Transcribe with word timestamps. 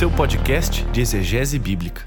seu 0.00 0.10
podcast 0.10 0.82
de 0.92 1.02
exegese 1.02 1.58
bíblica. 1.58 2.02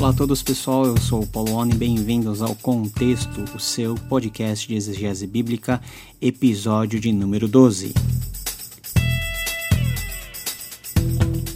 Olá 0.00 0.08
a 0.08 0.12
todos 0.12 0.42
pessoal, 0.42 0.84
eu 0.86 0.96
sou 0.96 1.22
o 1.22 1.26
Paulo 1.28 1.52
Oni, 1.52 1.72
bem-vindos 1.72 2.42
ao 2.42 2.52
Contexto, 2.56 3.44
o 3.54 3.60
seu 3.60 3.94
podcast 3.94 4.66
de 4.66 4.74
exegese 4.74 5.24
bíblica, 5.24 5.80
episódio 6.20 6.98
de 6.98 7.12
número 7.12 7.46
12. 7.46 7.94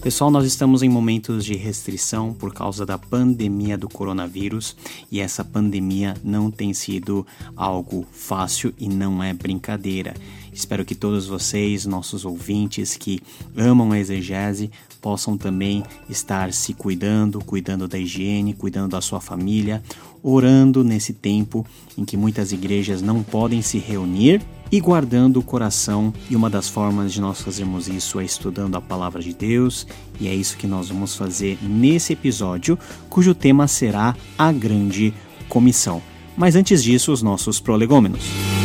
Pessoal, 0.05 0.31
nós 0.31 0.45
estamos 0.45 0.83
em 0.83 0.89
momentos 0.89 1.45
de 1.47 1.57
restrição 1.57 2.35
por 2.35 2.53
causa 2.53 2.85
da 2.85 2.99
pandemia 2.99 3.79
do 3.79 3.89
coronavírus 3.89 4.77
e 5.11 5.19
essa 5.19 5.43
pandemia 5.43 6.15
não 6.23 6.51
tem 6.51 6.75
sido 6.75 7.27
algo 7.57 8.07
fácil 8.13 8.75
e 8.79 8.87
não 8.87 9.23
é 9.23 9.33
brincadeira. 9.33 10.13
Espero 10.55 10.85
que 10.85 10.95
todos 10.95 11.27
vocês, 11.27 11.85
nossos 11.85 12.25
ouvintes 12.25 12.97
que 12.97 13.21
amam 13.57 13.91
a 13.91 13.99
exegese, 13.99 14.71
possam 15.03 15.37
também 15.37 15.83
estar 16.09 16.53
se 16.53 16.73
cuidando, 16.73 17.41
cuidando 17.41 17.89
da 17.89 17.99
higiene, 17.99 18.55
cuidando 18.55 18.93
da 18.93 19.01
sua 19.01 19.21
família, 19.21 19.83
orando 20.23 20.85
nesse 20.85 21.13
tempo 21.13 21.67
em 21.99 22.05
que 22.05 22.17
muitas 22.17 22.53
igrejas 22.53 23.03
não 23.03 23.23
podem 23.23 23.61
se 23.61 23.79
reunir 23.79 24.41
e 24.71 24.81
guardando 24.81 25.41
o 25.41 25.43
coração. 25.43 26.15
E 26.31 26.37
uma 26.37 26.49
das 26.49 26.69
formas 26.69 27.13
de 27.13 27.21
nós 27.21 27.41
fazermos 27.41 27.89
isso 27.89 28.21
é 28.21 28.25
estudando 28.25 28.77
a 28.77 28.81
palavra 28.81 29.21
de 29.21 29.35
Deus, 29.35 29.87
e 30.21 30.29
é 30.29 30.35
isso 30.35 30.57
que 30.57 30.69
nós 30.69 30.89
vamos 30.89 31.17
fazer 31.17 31.59
nesse 31.63 32.13
episódio, 32.13 32.79
cujo 33.11 33.35
tema 33.35 33.67
será 33.67 34.17
a 34.39 34.53
grande 34.53 35.13
comissão. 35.49 36.01
Mas 36.37 36.55
antes 36.55 36.83
disso, 36.83 37.13
os 37.13 37.23
nossos 37.23 37.61
prolegômenos. 37.61 38.64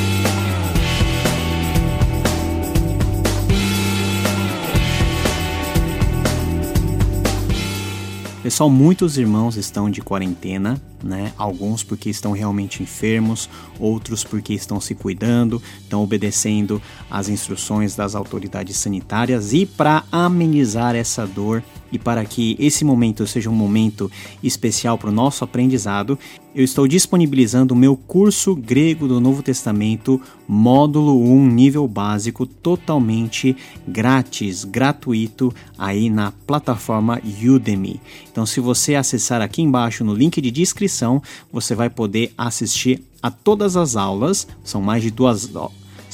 Pessoal, 8.50 8.68
muitos 8.68 9.16
irmãos 9.16 9.58
estão 9.58 9.92
de 9.92 10.02
quarentena, 10.02 10.82
né? 11.04 11.32
Alguns 11.38 11.84
porque 11.84 12.10
estão 12.10 12.32
realmente 12.32 12.82
enfermos, 12.82 13.48
outros 13.80 14.24
porque 14.24 14.56
estão 14.56 14.82
se 14.82 14.96
cuidando, 14.96 15.62
estão 15.80 16.02
obedecendo 16.02 16.82
às 17.12 17.30
instruções 17.30 17.96
das 17.96 18.16
autoridades 18.16 18.76
sanitárias 18.78 19.54
e 19.54 19.68
para 19.68 20.04
amenizar 20.12 20.96
essa 20.96 21.28
dor 21.28 21.64
e 21.92 22.00
para 22.00 22.24
que 22.26 22.56
esse 22.60 22.84
momento 22.84 23.26
seja 23.26 23.50
um 23.50 23.56
momento 23.56 24.12
especial 24.44 24.98
para 24.98 25.10
o 25.10 25.14
nosso 25.14 25.44
aprendizado, 25.44 26.18
eu 26.54 26.64
estou 26.64 26.88
disponibilizando 26.88 27.74
o 27.74 27.78
meu 27.78 27.96
curso 27.96 28.56
grego 28.56 29.08
do 29.08 29.20
Novo 29.20 29.44
Testamento, 29.44 30.20
módulo 30.48 31.22
1, 31.22 31.48
nível 31.48 31.88
básico, 31.88 32.46
totalmente 32.46 33.56
grátis, 33.88 34.66
gratuito, 34.66 35.54
aí 35.78 36.10
na 36.10 36.32
plataforma 36.46 37.22
Udemy. 37.44 38.02
Então, 38.32 38.46
se 38.46 38.60
você 38.60 38.96
acessar 38.96 39.42
aqui 39.42 39.62
embaixo 39.62 40.04
no 40.04 40.14
link 40.14 40.42
de 40.42 40.52
descrição, 40.52 41.22
você 41.52 41.76
vai 41.76 41.90
poder 41.90 42.34
assistir 42.38 43.04
a 43.22 43.30
todas 43.30 43.76
as 43.76 43.96
aulas, 43.96 44.48
são 44.64 44.82
mais 44.82 45.04
de 45.04 45.12
duas 45.12 45.46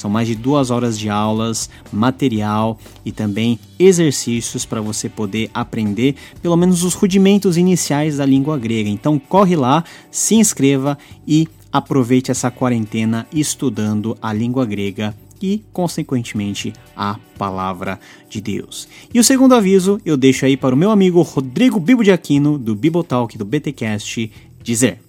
são 0.06 0.10
mais 0.10 0.28
de 0.28 0.36
duas 0.36 0.70
horas 0.70 0.96
de 0.96 1.10
aulas, 1.10 1.68
material 1.92 2.78
e 3.04 3.10
também 3.10 3.58
exercícios 3.76 4.64
para 4.64 4.80
você 4.80 5.08
poder 5.08 5.50
aprender 5.52 6.14
pelo 6.40 6.56
menos 6.56 6.84
os 6.84 6.94
rudimentos 6.94 7.56
iniciais 7.56 8.18
da 8.18 8.24
língua 8.24 8.56
grega. 8.56 8.88
Então 8.88 9.18
corre 9.18 9.56
lá, 9.56 9.82
se 10.08 10.36
inscreva 10.36 10.96
e 11.26 11.48
aproveite 11.72 12.30
essa 12.30 12.52
quarentena 12.52 13.26
estudando 13.32 14.16
a 14.22 14.32
língua 14.32 14.64
grega 14.64 15.12
e, 15.42 15.62
consequentemente, 15.72 16.72
a 16.96 17.18
palavra 17.36 17.98
de 18.30 18.40
Deus. 18.40 18.88
E 19.12 19.18
o 19.18 19.24
segundo 19.24 19.56
aviso 19.56 20.00
eu 20.06 20.16
deixo 20.16 20.46
aí 20.46 20.56
para 20.56 20.74
o 20.74 20.78
meu 20.78 20.92
amigo 20.92 21.20
Rodrigo 21.20 21.80
Bibo 21.80 22.04
de 22.04 22.12
Aquino, 22.12 22.56
do 22.56 22.76
Bibotalk 22.76 23.36
do 23.36 23.44
BTcast, 23.44 24.30
dizer. 24.62 25.00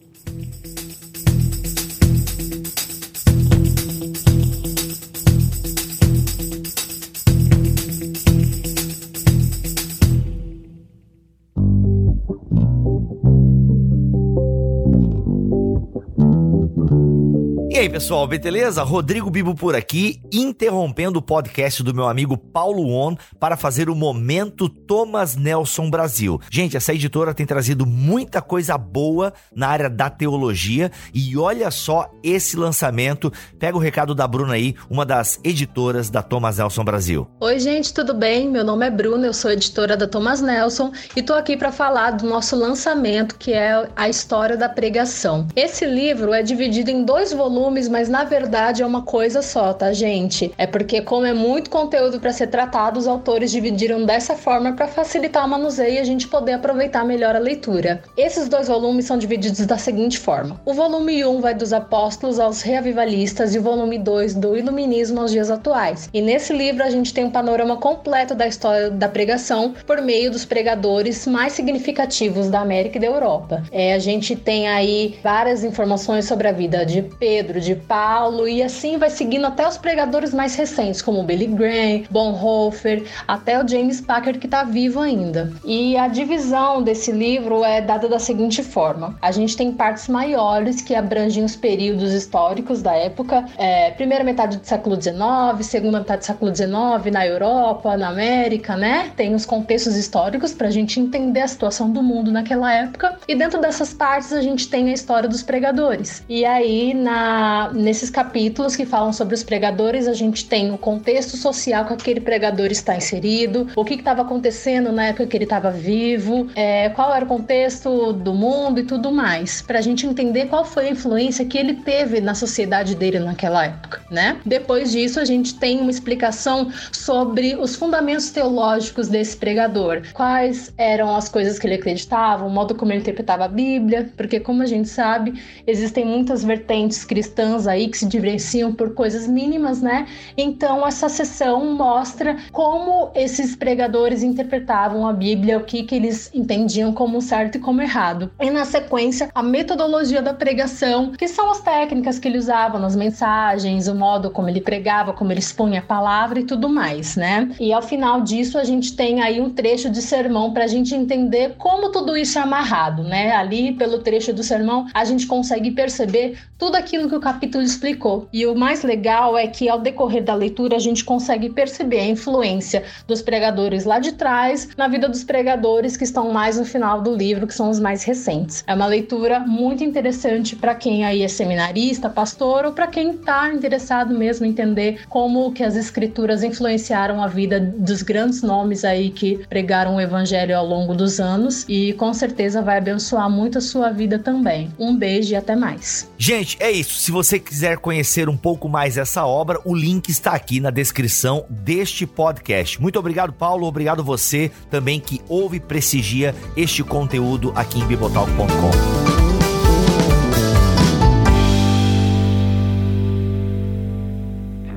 Aí, 17.88 17.92
pessoal, 17.92 18.28
beleza? 18.28 18.84
Rodrigo 18.84 19.30
Bibo 19.30 19.56
por 19.56 19.74
aqui, 19.74 20.20
interrompendo 20.31 21.20
o 21.20 21.22
podcast 21.22 21.81
do 21.81 21.94
meu 21.94 22.08
amigo 22.08 22.38
Paulo 22.38 22.90
On 22.90 23.16
para 23.40 23.56
fazer 23.56 23.90
o 23.90 23.96
Momento 23.96 24.68
Thomas 24.68 25.38
Nelson 25.38 25.90
Brasil. 25.90 26.40
Gente, 26.52 26.75
essa 26.75 26.94
editora 26.94 27.34
tem 27.34 27.46
trazido 27.46 27.86
muita 27.86 28.42
coisa 28.42 28.78
boa 28.78 29.31
na 29.56 29.70
área 29.70 29.90
da 29.90 30.09
teologia 30.09 30.92
e 31.14 31.38
olha 31.38 31.72
só 31.72 32.12
esse 32.22 32.58
lançamento. 32.58 33.31
Pega 33.58 33.78
o 33.78 33.80
recado 33.80 34.14
da 34.14 34.28
Bruna 34.28 34.56
aí, 34.56 34.75
uma 34.90 35.06
das 35.06 35.40
editoras 35.44 36.09
da 36.09 36.22
Thomas 36.22 36.58
Nelson 36.58 36.84
Brasil. 36.84 37.28
Oi, 37.40 37.59
gente, 37.59 37.94
tudo 37.94 38.14
bem? 38.14 38.50
Meu 38.50 38.66
nome 38.66 38.86
é 38.86 38.92
Bruna, 38.92 39.28
eu 39.28 39.34
sou 39.34 39.50
editora 39.52 39.96
da 39.96 40.08
Thomas 40.08 40.42
Nelson 40.42 40.92
e 41.16 41.22
tô 41.22 41.34
aqui 41.34 41.56
para 41.56 41.72
falar 41.72 42.12
do 42.12 42.28
nosso 42.28 42.56
lançamento, 42.56 43.36
que 43.38 43.54
é 43.54 43.88
a 43.96 44.09
história 44.09 44.58
da 44.58 44.68
pregação. 44.68 45.48
Esse 45.56 45.86
livro 45.86 46.34
é 46.34 46.44
dividido 46.44 46.92
em 46.92 47.06
dois 47.06 47.31
volumes 47.31 47.77
mas 47.86 48.08
na 48.08 48.24
verdade 48.24 48.82
é 48.82 48.86
uma 48.86 49.02
coisa 49.02 49.42
só, 49.42 49.74
tá, 49.74 49.92
gente? 49.92 50.54
É 50.58 50.66
porque, 50.66 51.02
como 51.02 51.26
é 51.26 51.34
muito 51.34 51.70
conteúdo 51.70 52.20
para 52.20 52.32
ser 52.32 52.48
tratado, 52.48 52.98
os 52.98 53.08
autores 53.08 53.52
dividiram 53.52 54.06
dessa 54.06 54.36
forma 54.36 54.72
para 54.72 54.88
facilitar 54.88 55.46
o 55.46 55.50
manuseio 55.50 55.96
e 55.96 56.00
a 56.00 56.04
gente 56.06 56.28
poder 56.28 56.54
aproveitar 56.54 57.04
melhor 57.04 57.36
a 57.36 57.40
leitura. 57.40 58.02
Esses 58.16 58.48
dois 58.48 58.68
volumes 58.68 59.06
são 59.06 59.18
divididos 59.18 59.66
da 59.66 59.78
seguinte 59.78 60.18
forma: 60.18 60.60
o 60.66 60.74
volume 60.74 61.26
1 61.26 61.42
vai 61.42 61.54
dos 61.54 61.74
apóstolos 61.74 62.40
aos 62.40 62.62
reavivalistas 62.62 63.54
e 63.54 63.60
o 63.60 63.62
volume 63.62 63.98
2 64.00 64.36
do 64.36 64.56
iluminismo 64.56 65.20
aos 65.20 65.32
dias 65.32 65.52
atuais. 65.52 66.10
E 66.14 66.22
nesse 66.22 66.54
livro 66.54 66.84
a 66.84 66.90
gente 66.90 67.14
tem 67.14 67.26
um 67.26 67.32
panorama 67.32 67.76
completo 67.76 68.34
da 68.34 68.48
história 68.48 68.90
da 68.90 69.10
pregação 69.10 69.74
por 69.86 70.02
meio 70.02 70.32
dos 70.32 70.46
pregadores 70.46 71.28
mais 71.28 71.54
significativos 71.54 72.50
da 72.50 72.62
América 72.62 72.98
e 72.98 73.02
da 73.02 73.08
Europa. 73.08 73.64
É, 73.72 73.94
a 73.94 74.00
gente 74.00 74.36
tem 74.36 74.68
aí 74.68 75.18
várias 75.24 75.64
informações 75.64 76.26
sobre 76.26 76.48
a 76.48 76.52
vida 76.52 76.86
de 76.86 77.02
Pedro, 77.02 77.60
de 77.68 77.76
Paulo, 77.76 78.48
e 78.48 78.64
assim 78.64 78.98
vai 78.98 79.10
seguindo 79.10 79.46
até 79.46 79.68
os 79.68 79.78
pregadores 79.78 80.34
mais 80.34 80.56
recentes, 80.56 81.02
como 81.02 81.22
Billy 81.24 81.48
Graham, 81.48 82.04
Bonhoeffer, 82.10 83.04
até 83.28 83.62
o 83.62 83.68
James 83.68 84.00
Packer, 84.00 84.40
que 84.40 84.48
está 84.48 84.64
vivo 84.64 85.02
ainda. 85.02 85.52
E 85.66 85.98
a 85.98 86.08
divisão 86.08 86.82
desse 86.82 87.12
livro 87.12 87.66
é 87.66 87.82
dada 87.82 88.08
da 88.08 88.20
seguinte 88.20 88.64
forma: 88.64 89.18
a 89.22 89.32
gente 89.32 89.58
tem 89.58 89.74
partes 89.74 90.08
maiores 90.08 90.82
que 90.82 90.96
abrangem 90.96 91.44
os 91.44 91.58
períodos 91.58 92.14
históricos 92.14 92.82
da 92.82 92.96
época, 92.96 93.46
é, 93.58 93.92
primeira 93.92 94.24
metade 94.24 94.58
do 94.58 94.66
século 94.66 94.96
XIX, 95.02 95.18
segunda 95.62 96.00
metade 96.00 96.20
do 96.20 96.26
século 96.26 96.56
XIX 96.56 97.12
na 97.12 97.28
Europa, 97.28 97.98
na 97.98 98.08
América, 98.08 98.78
né? 98.78 99.12
Tem 99.18 99.36
os 99.36 99.46
contextos 99.46 99.98
históricos 99.98 100.54
para 100.54 100.68
a 100.68 100.72
gente 100.72 101.02
entender 101.02 101.42
a 101.42 101.48
situação 101.48 101.92
do 101.92 102.02
mundo 102.02 102.32
naquela 102.32 102.74
época, 102.74 103.18
e 103.28 103.36
dentro 103.36 103.60
dessas 103.60 103.94
partes 103.94 104.32
a 104.32 104.42
gente 104.42 104.70
tem 104.70 104.90
a 104.90 104.94
história 104.94 105.28
dos 105.28 105.44
pregadores. 105.44 106.24
E 106.30 106.46
aí, 106.46 106.94
na 106.94 107.47
nesses 107.74 108.09
capítulos 108.09 108.75
que 108.75 108.85
falam 108.85 109.13
sobre 109.13 109.35
os 109.35 109.44
pregadores, 109.44 110.08
a 110.08 110.13
gente 110.13 110.46
tem 110.46 110.72
o 110.72 110.78
contexto 110.78 111.38
social 111.38 111.85
que 111.85 111.94
aquele 111.94 112.19
pregador 112.19 112.68
está 112.68 112.96
inserido, 112.96 113.68
o 113.75 113.85
que 113.85 113.96
estava 113.96 114.22
acontecendo 114.22 114.91
na 114.91 115.08
época 115.08 115.28
que 115.28 115.38
ele 115.38 115.44
estava 115.44 115.72
vivo, 115.72 116.47
é, 116.56 116.90
qual 116.90 117.13
era 117.13 117.24
o 117.24 117.28
contexto 117.28 118.13
do 118.13 118.34
mundo 118.34 118.80
e 118.80 118.84
tudo 118.84 119.12
mais, 119.12 119.62
para 119.62 119.80
a 119.80 119.81
gente 119.81 120.06
entender 120.06 120.48
qual 120.48 120.66
foi 120.66 120.88
a 120.88 120.92
influência 120.92 121.45
que 121.45 121.57
ele 121.57 121.75
teve 121.75 122.19
na 122.22 122.33
sociedade 122.33 122.95
dele 122.95 123.19
naquela 123.19 123.66
época, 123.66 124.01
né? 124.10 124.38
Depois 124.45 124.92
disso, 124.92 125.19
a 125.19 125.25
gente 125.25 125.56
tem 125.56 125.80
uma 125.80 125.92
explicação 125.92 126.72
sobre 126.92 127.56
os 127.56 127.75
fundamentos 127.75 128.30
teológicos 128.30 129.07
desse 129.07 129.38
pregador, 129.38 130.01
quais 130.13 130.74
eram 130.77 131.16
as 131.16 131.30
coisas 131.30 131.60
que 131.60 131.68
ele 131.68 131.75
acreditava, 131.75 132.45
o 132.45 132.50
modo 132.50 132.75
como 132.75 132.92
ele 132.92 133.01
interpretava 133.01 133.45
a 133.45 133.48
Bíblia, 133.48 134.10
porque 134.18 134.39
como 134.39 134.62
a 134.62 134.66
gente 134.66 134.89
sabe, 134.89 135.42
existem 135.66 136.06
muitas 136.06 136.44
vertentes 136.44 137.04
cristãs 137.04 137.37
cristãs 137.38 137.68
aí 137.68 137.88
que 137.88 137.98
se 137.98 138.06
diferenciam 138.06 138.74
por 138.74 138.94
coisas 138.94 139.28
mínimas, 139.28 139.81
né? 139.81 140.07
Então 140.36 140.86
essa 140.86 141.07
sessão 141.07 141.74
mostra 141.75 142.38
como 142.51 143.12
esses 143.13 143.56
pregadores 143.56 144.24
interpretavam 144.24 145.07
a 145.07 145.13
Bíblia, 145.13 145.57
o 145.57 145.63
que, 145.63 145.84
que 145.84 145.95
eles 145.95 146.31
entendiam 146.34 146.92
como 146.92 147.22
certo 147.22 147.57
e 147.57 147.60
como 147.60 147.81
errado. 147.81 148.31
E 148.39 148.50
na 148.50 148.66
sequência, 148.66 149.30
a 149.36 149.44
metodologia 149.44 150.22
da 150.22 150.34
pregação, 150.34 151.12
que 151.12 151.28
são 151.28 151.51
as 151.51 151.62
técnicas 151.62 152.18
que 152.18 152.28
ele 152.28 152.39
usava 152.39 152.80
nas 152.80 152.95
mensagens, 152.95 153.88
o 153.88 153.94
modo 153.94 154.31
como 154.31 154.50
ele 154.50 154.62
pregava, 154.62 155.13
como 155.13 155.31
ele 155.31 155.39
expunha 155.39 155.80
a 155.80 155.84
palavra 155.84 156.39
e 156.39 156.44
tudo 156.44 156.68
mais, 156.68 157.16
né? 157.16 157.50
E 157.60 157.72
ao 157.72 157.81
final 157.81 158.22
disso, 158.22 158.57
a 158.57 158.63
gente 158.63 158.95
tem 158.95 159.22
aí 159.22 159.39
um 159.39 159.50
trecho 159.50 159.89
de 159.89 160.01
sermão 160.01 160.51
para 160.54 160.63
a 160.63 160.68
gente 160.68 160.95
entender 160.95 161.56
como 161.57 161.92
tudo 161.92 162.18
isso 162.18 162.39
é 162.39 162.42
amarrado, 162.42 163.04
né? 163.04 163.36
Ali, 163.36 163.74
pelo 163.74 164.00
trecho 164.00 164.34
do 164.34 164.42
sermão, 164.42 164.88
a 164.94 165.06
gente 165.06 165.28
consegue 165.28 165.72
perceber 165.72 166.38
tudo 166.57 166.75
aquilo 166.75 167.07
que 167.07 167.16
o 167.16 167.26
capítulo 167.27 167.62
explicou. 167.62 168.29
E 168.31 168.45
o 168.45 168.56
mais 168.56 168.83
legal 168.83 169.38
é 169.38 169.47
que 169.47 169.68
ao 169.68 169.81
decorrer 169.81 170.24
da 170.24 170.33
leitura 170.33 170.77
a 170.77 170.79
gente 170.79 171.03
consegue 171.03 171.50
perceber 171.50 172.00
a 172.00 172.07
influência 172.07 172.85
dos 173.06 173.21
pregadores 173.21 173.83
lá 173.83 174.00
de 174.00 174.13
trás 174.13 174.69
na 174.77 174.88
vida 174.88 175.09
dos 175.09 175.25
pregadores 175.25 175.97
que 175.97 176.06
estão 176.06 176.31
mais 176.31 176.57
no 176.57 176.63
final 176.63 177.01
do 177.01 177.13
livro, 177.13 177.45
que 177.45 177.53
são 177.53 177.69
os 177.69 177.81
mais 177.81 178.06
recentes. 178.06 178.63
É 178.65 178.74
uma 178.74 178.85
leitura 178.85 179.41
muito 179.41 179.83
interessante 179.83 180.56
para 180.56 180.74
quem 180.74 181.03
aí 181.03 181.21
é 181.21 181.27
seminarista, 181.27 182.09
pastor 182.09 182.63
ou 182.63 182.71
para 182.71 182.88
quem 182.88 183.12
está 183.12 183.51
interessado 183.51 184.18
mesmo 184.18 184.45
em 184.45 184.50
entender 184.50 185.01
como 185.09 185.51
que 185.51 185.65
as 185.65 185.75
escrituras 185.75 186.44
influenciaram 186.44 187.21
a 187.21 187.27
vida 187.27 187.59
dos 187.59 188.03
grandes 188.03 188.41
nomes 188.41 188.85
aí 188.85 189.09
que 189.09 189.45
pregaram 189.50 189.97
o 189.97 190.01
evangelho 190.01 190.57
ao 190.57 190.65
longo 190.65 190.95
dos 190.95 191.19
anos 191.19 191.65
e 191.68 191.91
com 191.94 192.13
certeza 192.13 192.62
vai 192.62 192.77
abençoar 192.77 193.29
muito 193.29 193.57
a 193.57 193.62
sua 193.62 193.89
vida 193.89 194.18
também. 194.18 194.71
Um 194.79 194.95
beijo 194.95 195.33
e 195.33 195.35
até 195.35 195.57
mais. 195.57 196.09
Gente, 196.18 196.56
é 196.62 196.71
isso. 196.71 196.94
Se 196.94 197.17
você 197.17 197.38
quiser 197.38 197.79
conhecer 197.79 198.29
um 198.29 198.37
pouco 198.37 198.69
mais 198.69 198.97
essa 198.97 199.25
obra, 199.25 199.61
o 199.64 199.75
link 199.75 200.09
está 200.09 200.32
aqui 200.32 200.61
na 200.61 200.70
descrição 200.70 201.44
deste 201.49 202.06
podcast. 202.06 202.81
Muito 202.81 202.99
obrigado, 202.99 203.32
Paulo. 203.32 203.67
Obrigado 203.67 204.03
você 204.05 204.50
também 204.70 205.00
que 205.00 205.20
ouve 205.29 205.56
e 205.56 205.61
prestigia 205.61 206.35
este 206.56 206.82
conteúdo 206.82 207.53
aqui 207.55 207.81
em 207.81 207.87
bibotalk.com. 207.87 209.12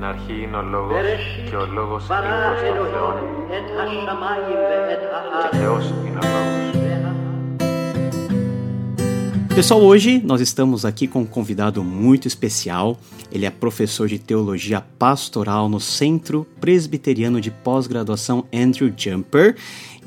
αρχήν 0.08 0.54
ο 0.54 0.62
λόγος 0.62 1.40
και 1.50 1.56
ο 1.56 1.66
λόγος 1.72 2.06
είναι 2.08 2.18
προς 2.46 2.60
τον 2.62 2.86
Θεό 2.92 3.14
και 5.50 5.56
Θεός 5.56 5.92
είναι 6.06 6.18
ο 6.18 6.26
λόγος. 6.26 6.79
Pessoal, 9.53 9.81
hoje 9.81 10.21
nós 10.23 10.39
estamos 10.39 10.85
aqui 10.85 11.07
com 11.07 11.21
um 11.21 11.25
convidado 11.25 11.83
muito 11.83 12.25
especial. 12.25 12.97
Ele 13.29 13.45
é 13.45 13.49
professor 13.49 14.07
de 14.07 14.17
teologia 14.17 14.79
pastoral 14.97 15.67
no 15.67 15.79
Centro 15.79 16.47
Presbiteriano 16.59 17.41
de 17.41 17.51
Pós-Graduação 17.51 18.45
Andrew 18.53 18.91
Jumper. 18.95 19.57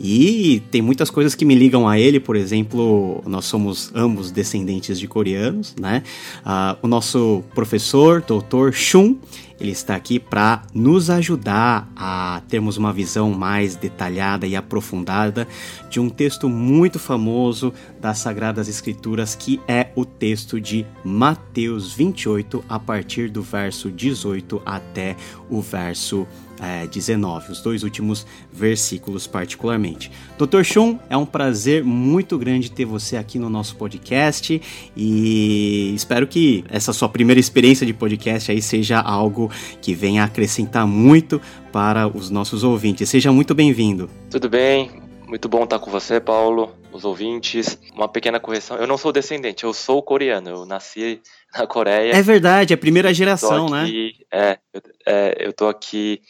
E 0.01 0.63
tem 0.71 0.83
muitas 0.83 1.09
coisas 1.09 1.35
que 1.35 1.45
me 1.45 1.55
ligam 1.55 1.87
a 1.87 1.99
ele, 1.99 2.19
por 2.19 2.35
exemplo, 2.35 3.23
nós 3.27 3.45
somos 3.45 3.93
ambos 3.95 4.33
descendentes 4.33 4.99
de 4.99 5.07
coreanos, 5.07 5.77
né? 5.79 6.03
Uh, 6.41 6.77
o 6.83 6.89
nosso 6.89 7.45
professor, 7.55 8.21
doutor 8.21 8.73
Shun, 8.73 9.17
ele 9.61 9.71
está 9.71 9.95
aqui 9.95 10.19
para 10.19 10.63
nos 10.75 11.11
ajudar 11.11 11.89
a 11.95 12.43
termos 12.49 12.77
uma 12.77 12.93
visão 12.93 13.31
mais 13.31 13.77
detalhada 13.77 14.47
e 14.49 14.57
aprofundada 14.57 15.47
de 15.89 16.01
um 16.01 16.11
texto 16.11 16.49
muito 16.49 16.99
famoso 16.99 17.73
das 18.01 18.19
Sagradas 18.19 18.69
Escrituras, 18.69 19.34
que 19.35 19.61
é 19.67 19.89
o 19.95 20.05
texto 20.05 20.61
de 20.61 20.87
Mateus 21.05 21.93
28, 21.93 22.65
a 22.69 22.79
partir 22.79 23.31
do 23.31 23.43
verso 23.43 23.91
18 23.91 24.63
até 24.65 25.17
o 25.49 25.61
verso 25.61 26.27
é, 26.61 26.87
19, 26.87 27.53
os 27.53 27.61
dois 27.61 27.83
últimos 27.83 28.27
versículos 28.53 29.27
particularmente. 29.27 30.11
Dr. 30.39 30.63
Shun, 30.63 30.99
é 31.11 31.17
um 31.17 31.27
prazer 31.27 31.85
muito 31.85 32.39
grande 32.39 32.71
ter 32.71 32.85
você 32.85 33.17
aqui 33.17 33.39
no 33.39 33.51
nosso 33.51 33.77
podcast 33.77 34.61
e 34.97 35.93
espero 35.95 36.27
que 36.27 36.65
essa 36.69 36.93
sua 36.93 37.09
primeira 37.09 37.41
experiência 37.41 37.87
de 37.87 37.93
podcast 37.93 38.51
aí 38.51 38.63
seja 38.63 39.01
algo 39.01 39.51
que 39.81 39.95
venha 39.95 40.25
acrescentar 40.25 40.87
muito 40.87 41.41
para 41.73 42.07
os 42.07 42.31
nossos 42.31 42.63
ouvintes. 42.63 43.09
Seja 43.09 43.33
muito 43.33 43.55
bem-vindo. 43.55 44.09
Tudo 44.31 44.49
bem, 44.49 44.91
muito 45.27 45.49
bom 45.49 45.65
estar 45.65 45.79
com 45.79 45.91
você, 45.91 46.21
Paulo, 46.21 46.75
os 46.93 47.05
ouvintes. 47.05 47.79
Uma 47.95 48.09
pequena 48.09 48.39
correção: 48.39 48.77
eu 48.77 48.87
não 48.87 48.99
sou 48.99 49.13
descendente, 49.13 49.65
eu 49.65 49.73
sou 49.73 50.03
coreano. 50.03 50.51
Eu 50.51 50.67
nasci 50.67 51.21
na 51.53 51.67
Coreia. 51.67 52.13
É 52.13 52.23
verdade, 52.23 52.73
é 52.73 52.77
a 52.77 52.79
primeira 52.79 53.13
geração, 53.13 53.69
né? 53.69 53.83
aqui, 53.83 54.27
né? 54.33 54.41
É, 54.41 54.59
eu, 54.73 54.83
é, 55.07 55.37
eu 55.47 55.53
tô 55.53 55.69
aqui 55.69 56.21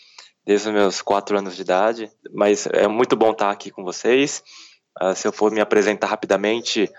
desde 0.44 0.69
os 0.69 0.75
meus 0.75 1.02
quatro 1.02 1.38
anos 1.38 1.56
de 1.56 1.62
idade, 1.62 2.11
mas 2.32 2.67
é 2.67 2.87
muito 2.87 3.17
bom 3.17 3.32
estar 3.32 3.50
aqui 3.50 3.70
com 3.70 3.82
vocês. 3.82 4.43
Uh, 5.00 5.14
se 5.14 5.26
eu 5.26 5.32
for 5.32 5.50
me 5.50 5.61
apresentar 5.61 6.06
rapidamente, 6.06 6.90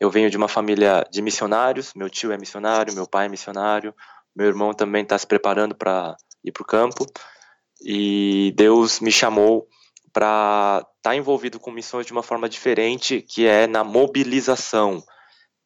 eu 0.00 0.10
venho 0.10 0.28
de 0.28 0.36
uma 0.36 0.48
família 0.48 1.06
de 1.10 1.22
missionários, 1.22 1.94
meu 1.94 2.10
tio 2.10 2.32
é 2.32 2.38
missionário, 2.38 2.94
meu 2.94 3.06
pai 3.06 3.26
é 3.26 3.28
missionário, 3.28 3.94
meu 4.34 4.46
irmão 4.46 4.74
também 4.74 5.02
está 5.02 5.16
se 5.16 5.26
preparando 5.26 5.74
para 5.74 6.16
ir 6.44 6.52
para 6.52 6.62
o 6.62 6.66
campo, 6.66 7.06
e 7.82 8.52
Deus 8.56 9.00
me 9.00 9.10
chamou 9.10 9.66
para 10.12 10.84
estar 11.00 11.10
tá 11.10 11.16
envolvido 11.16 11.58
com 11.58 11.70
missões 11.70 12.04
de 12.04 12.12
uma 12.12 12.22
forma 12.22 12.48
diferente, 12.48 13.22
que 13.22 13.46
é 13.46 13.66
na 13.66 13.82
mobilização, 13.82 15.02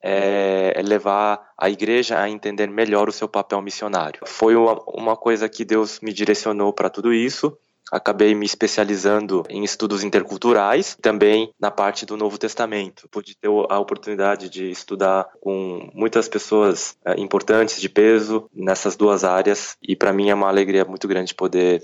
é, 0.07 0.73
é, 0.77 0.83
levar 0.83 1.41
a 1.59 1.69
igreja 1.69 2.21
a 2.21 2.31
entender 2.31 2.69
melhor 2.69 3.09
o 3.09 3.13
seu 3.13 3.29
papel 3.29 3.61
missionário. 3.61 4.21
Foi 4.27 4.55
uma, 4.55 4.81
uma 4.87 5.17
coisa 5.17 5.49
que 5.49 5.65
Deus 5.65 5.99
me 6.01 6.13
direcionou 6.13 6.73
para 6.73 6.91
tudo 6.91 7.13
isso. 7.13 7.57
Acabei 7.91 8.35
me 8.35 8.47
especializando 8.47 9.45
em 9.49 9.65
estudos 9.65 10.05
interculturais, 10.05 10.97
também 11.01 11.53
na 11.59 11.71
parte 11.71 12.07
do 12.07 12.17
Novo 12.17 12.39
Testamento. 12.39 13.09
Pude 13.11 13.35
ter 13.37 13.49
a 13.49 13.79
oportunidade 13.79 14.49
de 14.49 14.71
estudar 14.71 15.27
com 15.41 15.91
muitas 15.93 16.29
pessoas 16.29 16.97
é, 17.05 17.19
importantes 17.19 17.81
de 17.81 17.89
peso 17.89 18.49
nessas 18.55 18.97
duas 18.97 19.25
áreas, 19.25 19.77
e 19.83 19.97
para 19.97 20.13
mim 20.13 20.31
é 20.31 20.35
uma 20.35 20.49
alegria 20.49 20.85
muito 20.85 21.09
grande 21.09 21.35
poder 21.35 21.83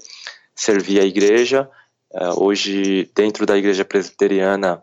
servir 0.55 1.01
a 1.01 1.05
igreja. 1.05 1.71
É, 2.13 2.29
hoje, 2.37 3.11
dentro 3.15 3.47
da 3.47 3.57
igreja 3.57 3.85
presbiteriana, 3.85 4.83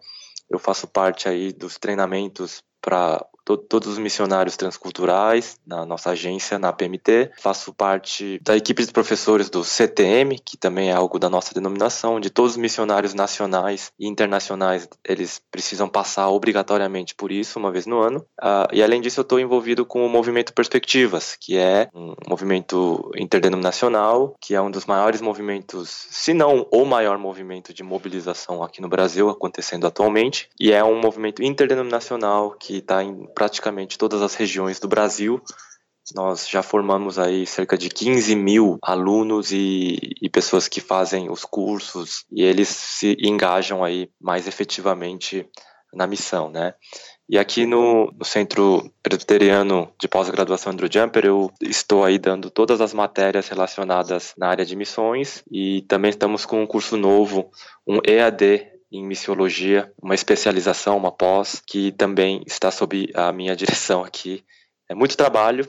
eu 0.49 0.57
faço 0.57 0.87
parte 0.87 1.27
aí 1.27 1.51
dos 1.51 1.77
treinamentos 1.77 2.63
para 2.81 3.25
to 3.47 3.55
todos 3.55 3.87
os 3.87 3.97
missionários 3.97 4.57
transculturais 4.57 5.57
na 5.65 5.85
nossa 5.85 6.11
agência, 6.11 6.59
na 6.59 6.73
PMT. 6.73 7.31
Faço 7.37 7.73
parte 7.73 8.39
da 8.43 8.57
equipe 8.57 8.85
de 8.85 8.91
professores 8.91 9.49
do 9.49 9.63
CTM, 9.63 10.37
que 10.43 10.57
também 10.57 10.89
é 10.89 10.93
algo 10.93 11.17
da 11.17 11.29
nossa 11.29 11.53
denominação, 11.53 12.19
de 12.19 12.29
todos 12.29 12.51
os 12.51 12.57
missionários 12.57 13.13
nacionais 13.13 13.91
e 13.99 14.07
internacionais, 14.07 14.89
eles 15.05 15.41
precisam 15.51 15.87
passar 15.87 16.29
obrigatoriamente 16.29 17.15
por 17.15 17.31
isso, 17.31 17.59
uma 17.59 17.71
vez 17.71 17.85
no 17.85 17.99
ano. 17.99 18.19
Uh, 18.41 18.67
e 18.73 18.83
além 18.83 18.99
disso, 18.99 19.19
eu 19.19 19.23
estou 19.23 19.39
envolvido 19.39 19.85
com 19.85 20.05
o 20.05 20.09
movimento 20.09 20.53
Perspectivas, 20.53 21.37
que 21.39 21.57
é 21.57 21.87
um 21.93 22.13
movimento 22.27 23.11
interdenominacional, 23.15 24.35
que 24.41 24.55
é 24.55 24.61
um 24.61 24.71
dos 24.71 24.85
maiores 24.85 25.21
movimentos, 25.21 26.07
se 26.09 26.33
não 26.33 26.67
o 26.71 26.83
maior 26.83 27.17
movimento 27.17 27.73
de 27.73 27.83
mobilização 27.83 28.63
aqui 28.63 28.81
no 28.81 28.89
Brasil 28.89 29.29
acontecendo 29.29 29.85
atualmente, 29.85 30.49
e 30.59 30.71
é 30.71 30.83
um 30.83 30.99
movimento 30.99 31.43
interdenominacional 31.43 32.51
que 32.51 32.77
está 32.77 33.03
em 33.03 33.27
praticamente 33.37 33.99
todas 33.99 34.23
as 34.23 34.33
regiões 34.33 34.79
do 34.79 34.87
Brasil. 34.87 35.39
Nós 36.15 36.49
já 36.49 36.63
formamos 36.63 37.19
aí 37.19 37.45
cerca 37.45 37.77
de 37.77 37.87
15 37.87 38.35
mil 38.35 38.79
alunos 38.81 39.51
e, 39.51 39.99
e, 40.19 40.27
pessoas 40.27 40.67
que 40.67 40.81
fazem 40.81 41.29
os 41.29 41.45
cursos 41.45 42.25
e 42.31 42.41
eles 42.41 42.67
se 42.67 43.15
engajam 43.19 43.83
aí 43.83 44.09
mais 44.19 44.47
efetivamente 44.47 45.47
na 45.93 46.07
missão, 46.07 46.49
né? 46.49 46.73
E 47.29 47.37
aqui 47.37 47.67
no, 47.67 48.11
no 48.11 48.25
Centro 48.25 48.91
Presbiteriano 49.03 49.93
de 49.99 50.07
Pós-Graduação 50.07 50.71
Andrew 50.71 50.89
Jumper, 50.91 51.25
eu 51.25 51.51
estou 51.61 52.03
aí 52.03 52.17
dando 52.17 52.49
todas 52.49 52.81
as 52.81 52.91
matérias 52.91 53.49
relacionadas 53.49 54.33
na 54.35 54.47
área 54.47 54.65
de 54.65 54.75
missões 54.75 55.43
e 55.51 55.83
também 55.83 56.09
estamos 56.09 56.43
com 56.43 56.63
um 56.63 56.65
curso 56.65 56.97
novo, 56.97 57.51
um 57.85 57.99
EAD 58.03 58.76
em 58.91 59.05
missiologia, 59.05 59.91
uma 60.01 60.15
especialização, 60.15 60.97
uma 60.97 61.11
pós, 61.11 61.61
que 61.65 61.91
também 61.91 62.41
está 62.45 62.71
sob 62.71 63.11
a 63.13 63.31
minha 63.31 63.55
direção 63.55 64.03
aqui. 64.03 64.43
É 64.89 64.95
muito 64.95 65.17
trabalho. 65.17 65.65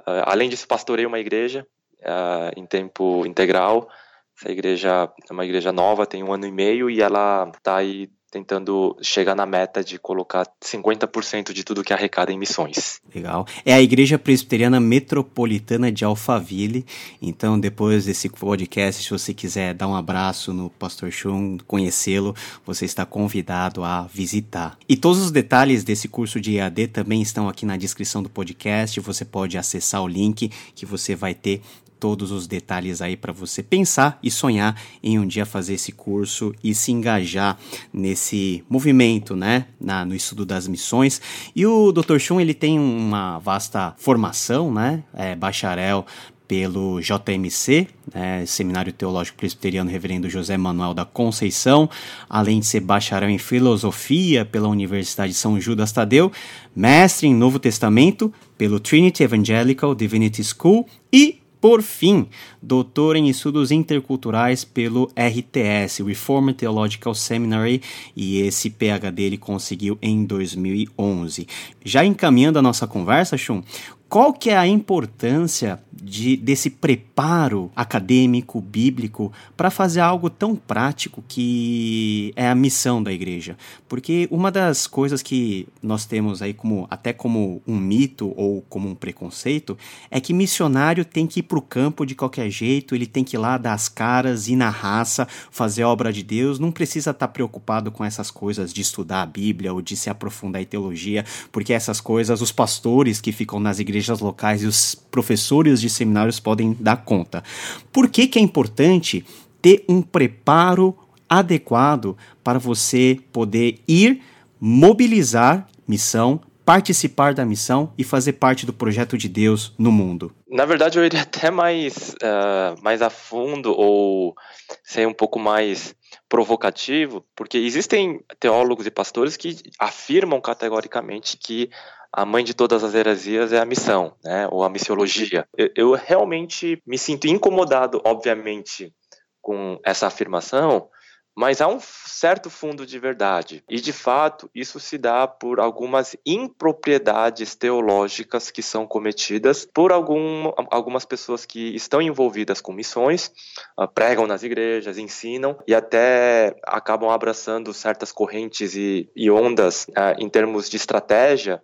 Uh, 0.00 0.24
além 0.24 0.48
disso, 0.48 0.66
pastorei 0.66 1.06
uma 1.06 1.20
igreja 1.20 1.66
uh, 2.00 2.52
em 2.56 2.66
tempo 2.66 3.24
integral. 3.26 3.88
Essa 4.36 4.50
igreja 4.50 5.12
é 5.28 5.32
uma 5.32 5.44
igreja 5.44 5.70
nova, 5.70 6.06
tem 6.06 6.22
um 6.22 6.32
ano 6.32 6.46
e 6.46 6.52
meio, 6.52 6.90
e 6.90 7.00
ela 7.00 7.50
está 7.54 7.76
aí 7.76 8.10
tentando 8.30 8.96
chegar 9.02 9.34
na 9.34 9.44
meta 9.44 9.82
de 9.82 9.98
colocar 9.98 10.46
50% 10.62 11.52
de 11.52 11.64
tudo 11.64 11.82
que 11.82 11.92
arrecada 11.92 12.32
em 12.32 12.38
missões. 12.38 13.00
Legal. 13.14 13.46
É 13.64 13.72
a 13.72 13.82
Igreja 13.82 14.18
Presbiteriana 14.18 14.78
Metropolitana 14.78 15.90
de 15.90 16.04
Alphaville. 16.04 16.86
Então, 17.20 17.58
depois 17.58 18.04
desse 18.04 18.28
podcast, 18.28 19.02
se 19.02 19.10
você 19.10 19.34
quiser 19.34 19.74
dar 19.74 19.88
um 19.88 19.96
abraço 19.96 20.52
no 20.52 20.70
Pastor 20.70 21.10
Chum, 21.10 21.58
conhecê-lo, 21.66 22.34
você 22.64 22.84
está 22.84 23.04
convidado 23.04 23.82
a 23.82 24.02
visitar. 24.02 24.78
E 24.88 24.96
todos 24.96 25.20
os 25.20 25.30
detalhes 25.30 25.82
desse 25.82 26.06
curso 26.06 26.40
de 26.40 26.56
EAD 26.56 26.88
também 26.88 27.20
estão 27.20 27.48
aqui 27.48 27.66
na 27.66 27.76
descrição 27.76 28.22
do 28.22 28.30
podcast. 28.30 29.00
Você 29.00 29.24
pode 29.24 29.58
acessar 29.58 30.02
o 30.02 30.08
link 30.08 30.50
que 30.74 30.86
você 30.86 31.16
vai 31.16 31.34
ter 31.34 31.60
todos 32.00 32.32
os 32.32 32.46
detalhes 32.46 33.02
aí 33.02 33.16
para 33.16 33.32
você 33.32 33.62
pensar 33.62 34.18
e 34.22 34.30
sonhar 34.30 34.74
em 35.02 35.18
um 35.18 35.26
dia 35.26 35.44
fazer 35.44 35.74
esse 35.74 35.92
curso 35.92 36.54
e 36.64 36.74
se 36.74 36.90
engajar 36.90 37.58
nesse 37.92 38.64
movimento, 38.68 39.36
né, 39.36 39.66
na, 39.78 40.04
no 40.04 40.14
estudo 40.14 40.46
das 40.46 40.66
missões. 40.66 41.20
E 41.54 41.66
o 41.66 41.92
Dr. 41.92 42.18
Chun, 42.18 42.40
ele 42.40 42.54
tem 42.54 42.78
uma 42.78 43.38
vasta 43.38 43.94
formação, 43.98 44.72
né, 44.72 45.04
é 45.14 45.36
bacharel 45.36 46.06
pelo 46.50 47.00
JMC, 47.00 47.86
né, 48.12 48.44
Seminário 48.44 48.92
Teológico 48.92 49.38
Presbiteriano 49.38 49.88
Reverendo 49.88 50.28
José 50.28 50.56
Manuel 50.56 50.92
da 50.92 51.04
Conceição, 51.04 51.88
além 52.28 52.58
de 52.58 52.66
ser 52.66 52.80
bacharel 52.80 53.30
em 53.30 53.38
filosofia 53.38 54.44
pela 54.44 54.66
Universidade 54.66 55.32
São 55.32 55.60
Judas 55.60 55.92
Tadeu, 55.92 56.32
mestre 56.74 57.28
em 57.28 57.34
Novo 57.36 57.60
Testamento 57.60 58.34
pelo 58.58 58.80
Trinity 58.80 59.22
Evangelical 59.22 59.94
Divinity 59.94 60.42
School 60.42 60.88
e 61.12 61.39
por 61.60 61.82
fim, 61.82 62.26
doutor 62.62 63.16
em 63.16 63.28
estudos 63.28 63.70
interculturais 63.70 64.64
pelo 64.64 65.10
RTS, 65.14 66.02
Reformed 66.02 66.56
Theological 66.56 67.14
Seminary, 67.14 67.82
e 68.16 68.40
esse 68.40 68.70
PhD 68.70 69.22
ele 69.22 69.36
conseguiu 69.36 69.98
em 70.00 70.24
2011. 70.24 71.46
Já 71.84 72.04
encaminhando 72.04 72.58
a 72.58 72.62
nossa 72.62 72.86
conversa, 72.86 73.36
Shun, 73.36 73.62
qual 74.10 74.32
que 74.32 74.50
é 74.50 74.56
a 74.58 74.66
importância 74.66 75.80
de, 75.92 76.36
desse 76.36 76.68
preparo 76.68 77.70
acadêmico, 77.76 78.60
bíblico, 78.60 79.32
para 79.56 79.70
fazer 79.70 80.00
algo 80.00 80.28
tão 80.28 80.56
prático 80.56 81.22
que 81.28 82.32
é 82.34 82.48
a 82.48 82.54
missão 82.54 83.00
da 83.00 83.12
igreja? 83.12 83.56
Porque 83.88 84.26
uma 84.28 84.50
das 84.50 84.88
coisas 84.88 85.22
que 85.22 85.68
nós 85.80 86.06
temos 86.06 86.42
aí 86.42 86.52
como 86.52 86.88
até 86.90 87.12
como 87.12 87.62
um 87.64 87.76
mito 87.76 88.34
ou 88.36 88.62
como 88.62 88.88
um 88.88 88.96
preconceito 88.96 89.78
é 90.10 90.20
que 90.20 90.32
missionário 90.32 91.04
tem 91.04 91.24
que 91.24 91.38
ir 91.38 91.44
para 91.44 91.58
o 91.58 91.62
campo 91.62 92.04
de 92.04 92.16
qualquer 92.16 92.50
jeito, 92.50 92.96
ele 92.96 93.06
tem 93.06 93.22
que 93.22 93.36
ir 93.36 93.38
lá 93.38 93.56
dar 93.58 93.74
as 93.74 93.88
caras, 93.88 94.48
ir 94.48 94.56
na 94.56 94.70
raça, 94.70 95.28
fazer 95.52 95.82
a 95.82 95.88
obra 95.88 96.12
de 96.12 96.24
Deus, 96.24 96.58
não 96.58 96.72
precisa 96.72 97.10
estar 97.10 97.28
tá 97.28 97.32
preocupado 97.32 97.92
com 97.92 98.04
essas 98.04 98.28
coisas 98.28 98.72
de 98.72 98.80
estudar 98.80 99.22
a 99.22 99.26
Bíblia 99.26 99.72
ou 99.72 99.80
de 99.80 99.96
se 99.96 100.10
aprofundar 100.10 100.60
em 100.60 100.66
teologia, 100.66 101.24
porque 101.52 101.72
essas 101.72 102.00
coisas 102.00 102.40
os 102.40 102.50
pastores 102.50 103.20
que 103.20 103.30
ficam 103.30 103.60
nas 103.60 103.78
igrejas 103.78 103.99
igrejas 104.00 104.20
locais 104.20 104.62
e 104.62 104.66
os 104.66 104.94
professores 104.94 105.80
de 105.80 105.90
seminários 105.90 106.40
podem 106.40 106.76
dar 106.80 107.04
conta. 107.04 107.44
Por 107.92 108.08
que, 108.08 108.26
que 108.26 108.38
é 108.38 108.42
importante 108.42 109.24
ter 109.60 109.84
um 109.88 110.00
preparo 110.00 110.96
adequado 111.28 112.16
para 112.42 112.58
você 112.58 113.18
poder 113.32 113.78
ir 113.86 114.22
mobilizar 114.58 115.68
missão, 115.86 116.40
participar 116.64 117.34
da 117.34 117.44
missão 117.44 117.92
e 117.96 118.04
fazer 118.04 118.34
parte 118.34 118.64
do 118.64 118.72
projeto 118.72 119.16
de 119.18 119.28
Deus 119.28 119.74
no 119.78 119.92
mundo? 119.92 120.32
Na 120.48 120.64
verdade, 120.64 120.98
eu 120.98 121.04
iria 121.04 121.22
até 121.22 121.50
mais, 121.50 122.14
uh, 122.14 122.82
mais 122.82 123.02
a 123.02 123.10
fundo 123.10 123.72
ou 123.72 124.34
ser 124.82 125.06
um 125.06 125.14
pouco 125.14 125.38
mais 125.38 125.94
provocativo, 126.28 127.24
porque 127.34 127.58
existem 127.58 128.20
teólogos 128.38 128.86
e 128.86 128.90
pastores 128.90 129.36
que 129.36 129.56
afirmam 129.78 130.40
categoricamente 130.40 131.36
que 131.36 131.70
a 132.12 132.24
mãe 132.24 132.42
de 132.42 132.54
todas 132.54 132.82
as 132.82 132.94
heresias 132.94 133.52
é 133.52 133.58
a 133.58 133.64
missão, 133.64 134.14
né, 134.24 134.48
ou 134.50 134.64
a 134.64 134.68
missiologia. 134.68 135.46
Eu, 135.56 135.70
eu 135.76 135.92
realmente 135.92 136.82
me 136.86 136.98
sinto 136.98 137.26
incomodado, 137.26 138.00
obviamente, 138.04 138.92
com 139.40 139.78
essa 139.84 140.06
afirmação, 140.06 140.88
mas 141.36 141.60
há 141.60 141.68
um 141.68 141.78
certo 141.80 142.50
fundo 142.50 142.84
de 142.84 142.98
verdade. 142.98 143.64
E, 143.68 143.80
de 143.80 143.92
fato, 143.92 144.50
isso 144.54 144.80
se 144.80 144.98
dá 144.98 145.26
por 145.26 145.60
algumas 145.60 146.16
impropriedades 146.26 147.54
teológicas 147.54 148.50
que 148.50 148.62
são 148.62 148.86
cometidas 148.86 149.64
por 149.64 149.92
algum, 149.92 150.52
algumas 150.70 151.04
pessoas 151.04 151.46
que 151.46 151.74
estão 151.74 152.02
envolvidas 152.02 152.60
com 152.60 152.72
missões, 152.72 153.32
uh, 153.78 153.86
pregam 153.88 154.26
nas 154.26 154.42
igrejas, 154.42 154.98
ensinam 154.98 155.56
e 155.66 155.74
até 155.74 156.56
acabam 156.64 157.08
abraçando 157.08 157.72
certas 157.72 158.10
correntes 158.10 158.74
e, 158.74 159.08
e 159.14 159.30
ondas 159.30 159.86
uh, 159.90 160.18
em 160.18 160.28
termos 160.28 160.68
de 160.68 160.76
estratégia 160.76 161.62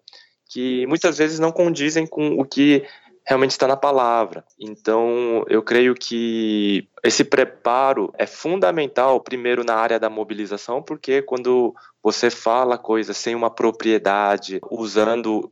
que 0.48 0.86
muitas 0.86 1.18
vezes 1.18 1.38
não 1.38 1.52
condizem 1.52 2.06
com 2.06 2.40
o 2.40 2.44
que 2.44 2.84
realmente 3.26 3.50
está 3.50 3.66
na 3.66 3.76
palavra. 3.76 4.44
Então, 4.58 5.44
eu 5.48 5.60
creio 5.60 5.94
que 5.94 6.88
esse 7.02 7.24
preparo 7.24 8.12
é 8.16 8.24
fundamental, 8.26 9.20
primeiro 9.20 9.64
na 9.64 9.74
área 9.74 9.98
da 9.98 10.08
mobilização, 10.08 10.80
porque 10.80 11.20
quando 11.22 11.74
você 12.06 12.30
fala 12.30 12.78
coisas 12.78 13.16
sem 13.16 13.34
uma 13.34 13.50
propriedade, 13.50 14.60
usando, 14.70 15.48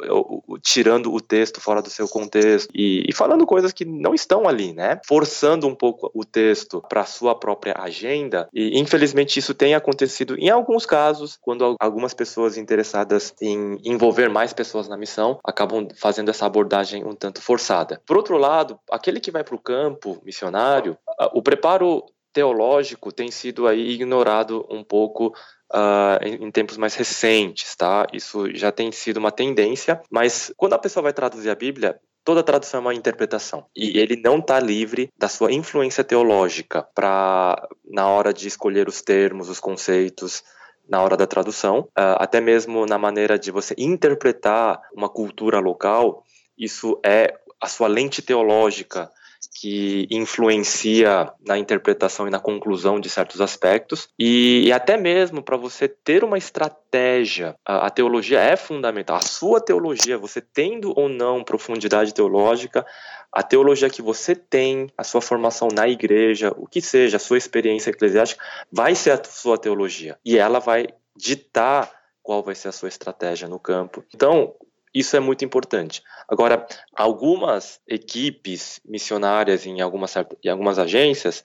tirando 0.63 1.13
o 1.13 1.21
texto 1.21 1.61
fora 1.61 1.83
do 1.83 1.91
seu 1.91 2.07
contexto 2.07 2.71
e, 2.73 3.05
e 3.09 3.13
falando 3.13 3.45
coisas 3.45 3.73
que 3.73 3.85
não 3.85 4.15
estão 4.15 4.47
ali, 4.47 4.73
né? 4.73 5.01
Forçando 5.05 5.67
um 5.67 5.75
pouco 5.75 6.13
o 6.15 6.25
texto 6.25 6.81
para 6.89 7.05
sua 7.07 7.35
própria 7.35 7.75
agenda. 7.77 8.49
E 8.55 8.79
infelizmente 8.79 9.37
isso 9.37 9.53
tem 9.53 9.75
acontecido 9.75 10.37
em 10.39 10.49
alguns 10.49 10.87
casos, 10.87 11.37
quando 11.43 11.75
algumas 11.81 12.15
pessoas 12.15 12.57
interessadas 12.57 13.35
em 13.43 13.77
envolver 13.85 14.29
mais 14.31 14.53
pessoas 14.53 14.89
na 14.89 14.97
missão 14.97 15.41
acabam 15.43 15.89
fazendo 15.97 16.29
essa 16.29 16.47
abordagem 16.47 17.05
um 17.05 17.17
tanto 17.17 17.43
forçada. 17.43 18.01
Por 18.07 18.17
outro 18.17 18.39
lado, 18.39 18.79
aquele 18.93 19.19
que 19.19 19.33
vai 19.33 19.43
para 19.43 19.57
o 19.57 19.61
campo 19.61 20.23
missionário, 20.25 20.97
o 21.33 21.43
preparo 21.43 22.05
teológico 22.35 23.13
tem 23.13 23.31
sido 23.31 23.67
aí 23.67 23.93
ignorado 23.93 24.67
um 24.69 24.83
pouco 24.83 25.29
uh, 25.73 26.19
em, 26.21 26.45
em, 26.45 26.51
tempos 26.51 26.77
mais 26.77 26.95
recentes, 26.97 27.75
tá? 27.77 28.07
Isso 28.13 28.53
já 28.55 28.73
tem 28.73 28.91
sido 28.91 29.19
uma 29.19 29.31
tendência, 29.31 30.03
mas 30.11 30.53
quando 30.57 30.75
a 30.75 30.79
pessoa 30.79 31.05
vai 31.05 31.13
traduzir 31.13 31.49
a 31.49 31.55
Bíblia, 31.55 31.99
toda 32.25 32.43
tradução 32.43 32.79
é 32.79 32.81
uma 32.83 32.95
interpretação 32.95 33.67
e 33.75 33.99
ele 33.99 34.17
não 34.17 34.39
está 34.39 34.59
livre 34.59 35.11
da 35.17 35.29
sua 35.29 35.53
influência 35.53 36.03
teológica 36.03 36.83
para 36.95 37.69
na 37.85 38.09
hora 38.09 38.35
de 38.35 38.49
escolher 38.49 38.89
os 38.89 39.01
termos, 39.01 39.49
os 39.49 39.61
conceitos 39.61 40.43
na 40.89 41.01
hora 41.01 41.17
da 41.17 41.27
tradução, 41.27 41.89
uh, 41.97 42.19
até 42.19 42.41
mesmo 42.41 42.85
na 42.85 42.99
maneira 42.99 43.39
de 43.39 43.51
você 43.51 43.75
interpretar 43.79 44.83
uma 44.93 45.09
cultura 45.09 45.61
local, 45.61 46.25
isso 46.59 47.01
é 47.05 47.39
a 47.61 47.69
sua 47.69 47.89
lente 47.89 48.21
teológica 48.21 49.11
que 49.53 50.07
influencia 50.11 51.33
na 51.47 51.59
interpretação 51.59 52.27
e 52.27 52.31
na 52.31 52.39
conclusão 52.39 53.01
de 53.01 53.09
certos 53.09 53.41
aspectos, 53.41 54.09
e, 54.19 54.65
e 54.67 54.73
até 54.73 54.97
mesmo 54.97 55.43
para 55.43 55.57
você 55.57 55.89
ter 55.89 56.25
uma 56.25 56.39
estratégia, 56.39 57.57
a, 57.65 57.87
a, 57.87 57.91
teologia 57.91 58.41
é 58.41 58.57
fundamental. 58.57 59.17
A 59.17 59.23
sua 59.23 59.61
teologia, 59.61 60.19
você 60.19 60.41
tendo 60.41 60.93
ou 60.99 61.09
não 61.09 61.45
profundidade 61.45 62.15
teológica, 62.15 62.87
a 63.33 63.43
teologia 63.43 63.91
que 63.91 64.03
você 64.03 64.35
tem, 64.35 64.89
a 64.97 65.03
sua 65.03 65.21
formação 65.21 65.69
na 65.73 65.89
igreja, 65.89 66.53
o 66.57 66.67
que 66.67 66.81
seja, 66.81 67.17
a 67.17 67.21
sua 67.21 67.39
experiência 67.39 67.91
eclesiástica, 67.91 68.43
vai 68.71 68.95
ser 68.95 69.11
a 69.11 69.25
sua 69.25 69.59
teologia, 69.59 70.19
e 70.25 70.39
ela 70.39 70.61
vai 70.61 70.89
ditar 71.17 71.91
qual 72.23 72.43
vai 72.43 72.55
ser 72.55 72.69
a 72.69 72.73
sua 72.73 72.89
estratégia 72.89 73.47
no 73.47 73.59
campo. 73.59 74.05
Então, 74.15 74.55
isso 74.95 75.17
é 75.17 75.21
muito 75.21 75.45
importante. 75.45 76.03
Agora, 76.29 76.67
algumas 76.95 77.81
equipes 77.89 78.81
missionárias 78.85 79.67
em 79.67 79.81
algumas, 79.81 80.15
em 80.43 80.49
algumas 80.49 80.79
agências 80.79 81.45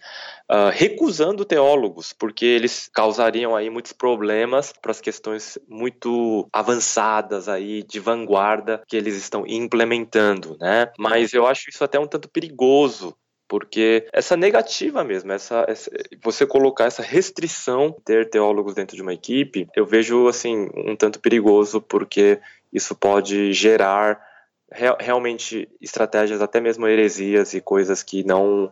uh, 0.49 0.69
recusando 0.71 1.43
teólogos, 1.43 2.13
porque 2.13 2.45
eles 2.45 2.89
causariam 2.93 3.55
aí 3.55 3.69
muitos 3.69 3.91
problemas 3.91 4.71
para 4.71 4.91
as 4.91 5.01
questões 5.01 5.57
muito 5.67 6.47
avançadas 6.53 7.49
aí 7.49 7.83
de 7.83 7.99
vanguarda 7.99 8.81
que 8.87 8.95
eles 8.95 9.15
estão 9.15 9.43
implementando, 9.47 10.55
né? 10.59 10.91
Mas 10.97 11.33
eu 11.33 11.47
acho 11.47 11.69
isso 11.69 11.83
até 11.83 11.99
um 11.99 12.07
tanto 12.07 12.29
perigoso 12.29 13.15
porque 13.49 14.07
essa 14.13 14.37
negativa 14.37 15.03
mesmo, 15.03 15.31
essa, 15.31 15.65
essa, 15.67 15.89
você 16.23 16.45
colocar 16.45 16.85
essa 16.85 17.01
restrição 17.01 17.91
ter 18.05 18.29
teólogos 18.29 18.75
dentro 18.75 18.95
de 18.95 19.01
uma 19.01 19.13
equipe, 19.13 19.67
eu 19.75 19.87
vejo 19.87 20.27
assim 20.27 20.69
um 20.75 20.95
tanto 20.95 21.19
perigoso 21.19 21.81
porque 21.81 22.39
isso 22.71 22.95
pode 22.95 23.53
gerar 23.53 24.19
re 24.71 24.95
realmente 24.99 25.67
estratégias, 25.81 26.41
até 26.41 26.59
mesmo 26.59 26.87
heresias 26.87 27.53
e 27.53 27.61
coisas 27.61 28.03
que 28.03 28.23
não. 28.23 28.71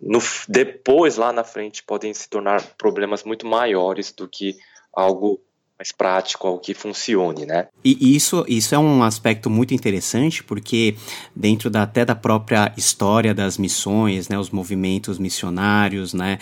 No, 0.00 0.18
depois, 0.48 1.16
lá 1.16 1.32
na 1.32 1.44
frente, 1.44 1.82
podem 1.82 2.12
se 2.12 2.28
tornar 2.28 2.62
problemas 2.76 3.22
muito 3.22 3.46
maiores 3.46 4.10
do 4.10 4.28
que 4.28 4.56
algo 4.92 5.40
mais 5.82 5.90
prático, 5.90 6.46
algo 6.46 6.60
que 6.60 6.74
funcione, 6.74 7.44
né? 7.44 7.66
E 7.84 8.14
isso, 8.14 8.44
isso 8.48 8.72
é 8.72 8.78
um 8.78 9.02
aspecto 9.02 9.50
muito 9.50 9.74
interessante, 9.74 10.44
porque 10.44 10.94
dentro 11.34 11.68
da, 11.68 11.82
até 11.82 12.04
da 12.04 12.14
própria 12.14 12.72
história 12.76 13.34
das 13.34 13.58
missões, 13.58 14.28
né, 14.28 14.38
os 14.38 14.50
movimentos 14.50 15.18
missionários, 15.18 16.14
né, 16.14 16.38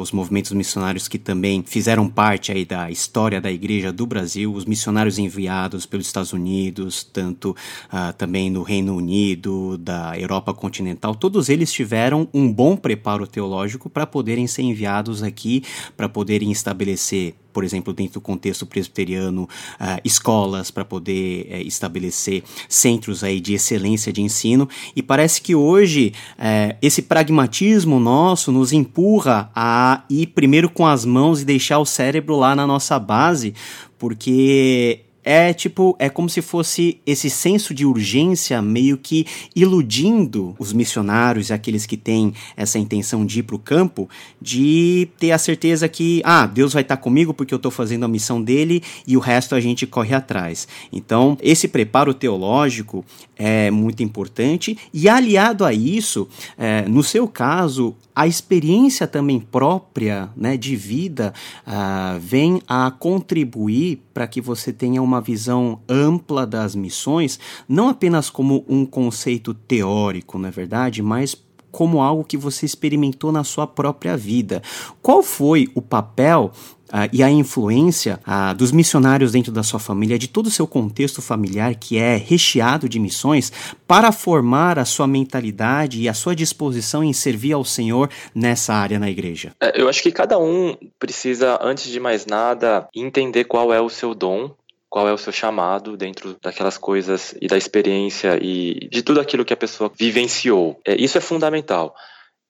os 0.00 0.10
movimentos 0.10 0.50
missionários 0.50 1.06
que 1.06 1.18
também 1.18 1.62
fizeram 1.64 2.08
parte 2.08 2.50
aí 2.50 2.64
da 2.64 2.90
história 2.90 3.40
da 3.40 3.52
Igreja 3.52 3.92
do 3.92 4.04
Brasil, 4.04 4.52
os 4.52 4.64
missionários 4.64 5.16
enviados 5.16 5.86
pelos 5.86 6.06
Estados 6.06 6.32
Unidos, 6.32 7.04
tanto 7.04 7.54
ah, 7.90 8.12
também 8.12 8.50
no 8.50 8.62
Reino 8.62 8.96
Unido, 8.96 9.78
da 9.78 10.18
Europa 10.18 10.52
continental, 10.52 11.14
todos 11.14 11.48
eles 11.48 11.72
tiveram 11.72 12.28
um 12.34 12.52
bom 12.52 12.76
preparo 12.76 13.26
teológico 13.28 13.88
para 13.88 14.06
poderem 14.06 14.48
ser 14.48 14.62
enviados 14.62 15.22
aqui, 15.22 15.62
para 15.96 16.08
poderem 16.08 16.50
estabelecer 16.50 17.34
por 17.56 17.64
exemplo, 17.64 17.94
dentro 17.94 18.20
do 18.20 18.20
contexto 18.20 18.66
presbiteriano, 18.66 19.44
uh, 19.44 19.98
escolas 20.04 20.70
para 20.70 20.84
poder 20.84 21.48
uh, 21.50 21.66
estabelecer 21.66 22.42
centros 22.68 23.24
aí 23.24 23.40
de 23.40 23.54
excelência 23.54 24.12
de 24.12 24.20
ensino. 24.20 24.68
E 24.94 25.02
parece 25.02 25.40
que 25.40 25.54
hoje 25.54 26.12
uh, 26.32 26.76
esse 26.82 27.00
pragmatismo 27.00 27.98
nosso 27.98 28.52
nos 28.52 28.74
empurra 28.74 29.50
a 29.56 30.04
ir 30.10 30.26
primeiro 30.26 30.68
com 30.68 30.86
as 30.86 31.06
mãos 31.06 31.40
e 31.40 31.46
deixar 31.46 31.78
o 31.78 31.86
cérebro 31.86 32.36
lá 32.36 32.54
na 32.54 32.66
nossa 32.66 32.98
base, 32.98 33.54
porque 33.98 35.05
é 35.28 35.52
tipo, 35.52 35.96
é 35.98 36.08
como 36.08 36.30
se 36.30 36.40
fosse 36.40 37.00
esse 37.04 37.28
senso 37.28 37.74
de 37.74 37.84
urgência 37.84 38.62
meio 38.62 38.96
que 38.96 39.26
iludindo 39.56 40.54
os 40.56 40.72
missionários 40.72 41.50
aqueles 41.50 41.84
que 41.84 41.96
têm 41.96 42.32
essa 42.56 42.78
intenção 42.78 43.26
de 43.26 43.40
ir 43.40 43.42
para 43.42 43.56
o 43.56 43.58
campo, 43.58 44.08
de 44.40 45.08
ter 45.18 45.32
a 45.32 45.38
certeza 45.38 45.88
que, 45.88 46.22
ah, 46.24 46.46
Deus 46.46 46.72
vai 46.72 46.82
estar 46.82 46.98
comigo 46.98 47.34
porque 47.34 47.52
eu 47.52 47.56
estou 47.56 47.72
fazendo 47.72 48.04
a 48.04 48.08
missão 48.08 48.40
dele 48.40 48.80
e 49.04 49.16
o 49.16 49.20
resto 49.20 49.56
a 49.56 49.60
gente 49.60 49.84
corre 49.84 50.14
atrás. 50.14 50.68
Então, 50.92 51.36
esse 51.42 51.66
preparo 51.66 52.14
teológico 52.14 53.04
é 53.36 53.68
muito 53.68 54.04
importante 54.04 54.78
e 54.94 55.08
aliado 55.08 55.64
a 55.64 55.72
isso, 55.72 56.28
é, 56.56 56.82
no 56.82 57.02
seu 57.02 57.26
caso, 57.26 57.96
a 58.16 58.26
experiência 58.26 59.06
também 59.06 59.38
própria 59.38 60.30
né, 60.34 60.56
de 60.56 60.74
vida 60.74 61.34
uh, 61.66 62.18
vem 62.18 62.62
a 62.66 62.90
contribuir 62.90 64.02
para 64.14 64.26
que 64.26 64.40
você 64.40 64.72
tenha 64.72 65.02
uma 65.02 65.20
visão 65.20 65.80
ampla 65.86 66.46
das 66.46 66.74
missões, 66.74 67.38
não 67.68 67.90
apenas 67.90 68.30
como 68.30 68.64
um 68.66 68.86
conceito 68.86 69.52
teórico, 69.52 70.38
não 70.38 70.48
é 70.48 70.50
verdade, 70.50 71.02
mas 71.02 71.36
como 71.70 72.00
algo 72.00 72.24
que 72.24 72.38
você 72.38 72.64
experimentou 72.64 73.30
na 73.30 73.44
sua 73.44 73.66
própria 73.66 74.16
vida. 74.16 74.62
Qual 75.02 75.22
foi 75.22 75.68
o 75.74 75.82
papel 75.82 76.50
Uh, 76.86 77.10
e 77.12 77.22
a 77.22 77.30
influência 77.30 78.20
uh, 78.26 78.54
dos 78.54 78.70
missionários 78.70 79.32
dentro 79.32 79.50
da 79.50 79.62
sua 79.62 79.80
família, 79.80 80.18
de 80.18 80.28
todo 80.28 80.46
o 80.46 80.50
seu 80.50 80.66
contexto 80.66 81.20
familiar 81.20 81.74
que 81.74 81.98
é 81.98 82.16
recheado 82.16 82.88
de 82.88 82.98
missões, 82.98 83.52
para 83.86 84.12
formar 84.12 84.78
a 84.78 84.84
sua 84.84 85.06
mentalidade 85.06 86.00
e 86.00 86.08
a 86.08 86.14
sua 86.14 86.34
disposição 86.34 87.02
em 87.02 87.12
servir 87.12 87.52
ao 87.52 87.64
Senhor 87.64 88.08
nessa 88.34 88.74
área 88.74 88.98
na 88.98 89.10
igreja? 89.10 89.52
É, 89.60 89.80
eu 89.80 89.88
acho 89.88 90.02
que 90.02 90.12
cada 90.12 90.38
um 90.38 90.76
precisa, 90.98 91.58
antes 91.60 91.90
de 91.90 91.98
mais 91.98 92.24
nada, 92.24 92.88
entender 92.94 93.44
qual 93.44 93.72
é 93.72 93.80
o 93.80 93.88
seu 93.88 94.14
dom 94.14 94.50
qual 94.88 95.08
é 95.08 95.12
o 95.12 95.18
seu 95.18 95.32
chamado 95.32 95.94
dentro 95.94 96.36
daquelas 96.40 96.78
coisas 96.78 97.34
e 97.38 97.46
da 97.46 97.58
experiência 97.58 98.38
e 98.40 98.88
de 98.90 99.02
tudo 99.02 99.20
aquilo 99.20 99.44
que 99.44 99.52
a 99.52 99.56
pessoa 99.56 99.92
vivenciou. 99.94 100.80
É, 100.86 100.94
isso 100.98 101.18
é 101.18 101.20
fundamental. 101.20 101.94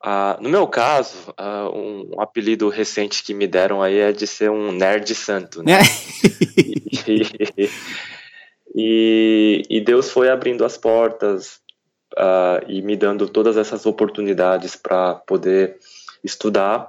Ah, 0.08 0.38
no 0.40 0.48
meu 0.48 0.68
caso, 0.68 1.34
ah, 1.36 1.68
um, 1.74 2.12
apelido 2.20 2.68
recente 2.68 3.24
que 3.24 3.34
me 3.34 3.44
deram 3.44 3.82
aí 3.82 3.98
é 3.98 4.12
de 4.12 4.24
ser 4.24 4.48
um 4.48 4.70
nerd 4.70 5.12
santo, 5.16 5.64
né? 5.64 5.80
e, 7.08 7.68
e, 8.72 9.62
e, 9.68 9.80
Deus 9.80 10.08
foi 10.08 10.28
abrindo 10.28 10.64
as 10.64 10.78
portas 10.78 11.60
ah, 12.16 12.60
e 12.68 12.82
me 12.82 12.96
dando 12.96 13.28
todas 13.28 13.56
essas 13.56 13.84
oportunidades 13.84 14.76
para 14.76 15.16
poder 15.26 15.76
estudar 16.22 16.88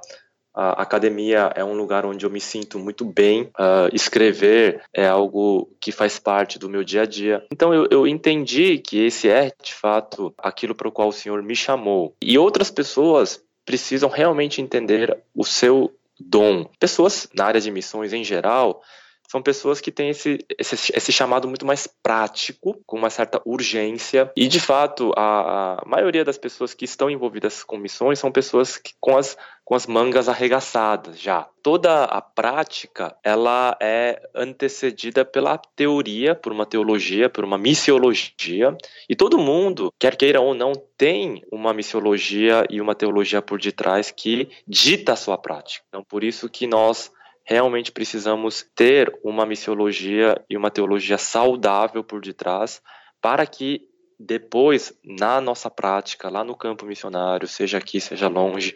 a 0.58 0.82
academia 0.82 1.52
é 1.56 1.64
um 1.64 1.76
lugar 1.76 2.04
onde 2.04 2.26
eu 2.26 2.32
me 2.32 2.42
sinto 2.42 2.80
muito 2.80 3.06
bem. 3.06 3.44
Uh, 3.44 3.94
escrever 3.94 4.82
é 4.92 5.08
algo 5.08 5.70
que 5.80 5.92
faz 5.92 6.18
parte 6.18 6.58
do 6.58 6.68
meu 6.68 6.84
dia 6.84 7.04
a 7.04 7.06
dia. 7.06 7.46
Então 7.52 7.72
eu, 7.72 7.88
eu 7.92 8.08
entendi 8.08 8.80
que 8.80 9.06
esse 9.06 9.30
é, 9.30 9.52
de 9.62 9.76
fato, 9.76 10.34
aquilo 10.36 10.74
para 10.74 10.88
o 10.88 10.92
qual 10.92 11.10
o 11.10 11.14
Senhor 11.14 11.44
me 11.44 11.56
chamou. 11.56 12.16
E 12.20 12.40
outras 12.40 12.72
pessoas 12.72 13.40
precisam 13.64 14.10
realmente 14.10 14.60
entender 14.60 15.16
o 15.36 15.46
seu 15.46 15.94
dom. 16.20 16.68
Pessoas 16.80 17.30
na 17.36 17.46
área 17.46 17.62
de 17.62 17.70
missões 17.70 18.12
em 18.12 18.24
geral 18.24 18.82
são 19.28 19.42
pessoas 19.42 19.82
que 19.82 19.92
têm 19.92 20.10
esse, 20.10 20.40
esse, 20.58 20.92
esse, 20.96 21.12
chamado 21.12 21.50
muito 21.50 21.66
mais 21.66 21.86
prático, 21.86 22.82
com 22.86 22.98
uma 22.98 23.10
certa 23.10 23.42
urgência. 23.46 24.32
E, 24.38 24.48
de 24.48 24.60
fato, 24.60 25.12
a, 25.18 25.82
a 25.82 25.86
maioria 25.86 26.24
das 26.24 26.38
pessoas 26.38 26.74
que 26.74 26.86
estão 26.86 27.10
envolvidas 27.10 27.62
com 27.62 27.78
missões 27.78 28.20
são 28.20 28.32
pessoas 28.32 28.78
que, 28.78 28.94
com, 29.02 29.18
as, 29.18 29.38
com 29.66 29.76
as 29.76 29.86
mangas 29.86 30.30
arregaçadas 30.30 31.20
já. 31.20 31.46
Toda 31.62 32.06
a 32.06 32.22
prática, 32.22 33.18
ela 33.22 33.78
é 33.82 34.22
antecedida 34.34 35.26
pela 35.26 35.58
teoria, 35.58 36.34
por 36.34 36.54
uma 36.54 36.66
teologia, 36.66 37.30
por 37.30 37.44
uma 37.44 37.58
missiologia. 37.58 38.78
E 39.10 39.16
todo 39.16 39.38
mundo, 39.38 39.92
quer 40.00 40.16
queira 40.16 40.40
ou 40.40 40.54
não, 40.54 40.72
tem 40.98 41.44
uma 41.52 41.74
missiologia 41.74 42.66
e 42.70 42.80
uma 42.80 42.96
teologia 42.96 43.42
por 43.42 43.60
detrás 43.60 44.10
que 44.10 44.48
dita 44.66 45.12
a 45.12 45.18
sua 45.18 45.38
prática. 45.38 45.84
Então, 45.90 46.02
por 46.02 46.24
isso 46.24 46.50
que 46.50 46.66
nós 46.66 47.12
realmente 47.48 47.94
precisamos 47.94 48.66
ter 48.76 49.18
uma 49.24 49.46
missiologia 49.46 50.44
e 50.50 50.58
uma 50.58 50.70
teologia 50.70 51.18
saudável 51.18 52.04
por 52.04 52.20
detrás 52.20 52.82
para 53.22 53.46
que 53.46 53.88
depois, 54.20 54.94
na 55.02 55.40
nossa 55.40 55.70
prática, 55.70 56.30
lá 56.30 56.44
no 56.44 56.58
campo 56.58 56.86
missionário, 56.86 57.48
seja 57.48 57.78
aqui, 57.78 58.02
seja 58.02 58.28
longe, 58.28 58.76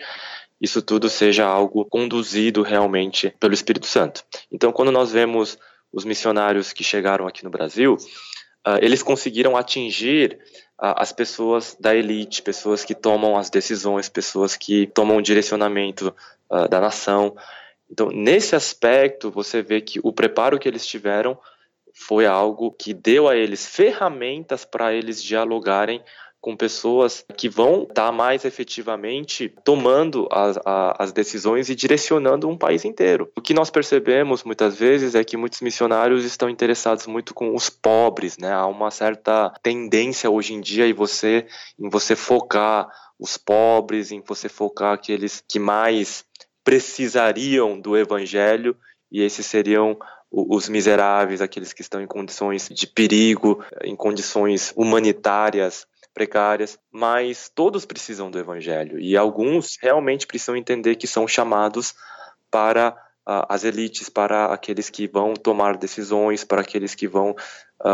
isso 0.61 0.81
tudo 0.81 1.09
seja 1.09 1.45
algo 1.45 1.83
conduzido 1.83 2.61
realmente 2.61 3.35
pelo 3.39 3.53
Espírito 3.53 3.87
Santo. 3.87 4.23
Então, 4.49 4.71
quando 4.71 4.91
nós 4.91 5.11
vemos 5.11 5.57
os 5.91 6.05
missionários 6.05 6.71
que 6.71 6.83
chegaram 6.83 7.27
aqui 7.27 7.43
no 7.43 7.49
Brasil, 7.49 7.95
uh, 8.65 8.77
eles 8.81 9.03
conseguiram 9.03 9.57
atingir 9.57 10.39
uh, 10.79 10.95
as 10.95 11.11
pessoas 11.11 11.75
da 11.77 11.93
elite, 11.93 12.41
pessoas 12.41 12.85
que 12.85 12.95
tomam 12.95 13.35
as 13.35 13.49
decisões, 13.49 14.07
pessoas 14.07 14.55
que 14.55 14.87
tomam 14.87 15.17
o 15.17 15.21
direcionamento 15.21 16.15
uh, 16.49 16.69
da 16.69 16.79
nação. 16.79 17.35
Então, 17.91 18.09
nesse 18.09 18.55
aspecto, 18.55 19.29
você 19.29 19.61
vê 19.61 19.81
que 19.81 19.99
o 20.01 20.13
preparo 20.13 20.57
que 20.57 20.67
eles 20.67 20.87
tiveram 20.87 21.37
foi 21.93 22.25
algo 22.25 22.71
que 22.71 22.93
deu 22.93 23.27
a 23.27 23.35
eles 23.35 23.65
ferramentas 23.65 24.63
para 24.63 24.93
eles 24.93 25.21
dialogarem 25.21 26.01
com 26.39 26.57
pessoas 26.57 27.23
que 27.37 27.47
vão 27.47 27.83
estar 27.83 28.11
mais 28.11 28.45
efetivamente 28.45 29.53
tomando 29.63 30.27
as, 30.31 30.57
as, 30.97 31.11
decisões 31.11 31.69
e 31.69 31.75
direcionando 31.75 32.49
um 32.49 32.57
país 32.57 32.83
inteiro. 32.83 33.31
O 33.35 33.41
que 33.41 33.53
nós 33.53 33.69
percebemos 33.69 34.43
muitas 34.43 34.75
vezes 34.75 35.13
é 35.13 35.23
que 35.23 35.37
muitos 35.37 35.61
missionários 35.61 36.25
estão 36.25 36.49
interessados 36.49 37.05
muito 37.05 37.35
com 37.35 37.53
os 37.53 37.69
pobres, 37.69 38.39
né? 38.39 38.51
Há 38.51 38.65
uma 38.65 38.89
certa 38.89 39.53
tendência 39.61 40.31
hoje 40.31 40.55
em 40.55 40.61
dia 40.61 40.87
em 40.87 40.93
você, 40.93 41.45
em 41.79 41.89
você 41.89 42.15
focar 42.15 42.89
os 43.19 43.37
pobres, 43.37 44.11
em 44.11 44.23
você 44.25 44.49
focar 44.49 44.93
aqueles 44.93 45.43
que 45.47 45.59
mais 45.59 46.25
precisariam 46.63 47.79
do 47.79 47.97
evangelho 47.97 48.75
e 49.11 49.21
esses 49.21 49.45
seriam 49.45 49.97
os 50.31 50.69
miseráveis, 50.69 51.41
aqueles 51.41 51.73
que 51.73 51.81
estão 51.81 52.01
em 52.01 52.07
condições 52.07 52.69
de 52.69 52.87
perigo, 52.87 53.63
em 53.83 53.95
condições 53.95 54.71
humanitárias 54.77 55.85
precárias, 56.13 56.79
mas 56.91 57.49
todos 57.53 57.85
precisam 57.85 58.31
do 58.31 58.39
evangelho 58.39 58.99
e 58.99 59.17
alguns 59.17 59.77
realmente 59.81 60.27
precisam 60.27 60.55
entender 60.55 60.95
que 60.95 61.07
são 61.07 61.27
chamados 61.27 61.93
para 62.49 62.91
uh, 63.27 63.45
as 63.49 63.63
elites, 63.63 64.09
para 64.09 64.45
aqueles 64.45 64.89
que 64.89 65.07
vão 65.07 65.33
tomar 65.33 65.77
decisões, 65.77 66.43
para 66.43 66.61
aqueles 66.61 66.95
que 66.95 67.07
vão 67.07 67.35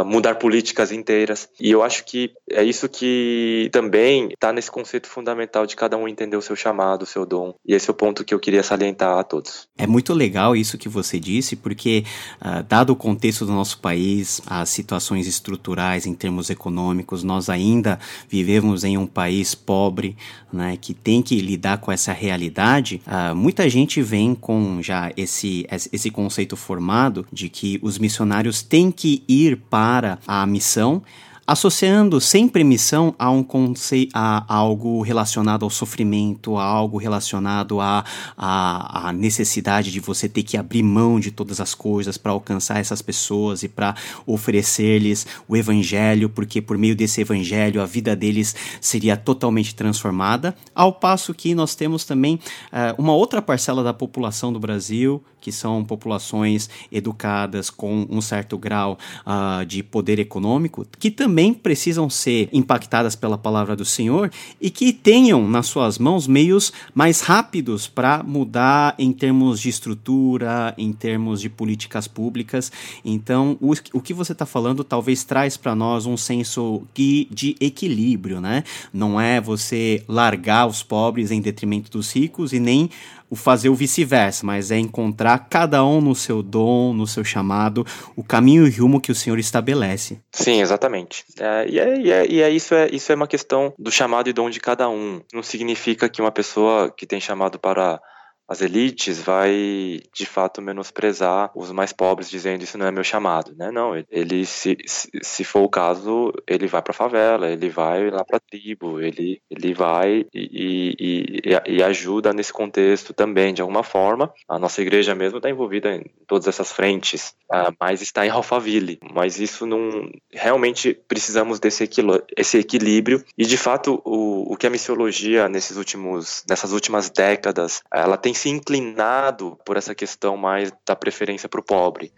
mudar 0.06 0.36
políticas 0.36 0.92
inteiras. 0.92 1.50
E 1.60 1.72
eu 1.72 1.82
acho 1.84 2.04
que 2.06 2.32
é 2.50 2.64
isso 2.64 2.90
que 2.90 3.70
também 3.72 4.30
está 4.30 4.52
nesse 4.52 4.70
conceito 4.70 5.08
fundamental 5.08 5.66
de 5.66 5.76
cada 5.76 5.98
um 5.98 6.08
entender 6.08 6.38
o 6.38 6.42
seu 6.42 6.56
chamado, 6.56 7.04
o 7.04 7.06
seu 7.06 7.26
dom. 7.26 7.54
E 7.66 7.74
esse 7.74 7.90
é 7.90 7.92
o 7.92 7.96
ponto 7.96 8.24
que 8.26 8.34
eu 8.34 8.40
queria 8.40 8.64
salientar 8.64 9.18
a 9.18 9.24
todos. 9.24 9.68
É 9.78 9.88
muito 9.88 10.14
legal 10.14 10.56
isso 10.56 10.78
que 10.78 10.90
você 10.90 11.20
disse, 11.20 11.56
porque, 11.56 12.04
uh, 12.42 12.64
dado 12.64 12.92
o 12.92 12.96
contexto 12.96 13.46
do 13.46 13.52
nosso 13.52 13.80
país, 13.80 14.42
as 14.46 14.70
situações 14.70 15.28
estruturais 15.28 16.06
em 16.06 16.14
termos 16.14 16.50
econômicos, 16.50 17.24
nós 17.24 17.50
ainda 17.50 18.00
vivemos 18.28 18.84
em 18.84 18.98
um 18.98 19.08
país 19.08 19.56
pobre, 19.56 20.18
né, 20.52 20.78
que 20.80 20.94
tem 20.94 21.22
que 21.22 21.40
lidar 21.40 21.78
com 21.78 21.92
essa 21.92 22.12
realidade. 22.12 23.02
Uh, 23.06 23.36
muita 23.36 23.70
gente 23.70 24.02
vem 24.02 24.34
com 24.36 24.82
já 24.82 25.12
esse, 25.16 25.66
esse 25.92 26.10
conceito 26.10 26.56
formado 26.58 27.26
de 27.32 27.50
que 27.50 27.80
os 27.82 27.98
missionários 27.98 28.62
têm 28.62 28.92
que 28.92 29.24
ir 29.28 29.58
para 29.70 29.77
para 29.78 30.18
a 30.26 30.44
missão, 30.48 31.04
associando 31.46 32.20
sempre 32.20 32.64
missão 32.64 33.14
a 33.20 33.30
um 33.30 33.44
conceito, 33.44 34.10
a, 34.16 34.44
algo 34.52 35.04
relacionado 35.04 35.64
ao 35.64 35.70
sofrimento, 35.70 36.58
a 36.58 36.64
algo 36.64 36.98
relacionado 36.98 37.80
à 37.80 38.04
a, 38.36 39.10
a, 39.10 39.14
necessidade 39.14 39.92
de 39.92 40.00
você 40.00 40.28
ter 40.28 40.42
que 40.42 40.58
abrir 40.58 40.82
mão 40.82 41.20
de 41.20 41.30
todas 41.30 41.62
as 41.62 41.76
coisas 41.76 42.18
para 42.18 42.32
alcançar 42.32 42.80
essas 42.80 43.04
pessoas 43.04 43.62
e 43.62 43.70
para 43.70 43.94
oferecer-lhes 44.26 45.28
o 45.48 45.56
evangelho, 45.56 46.28
porque 46.28 46.60
por 46.60 46.76
meio 46.76 46.96
desse 46.96 47.22
evangelho 47.22 47.80
a 47.80 47.86
vida 47.86 48.16
deles 48.16 48.56
seria 48.82 49.16
totalmente 49.16 49.76
transformada. 49.76 50.56
Ao 50.74 50.92
passo 50.92 51.36
que 51.36 51.54
nós 51.54 51.76
temos 51.76 52.04
também 52.04 52.40
uh, 52.74 53.00
uma 53.00 53.14
outra 53.14 53.44
parcela 53.44 53.84
da 53.84 53.94
população 53.94 54.52
do 54.52 54.60
Brasil, 54.60 55.24
que 55.48 55.52
são 55.54 55.82
populações 55.82 56.70
educadas 56.92 57.70
com 57.70 58.06
um 58.10 58.20
certo 58.20 58.58
grau 58.58 59.00
uh, 59.26 59.66
de 59.66 59.82
poder 59.82 60.20
econômico, 60.20 60.86
que 61.00 61.10
também 61.10 61.54
precisam 61.54 62.10
ser 62.10 62.50
impactadas 62.52 63.16
pela 63.16 63.38
palavra 63.38 63.74
do 63.74 63.86
Senhor 63.86 64.30
e 64.60 64.70
que 64.70 64.92
tenham 64.92 65.48
nas 65.48 65.68
suas 65.68 65.98
mãos 65.98 66.28
meios 66.28 66.74
mais 66.94 67.22
rápidos 67.22 67.88
para 67.88 68.22
mudar 68.24 68.94
em 69.00 69.14
termos 69.14 69.62
de 69.62 69.70
estrutura, 69.70 70.74
em 70.78 70.92
termos 70.92 71.40
de 71.40 71.48
políticas 71.48 72.10
públicas. 72.10 72.70
Então, 73.06 73.58
o, 73.62 73.72
o 73.94 74.02
que 74.02 74.14
você 74.14 74.34
está 74.34 74.46
falando 74.46 74.84
talvez 74.84 75.24
traz 75.24 75.56
para 75.56 75.74
nós 75.74 76.06
um 76.06 76.18
senso 76.18 76.82
de, 76.94 77.26
de 77.32 77.56
equilíbrio, 77.62 78.42
né? 78.42 78.66
Não 78.92 79.18
é 79.18 79.40
você 79.40 80.04
largar 80.10 80.68
os 80.68 80.84
pobres 80.84 81.32
em 81.32 81.40
detrimento 81.40 81.90
dos 81.90 82.14
ricos 82.14 82.52
e 82.52 82.60
nem 82.60 82.90
o 83.30 83.36
fazer 83.36 83.70
o 83.70 83.76
vice-versa, 83.76 84.46
mas 84.46 84.72
é 84.72 84.78
encontrar 84.78 85.48
cada 85.50 85.84
um 85.86 86.02
no 86.02 86.16
seu 86.16 86.42
dom, 86.42 86.94
no 86.94 87.06
seu 87.06 87.24
chamado, 87.24 87.86
o 88.16 88.24
caminho 88.24 88.68
e 88.68 88.72
rumo 88.72 89.02
que 89.02 89.12
o 89.12 89.16
Senhor 89.16 89.38
estabelece. 89.38 90.20
Sim, 90.32 90.62
exatamente. 90.62 91.26
É, 91.40 91.68
e 91.70 91.80
é, 91.80 92.00
e, 92.00 92.12
é, 92.12 92.28
e 92.28 92.42
é, 92.42 92.50
isso 92.50 92.74
é 92.74 92.88
isso 92.92 93.12
é 93.12 93.16
uma 93.16 93.28
questão 93.28 93.74
do 93.78 93.92
chamado 93.92 94.30
e 94.30 94.34
dom 94.34 94.50
de 94.50 94.60
cada 94.60 94.90
um. 94.90 95.22
Não 95.34 95.44
significa 95.44 96.10
que 96.10 96.22
uma 96.22 96.32
pessoa 96.32 96.92
que 96.96 97.06
tem 97.06 97.20
chamado 97.20 97.60
para 97.60 98.00
as 98.48 98.62
elites 98.62 99.20
vai 99.22 100.00
de 100.14 100.26
fato 100.26 100.62
menosprezar 100.62 101.52
os 101.54 101.72
mais 101.72 101.92
pobres 101.92 102.30
dizendo 102.30 102.64
isso 102.64 102.78
não 102.78 102.86
é 102.86 102.92
meu 102.92 103.04
chamado, 103.04 103.54
né? 103.58 103.72
Não, 103.72 103.94
ele 104.10 104.46
se, 104.46 104.78
se 104.86 105.44
for 105.44 105.64
o 105.64 105.70
caso, 105.70 106.32
ele 106.48 106.68
vai 106.68 106.82
para 106.82 106.94
favela, 106.94 107.50
ele 107.50 107.70
vai 107.70 108.10
lá 108.10 108.24
para 108.24 108.40
tribo, 108.40 109.02
ele, 109.02 109.42
ele 109.50 109.74
vai 109.74 110.26
e, 110.34 110.96
e, 111.00 111.52
e, 111.68 111.84
ajuda 111.84 112.34
nesse 112.34 112.54
contexto 112.54 113.14
também 113.14 113.54
de 113.54 113.62
alguma 113.62 113.84
forma. 113.84 114.34
A 114.48 114.58
nossa 114.58 114.82
igreja 114.82 115.14
mesmo 115.14 115.38
está 115.38 115.50
envolvida 115.50 115.96
em 115.96 116.06
todas 116.26 116.48
essas 116.48 116.72
frentes, 116.72 117.36
uh, 117.52 117.74
mas 117.80 118.02
está 118.02 118.26
em 118.26 118.30
Alphaville. 118.30 119.00
Mas 119.14 119.40
isso 119.40 119.66
não 119.66 120.10
realmente 120.32 120.98
precisamos 121.08 121.60
desse 121.60 121.84
equilíbrio, 121.84 122.24
esse 122.36 122.58
equilíbrio 122.58 123.24
e 123.38 123.46
de 123.46 123.58
fato 123.58 124.02
o, 124.06 124.54
o 124.54 124.58
que 124.58 124.68
a 124.68 124.70
missiologia 124.70 125.50
nesses 125.50 125.78
últimos 125.78 126.44
nessas 126.50 126.72
últimas 126.72 127.10
décadas 127.10 127.82
ela 127.92 128.18
tem 128.18 128.34
se 128.38 128.50
inclinado 128.50 129.58
por 129.66 129.76
essa 129.78 129.94
questão 129.94 130.38
mais 130.38 130.72
da 130.86 130.96
preferência 130.96 131.50
para 131.50 131.60
o 131.60 131.64
pobre, 131.64 132.14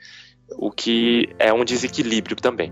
o 0.57 0.71
que 0.71 1.29
é 1.39 1.51
um 1.53 1.63
desequilíbrio 1.63 2.35
também. 2.35 2.71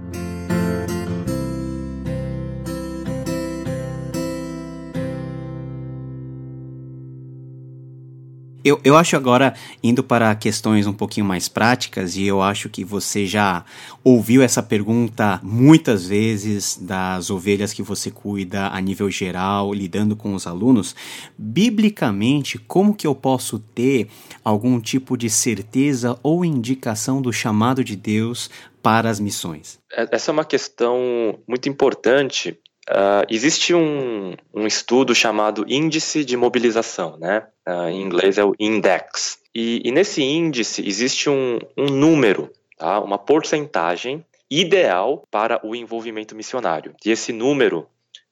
Eu, 8.67 8.81
eu 8.83 8.97
acho 8.97 9.15
agora, 9.15 9.53
indo 9.81 10.03
para 10.03 10.35
questões 10.35 10.85
um 10.85 10.91
pouquinho 10.91 11.25
mais 11.25 11.47
práticas, 11.47 12.17
e 12.17 12.27
eu 12.27 12.41
acho 12.41 12.67
que 12.67 12.83
você 12.83 13.25
já 13.25 13.63
ouviu 14.03 14.41
essa 14.41 14.61
pergunta 14.61 15.39
muitas 15.41 16.05
vezes 16.05 16.75
das 16.75 17.29
ovelhas 17.29 17.71
que 17.71 17.81
você 17.81 18.11
cuida 18.11 18.67
a 18.67 18.81
nível 18.81 19.09
geral, 19.09 19.73
lidando 19.73 20.17
com 20.17 20.33
os 20.33 20.45
alunos. 20.45 20.93
Biblicamente, 21.37 22.57
como 22.57 22.93
que 22.93 23.07
eu 23.07 23.15
posso 23.15 23.57
ter 23.57 24.09
algum 24.43 24.81
tipo 24.81 25.15
de 25.15 25.29
certeza 25.29 26.19
ou 26.21 26.43
indicação 26.43 27.21
do 27.21 27.31
chamado 27.31 27.85
de 27.85 27.95
Deus 27.95 28.49
para 28.83 29.09
as 29.09 29.17
missões? 29.17 29.79
É, 29.93 30.09
essa 30.11 30.29
é 30.29 30.33
uma 30.33 30.43
questão 30.43 31.39
muito 31.47 31.69
importante 31.69 32.59
Uh, 32.89 33.27
existe 33.27 33.73
um, 33.73 34.33
um, 34.53 34.65
estudo 34.65 35.13
chamado 35.13 35.65
índice 35.67 36.23
de 36.23 36.37
mobilização, 36.37 37.17
né? 37.17 37.45
Uh, 37.67 37.89
em 37.89 38.01
inglês 38.01 38.37
é 38.37 38.45
o 38.45 38.55
index. 38.57 39.39
E, 39.53 39.81
e 39.83 39.91
nesse 39.91 40.23
índice 40.23 40.87
existe 40.87 41.29
um, 41.29 41.59
um 41.75 41.87
número, 41.87 42.49
tá? 42.77 43.01
uma 43.01 43.17
porcentagem 43.17 44.25
ideal 44.49 45.27
para 45.29 45.59
o 45.65 45.75
envolvimento 45.75 46.33
missionário. 46.33 46.95
E 47.05 47.11
esse 47.11 47.33
número 47.33 47.89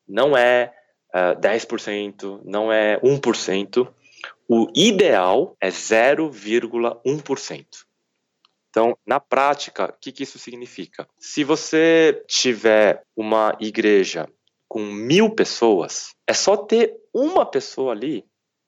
não 0.07 0.37
é 0.37 0.71
uh, 1.13 1.35
ah, 1.35 1.35
10%, 1.35 2.41
não 2.45 2.71
é 2.71 2.97
1%. 3.01 3.87
O 4.47 4.71
ideal 4.73 5.57
é 5.59 5.69
0,1%. 5.69 7.65
Então, 8.69 8.97
na 9.05 9.19
prática, 9.19 9.85
o 9.85 9.93
que, 9.99 10.11
que 10.11 10.23
isso 10.23 10.37
significa? 10.37 11.07
Se 11.17 11.43
você 11.43 12.23
tiver 12.27 13.03
uma 13.15 13.57
igreja 13.59 14.29
com 14.67 14.81
mil 14.81 15.29
pessoas, 15.29 16.13
é 16.27 16.33
só 16.33 16.57
ter 16.57 16.93
uma 17.13 17.45
pessoa 17.45 17.93
ali, 17.93 18.25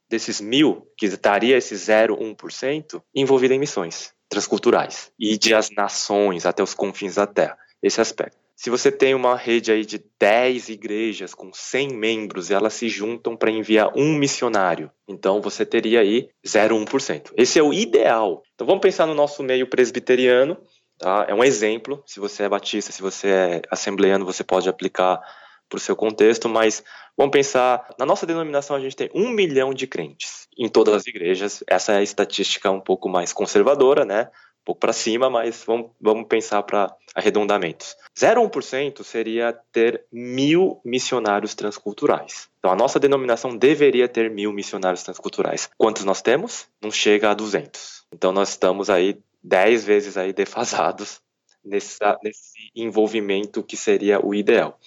desses 0.09 0.41
mil, 0.41 0.87
que 0.97 1.05
estaria 1.05 1.57
esse 1.57 1.75
0,1%, 1.75 3.01
envolvida 3.13 3.53
em 3.53 3.59
missões 3.59 4.13
transculturais. 4.29 5.11
E 5.19 5.37
de 5.37 5.53
as 5.53 5.69
nações 5.71 6.45
até 6.45 6.61
os 6.61 6.73
confins 6.73 7.15
da 7.15 7.25
terra. 7.25 7.57
Esse 7.81 8.01
aspecto. 8.01 8.37
Se 8.55 8.71
você 8.71 8.91
tem 8.91 9.13
uma 9.13 9.35
rede 9.35 9.71
aí 9.71 9.85
de 9.85 10.03
10 10.19 10.69
igrejas 10.69 11.35
com 11.35 11.53
100 11.53 11.89
membros 11.89 12.49
e 12.49 12.55
elas 12.55 12.73
se 12.73 12.89
juntam 12.89 13.37
para 13.37 13.51
enviar 13.51 13.91
um 13.95 14.15
missionário, 14.15 14.89
então 15.07 15.39
você 15.39 15.63
teria 15.63 15.99
aí 15.99 16.27
0,1%. 16.43 17.33
Esse 17.37 17.59
é 17.59 17.63
o 17.63 17.71
ideal. 17.71 18.41
Então 18.55 18.65
vamos 18.65 18.81
pensar 18.81 19.05
no 19.05 19.13
nosso 19.13 19.43
meio 19.43 19.69
presbiteriano, 19.69 20.57
tá? 20.97 21.27
É 21.29 21.35
um 21.35 21.43
exemplo. 21.43 22.01
Se 22.07 22.19
você 22.19 22.43
é 22.43 22.49
batista, 22.49 22.91
se 22.91 22.99
você 22.99 23.27
é 23.27 23.61
assembleano, 23.69 24.25
você 24.25 24.43
pode 24.43 24.67
aplicar 24.67 25.21
para 25.69 25.77
o 25.77 25.80
seu 25.80 25.95
contexto, 25.95 26.47
mas 26.47 26.84
vamos 27.17 27.32
pensar, 27.32 27.88
na 27.99 28.06
nossa 28.06 28.25
denominação 28.25 28.75
a 28.75 28.80
gente 28.80 28.95
tem 28.95 29.10
um 29.13 29.30
milhão 29.30 29.73
de 29.73 29.88
crentes 29.88 30.47
em 30.58 30.67
todas 30.67 30.93
as 30.95 31.08
igrejas, 31.08 31.63
essa 31.67 31.93
é 31.93 31.97
a 31.97 32.03
estatística 32.03 32.71
um 32.71 32.82
pouco 32.82 33.08
mais 33.08 33.32
conservadora, 33.32 34.03
né? 34.03 34.30
Um 34.62 34.65
pouco 34.65 34.82
para 34.82 34.91
cima, 34.91 35.30
mas 35.30 35.63
vamos, 35.65 35.91
vamos 36.01 36.27
pensar 36.27 36.63
para 36.63 36.93
arredondamentos. 37.15 37.95
0,1% 38.17 39.03
seria 39.03 39.58
ter 39.71 40.03
mil 40.12 40.82
missionários 40.84 41.53
transculturais. 41.53 42.49
Então 42.60 42.71
a 42.71 42.75
nossa 42.75 42.99
denominação 42.99 43.56
deveria 43.56 44.10
ter 44.10 44.30
mil 44.30 44.51
missionários 44.51 45.03
transculturais. 45.03 45.69
Quantos 45.77 46.03
nós 46.03 46.21
temos? 46.21 46.67
Não 46.82 46.91
chega 46.91 47.30
a 47.30 47.34
200. 47.34 48.06
Então 48.12 48.32
nós 48.32 48.49
estamos 48.49 48.89
aí 48.89 49.19
10 49.43 49.86
vezes 49.86 50.17
aí 50.17 50.34
defasados 50.34 51.21
nesse, 51.63 51.99
nesse 52.23 52.71
envolvimento 52.75 53.63
que 53.63 53.77
seria 53.77 54.25
o 54.25 54.34
ideal. 54.34 54.80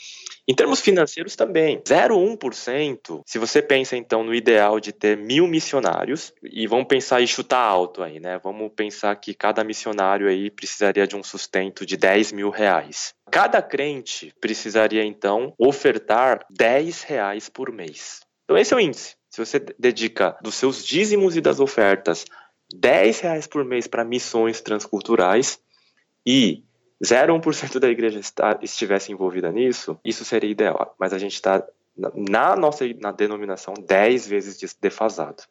Em 0.51 0.55
termos 0.55 0.81
financeiros 0.81 1.37
também, 1.37 1.79
0,1%. 1.79 3.23
Se 3.25 3.39
você 3.39 3.63
pensa 3.63 3.97
então 3.97 4.25
no 4.25 4.35
ideal 4.35 4.81
de 4.81 4.91
ter 4.91 5.17
mil 5.17 5.47
missionários, 5.47 6.35
e 6.43 6.67
vamos 6.67 6.89
pensar 6.89 7.21
e 7.21 7.27
chutar 7.29 7.63
alto 7.63 8.03
aí, 8.03 8.19
né? 8.19 8.37
Vamos 8.43 8.73
pensar 8.75 9.15
que 9.15 9.33
cada 9.33 9.63
missionário 9.63 10.29
aí 10.29 10.51
precisaria 10.51 11.07
de 11.07 11.15
um 11.15 11.23
sustento 11.23 11.87
de 11.87 11.97
10 11.97 12.33
mil 12.33 12.51
reais. 12.51 13.15
Cada 13.31 13.63
crente 13.63 14.35
precisaria 14.41 15.05
então 15.05 15.55
ofertar 15.57 16.45
10 16.51 17.05
reais 17.05 17.49
por 17.49 17.71
mês. 17.71 18.23
Então 18.43 18.59
esse 18.59 18.75
é 18.75 18.77
o 18.77 18.81
índice. 18.81 19.15
Se 19.29 19.39
você 19.39 19.61
dedica 19.79 20.37
dos 20.43 20.57
seus 20.57 20.85
dízimos 20.85 21.37
e 21.37 21.41
das 21.41 21.61
ofertas 21.61 22.25
10 22.75 23.21
reais 23.21 23.47
por 23.47 23.65
mês 23.65 23.87
para 23.87 24.05
missões 24.05 24.61
transculturais 24.61 25.61
e 26.27 26.65
0,1% 27.03 27.79
da 27.79 27.89
igreja 27.89 28.19
está, 28.19 28.59
estivesse 28.61 29.11
envolvida 29.11 29.51
nisso, 29.51 29.99
isso 30.05 30.25
seria 30.25 30.51
ideal. 30.51 30.95
Mas 30.99 31.13
a 31.13 31.19
gente 31.19 31.35
está, 31.35 31.67
na 31.97 32.55
nossa 32.55 32.85
na 33.01 33.11
denominação, 33.11 33.75
10 33.75 34.27
vezes 34.27 34.77
defasado. 34.81 35.43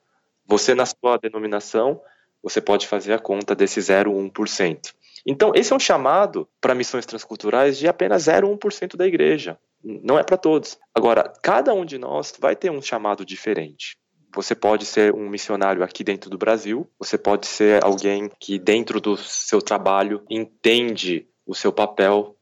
Você, 0.46 0.76
na 0.76 0.86
sua 0.86 1.18
denominação, 1.18 2.02
você 2.42 2.62
pode 2.62 2.88
fazer 2.88 3.14
a 3.14 3.20
conta 3.20 3.56
desse 3.56 3.80
0,1%. 3.80 4.94
Então, 5.26 5.52
esse 5.54 5.74
é 5.74 5.76
um 5.76 5.80
chamado 5.80 6.48
para 6.62 6.76
missões 6.76 7.06
transculturais 7.06 7.78
de 7.78 7.88
apenas 7.88 8.24
0,1% 8.24 8.96
da 8.96 9.06
igreja. 9.06 9.58
Não 9.84 10.18
é 10.18 10.24
para 10.24 10.38
todos. 10.38 10.78
Agora, 10.94 11.32
cada 11.42 11.74
um 11.74 11.86
de 11.86 11.98
nós 11.98 12.34
vai 12.40 12.56
ter 12.56 12.72
um 12.72 12.82
chamado 12.82 13.26
diferente. 13.26 13.98
Você 14.36 14.54
pode 14.54 14.86
ser 14.86 15.14
um 15.14 15.28
missionário 15.28 15.84
aqui 15.84 16.04
dentro 16.04 16.30
do 16.30 16.38
Brasil, 16.38 16.88
você 17.00 17.18
pode 17.18 17.48
ser 17.48 17.84
alguém 17.84 18.30
que, 18.40 18.60
dentro 18.60 19.02
do 19.02 19.18
seu 19.18 19.60
trabalho, 19.62 20.24
entende 20.30 21.28
o 21.50 21.56
seu 21.56 21.74
papel. 21.74 22.36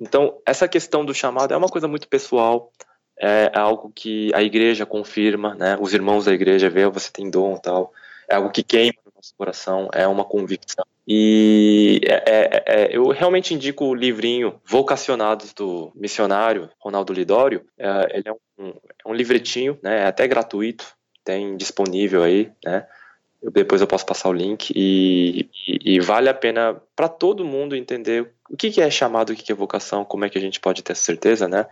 Então, 0.00 0.38
essa 0.46 0.68
questão 0.68 1.04
do 1.04 1.12
chamado 1.12 1.52
é 1.52 1.56
uma 1.56 1.68
coisa 1.68 1.88
muito 1.88 2.06
pessoal, 2.06 2.72
é 3.18 3.50
algo 3.54 3.92
que 3.94 4.32
a 4.34 4.42
igreja 4.42 4.86
confirma, 4.86 5.54
né? 5.54 5.76
Os 5.80 5.92
irmãos 5.92 6.24
da 6.24 6.32
igreja 6.32 6.70
vê, 6.70 6.88
você 6.88 7.10
tem 7.12 7.28
dom 7.28 7.56
tal. 7.56 7.92
É 8.28 8.36
algo 8.36 8.50
que 8.50 8.62
queima 8.62 8.94
no 9.04 9.12
nosso 9.16 9.34
coração, 9.36 9.88
é 9.92 10.06
uma 10.06 10.24
convicção. 10.24 10.84
E 11.06 12.00
é, 12.04 12.22
é, 12.26 12.64
é, 12.66 12.96
eu 12.96 13.08
realmente 13.08 13.52
indico 13.52 13.84
o 13.84 13.94
livrinho 13.94 14.60
Vocacionados 14.64 15.52
do 15.52 15.92
Missionário, 15.94 16.70
Ronaldo 16.78 17.12
Lidório. 17.12 17.66
É, 17.76 18.18
ele 18.18 18.28
é 18.28 18.32
um, 18.32 18.68
é 18.68 19.08
um 19.08 19.12
livretinho, 19.12 19.78
né? 19.82 20.02
É 20.02 20.06
até 20.06 20.26
gratuito, 20.26 20.86
tem 21.24 21.56
disponível 21.56 22.22
aí, 22.22 22.50
né? 22.64 22.86
Depois 23.50 23.80
eu 23.80 23.86
posso 23.86 24.06
passar 24.06 24.28
o 24.28 24.32
link 24.32 24.70
e, 24.74 25.50
e, 25.66 25.94
e 25.94 26.00
vale 26.00 26.28
a 26.28 26.34
pena 26.34 26.80
para 26.94 27.08
todo 27.08 27.44
mundo 27.44 27.74
entender 27.74 28.32
o 28.48 28.56
que, 28.56 28.70
que 28.70 28.80
é 28.80 28.88
chamado, 28.88 29.30
o 29.30 29.36
que, 29.36 29.42
que 29.42 29.50
é 29.50 29.54
vocação, 29.54 30.04
como 30.04 30.24
é 30.24 30.28
que 30.28 30.38
a 30.38 30.40
gente 30.40 30.60
pode 30.60 30.82
ter 30.82 30.94
certeza, 30.94 31.48
né? 31.48 31.66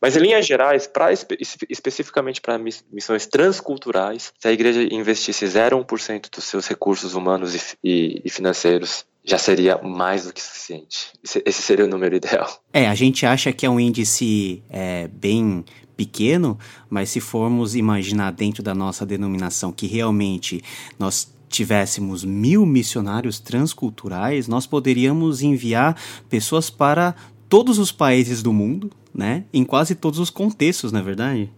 Mas 0.00 0.16
em 0.16 0.20
linhas 0.20 0.46
gerais, 0.46 0.86
pra, 0.86 1.12
espe 1.12 1.36
especificamente 1.68 2.40
para 2.40 2.58
missões 2.58 3.26
transculturais, 3.26 4.32
se 4.38 4.48
a 4.48 4.52
igreja 4.52 4.82
investisse 4.92 5.44
0,1% 5.46 6.30
dos 6.34 6.44
seus 6.44 6.66
recursos 6.66 7.14
humanos 7.14 7.54
e, 7.54 7.60
e, 7.82 8.22
e, 8.24 8.30
financeiros, 8.30 9.06
já 9.24 9.38
seria 9.38 9.78
mais 9.78 10.24
do 10.24 10.32
que 10.32 10.42
suficiente. 10.42 11.12
Esse 11.44 11.62
seria 11.62 11.84
o 11.84 11.88
número 11.88 12.14
ideal. 12.14 12.62
É, 12.72 12.86
a 12.86 12.94
gente 12.94 13.24
acha 13.26 13.52
que 13.52 13.66
é 13.66 13.70
um 13.70 13.80
índice 13.80 14.62
é, 14.70 15.08
bem 15.08 15.64
pequeno, 15.96 16.58
mas 16.90 17.08
se 17.08 17.20
formos 17.20 17.74
imaginar 17.74 18.30
dentro 18.32 18.62
da 18.62 18.74
nossa 18.74 19.06
denominação 19.06 19.72
que 19.72 19.86
realmente 19.86 20.62
nós 20.98 21.34
tivéssemos 21.48 22.22
mil 22.22 22.66
missionários 22.66 23.40
transculturais, 23.40 24.46
nós 24.46 24.66
poderíamos 24.66 25.42
enviar 25.42 25.96
pessoas 26.28 26.68
para 26.68 27.14
todos 27.48 27.78
os 27.78 27.90
países 27.90 28.42
do 28.42 28.52
mundo, 28.52 28.90
né? 29.16 29.44
Em 29.52 29.64
quase 29.64 29.94
todos 29.94 30.18
os 30.18 30.28
contextos, 30.28 30.92
na 30.92 31.00
é 31.00 31.02
verdade. 31.02 31.50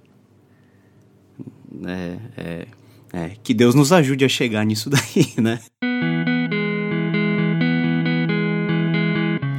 É, 1.84 2.18
é, 2.36 2.66
É, 3.12 3.32
que 3.42 3.54
Deus 3.54 3.74
nos 3.74 3.90
ajude 3.90 4.24
a 4.24 4.28
chegar 4.28 4.64
nisso 4.64 4.90
daí, 4.92 5.32
né? 5.38 5.58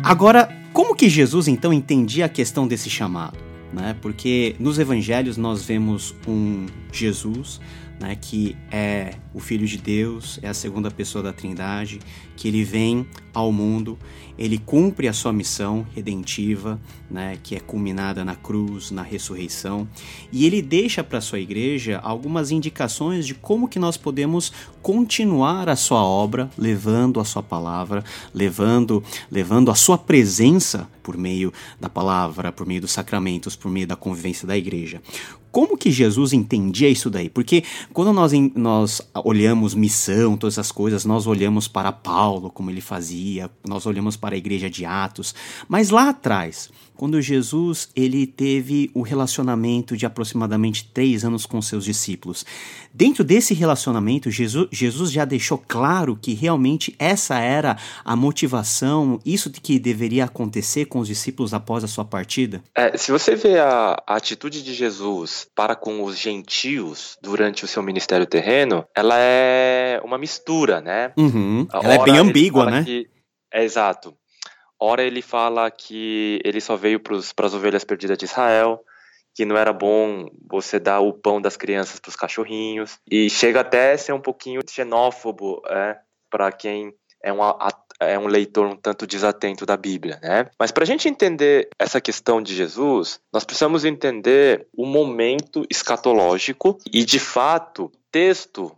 Agora, 0.03 0.49
como 0.71 0.95
que 0.95 1.09
Jesus 1.09 1.47
então 1.47 1.73
entendia 1.73 2.25
a 2.25 2.29
questão 2.29 2.67
desse 2.67 2.89
chamado? 2.89 3.37
Né? 3.73 3.95
Porque 4.01 4.55
nos 4.59 4.79
evangelhos 4.79 5.37
nós 5.37 5.63
vemos 5.63 6.15
um 6.27 6.65
Jesus 6.91 7.59
né, 7.99 8.15
que 8.15 8.55
é 8.71 9.15
o 9.33 9.39
Filho 9.39 9.67
de 9.67 9.77
Deus, 9.77 10.39
é 10.41 10.47
a 10.47 10.53
segunda 10.53 10.89
pessoa 10.89 11.23
da 11.23 11.33
Trindade, 11.33 11.99
que 12.35 12.47
ele 12.47 12.63
vem 12.63 13.05
ao 13.33 13.51
mundo, 13.51 13.97
ele 14.37 14.57
cumpre 14.57 15.07
a 15.07 15.13
sua 15.13 15.33
missão 15.33 15.85
redentiva, 15.93 16.79
né, 17.11 17.37
que 17.43 17.55
é 17.55 17.59
culminada 17.59 18.23
na 18.23 18.35
cruz, 18.35 18.89
na 18.89 19.01
ressurreição, 19.01 19.87
e 20.31 20.45
ele 20.45 20.61
deixa 20.61 21.03
para 21.03 21.19
sua 21.19 21.39
igreja 21.39 21.99
algumas 22.01 22.49
indicações 22.49 23.27
de 23.27 23.35
como 23.35 23.67
que 23.67 23.77
nós 23.77 23.97
podemos 23.97 24.51
continuar 24.81 25.67
a 25.67 25.75
sua 25.75 26.03
obra, 26.03 26.49
levando 26.57 27.19
a 27.19 27.25
sua 27.25 27.43
palavra, 27.43 28.03
levando, 28.33 29.03
levando 29.29 29.69
a 29.69 29.75
sua 29.75 29.97
presença 29.97 30.89
por 31.03 31.17
meio 31.17 31.51
da 31.79 31.89
palavra, 31.89 32.51
por 32.51 32.65
meio 32.65 32.81
dos 32.81 32.91
sacramentos, 32.91 33.55
por 33.55 33.69
meio 33.69 33.87
da 33.87 33.95
convivência 33.95 34.47
da 34.47 34.57
igreja. 34.57 35.01
Como 35.51 35.77
que 35.77 35.91
Jesus 35.91 36.33
entendia 36.33 36.89
isso 36.89 37.09
daí? 37.09 37.29
Porque 37.29 37.63
quando 37.91 38.13
nós, 38.13 38.31
nós 38.55 39.01
olhamos 39.23 39.73
missão, 39.73 40.37
todas 40.37 40.55
essas 40.55 40.71
coisas, 40.71 41.05
nós 41.05 41.25
olhamos 41.25 41.67
para 41.67 41.91
Paulo, 41.91 42.49
como 42.49 42.69
ele 42.69 42.81
fazia, 42.81 43.49
nós 43.67 43.85
olhamos 43.85 44.15
para 44.15 44.35
a 44.35 44.37
igreja 44.37 44.69
de 44.69 44.85
Atos, 44.85 45.33
mas 45.67 45.89
lá 45.89 46.09
atrás, 46.09 46.69
quando 46.99 47.21
Jesus 47.21 47.87
ele 47.95 48.27
teve 48.27 48.91
o 48.93 49.01
relacionamento 49.01 49.95
de 49.95 50.05
aproximadamente 50.05 50.83
três 50.93 51.23
anos 51.23 51.45
com 51.45 51.61
seus 51.61 51.85
discípulos. 51.85 52.45
Dentro 52.93 53.23
desse 53.23 53.53
relacionamento, 53.53 54.29
Jesus, 54.29 54.67
Jesus 54.69 55.09
já 55.09 55.23
deixou 55.23 55.57
claro 55.57 56.19
que 56.21 56.33
realmente 56.33 56.93
essa 56.99 57.39
era 57.39 57.77
a 58.03 58.17
motivação, 58.17 59.17
isso 59.25 59.49
que 59.49 59.79
deveria 59.79 60.25
acontecer 60.25 60.87
com 60.87 60.99
os 60.99 61.07
discípulos 61.07 61.53
após 61.53 61.85
a 61.85 61.87
sua 61.87 62.03
partida? 62.03 62.61
É, 62.75 62.97
se 62.97 63.13
você 63.13 63.33
vê 63.33 63.57
a, 63.59 64.03
a 64.05 64.15
atitude 64.17 64.61
de 64.61 64.73
Jesus 64.73 65.47
para 65.55 65.77
com 65.77 66.03
os 66.03 66.17
gentios 66.17 67.17
durante 67.23 67.63
o 67.63 67.67
seu 67.67 67.81
ministério 67.81 68.25
terreno, 68.25 68.85
ela 68.93 69.15
é 69.17 70.01
uma 70.03 70.17
mistura, 70.17 70.81
né? 70.81 71.13
Uhum. 71.15 71.65
Ela 71.71 71.93
é 71.93 72.03
bem 72.03 72.17
ambígua, 72.17 72.69
né? 72.69 72.83
Que, 72.83 73.07
é 73.53 73.63
exato. 73.63 74.13
Ora 74.79 75.03
ele 75.03 75.21
fala 75.21 75.69
que 75.69 76.39
ele 76.43 76.61
só 76.61 76.75
veio 76.75 76.99
para 76.99 77.45
as 77.45 77.53
ovelhas 77.53 77.83
perdidas 77.83 78.17
de 78.17 78.25
Israel, 78.25 78.83
que 79.35 79.45
não 79.45 79.57
era 79.57 79.73
bom 79.73 80.27
você 80.49 80.79
dar 80.79 81.01
o 81.01 81.13
pão 81.13 81.41
das 81.41 81.57
crianças 81.57 81.99
para 81.99 82.09
os 82.09 82.15
cachorrinhos, 82.15 82.97
e 83.09 83.29
chega 83.29 83.61
até 83.61 83.93
a 83.93 83.97
ser 83.97 84.13
um 84.13 84.21
pouquinho 84.21 84.61
xenófobo 84.69 85.61
é, 85.67 85.97
para 86.29 86.51
quem 86.51 86.93
é 87.21 87.33
um, 87.33 87.39
é 87.99 88.17
um 88.17 88.27
leitor 88.27 88.65
um 88.65 88.77
tanto 88.77 89.05
desatento 89.05 89.65
da 89.65 89.75
Bíblia, 89.75 90.19
né? 90.23 90.49
Mas 90.57 90.71
para 90.71 90.83
a 90.83 90.87
gente 90.87 91.09
entender 91.09 91.69
essa 91.77 91.99
questão 91.99 92.41
de 92.41 92.55
Jesus, 92.55 93.19
nós 93.31 93.43
precisamos 93.43 93.83
entender 93.83 94.67
o 94.73 94.85
momento 94.85 95.65
escatológico 95.69 96.77
e, 96.91 97.03
de 97.03 97.19
fato, 97.19 97.91
texto 98.11 98.75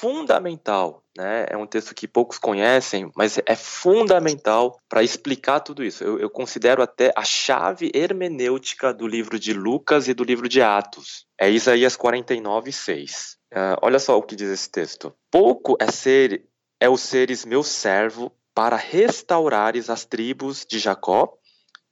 fundamental, 0.00 1.04
né? 1.14 1.44
É 1.50 1.56
um 1.58 1.66
texto 1.66 1.94
que 1.94 2.08
poucos 2.08 2.38
conhecem, 2.38 3.12
mas 3.14 3.38
é 3.44 3.54
fundamental 3.54 4.80
para 4.88 5.02
explicar 5.02 5.60
tudo 5.60 5.84
isso. 5.84 6.02
Eu, 6.02 6.18
eu, 6.18 6.30
considero 6.30 6.82
até 6.82 7.12
a 7.14 7.22
chave 7.22 7.92
hermenêutica 7.94 8.94
do 8.94 9.06
livro 9.06 9.38
de 9.38 9.52
Lucas 9.52 10.08
e 10.08 10.14
do 10.14 10.24
livro 10.24 10.48
de 10.48 10.62
Atos. 10.62 11.26
É 11.38 11.50
Isaías 11.50 11.96
49, 11.96 12.72
6. 12.72 13.36
Uh, 13.52 13.76
olha 13.82 13.98
só 13.98 14.16
o 14.16 14.22
que 14.22 14.34
diz 14.34 14.48
esse 14.48 14.70
texto. 14.70 15.14
Pouco 15.30 15.76
é 15.78 15.90
ser 15.90 16.46
é 16.80 16.88
o 16.88 16.96
seres 16.96 17.44
meu 17.44 17.62
servo 17.62 18.32
para 18.54 18.76
restaurares 18.76 19.90
as 19.90 20.06
tribos 20.06 20.64
de 20.66 20.78
Jacó 20.78 21.34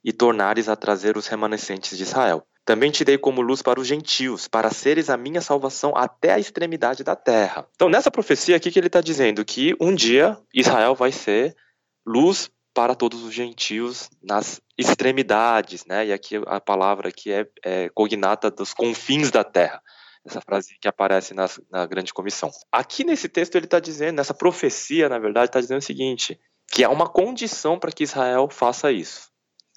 e 0.03 0.11
tornares 0.11 0.67
a 0.67 0.75
trazer 0.75 1.15
os 1.15 1.27
remanescentes 1.27 1.95
de 1.95 2.03
Israel. 2.03 2.43
Também 2.69 2.91
te 2.91 3.03
dei 3.03 3.17
como 3.17 3.41
luz 3.41 3.63
para 3.63 3.79
os 3.79 3.87
gentios, 3.87 4.47
para 4.47 4.69
seres 4.69 5.09
a 5.09 5.17
minha 5.17 5.41
salvação 5.41 5.91
até 5.97 6.33
a 6.33 6.37
extremidade 6.37 7.03
da 7.03 7.15
terra. 7.15 7.67
Então, 7.73 7.89
nessa 7.89 8.11
profecia 8.11 8.55
aqui 8.55 8.69
que 8.69 8.77
ele 8.77 8.85
está 8.85 9.01
dizendo 9.01 9.43
que 9.43 9.75
um 9.81 9.95
dia 9.95 10.37
Israel 10.53 10.93
vai 10.93 11.11
ser 11.11 11.55
luz 12.05 12.51
para 12.71 12.93
todos 12.93 13.23
os 13.23 13.33
gentios 13.33 14.11
nas 14.21 14.61
extremidades, 14.77 15.83
né? 15.87 16.05
E 16.05 16.13
aqui 16.13 16.35
a 16.45 16.61
palavra 16.61 17.09
aqui 17.09 17.31
é, 17.31 17.47
é 17.65 17.89
cognata 17.89 18.51
dos 18.51 18.71
confins 18.71 19.31
da 19.31 19.43
terra. 19.43 19.81
Essa 20.23 20.39
frase 20.39 20.77
que 20.79 20.87
aparece 20.87 21.33
nas, 21.33 21.59
na 21.71 21.87
grande 21.87 22.13
comissão. 22.13 22.51
Aqui 22.71 23.03
nesse 23.03 23.27
texto 23.27 23.55
ele 23.55 23.65
está 23.65 23.79
dizendo, 23.79 24.17
nessa 24.17 24.35
profecia, 24.35 25.09
na 25.09 25.17
verdade, 25.17 25.47
está 25.47 25.59
dizendo 25.59 25.79
o 25.79 25.83
seguinte: 25.83 26.39
que 26.71 26.83
há 26.83 26.89
uma 26.91 27.09
condição 27.09 27.79
para 27.79 27.91
que 27.91 28.03
Israel 28.03 28.47
faça 28.47 28.91
isso. 28.91 29.28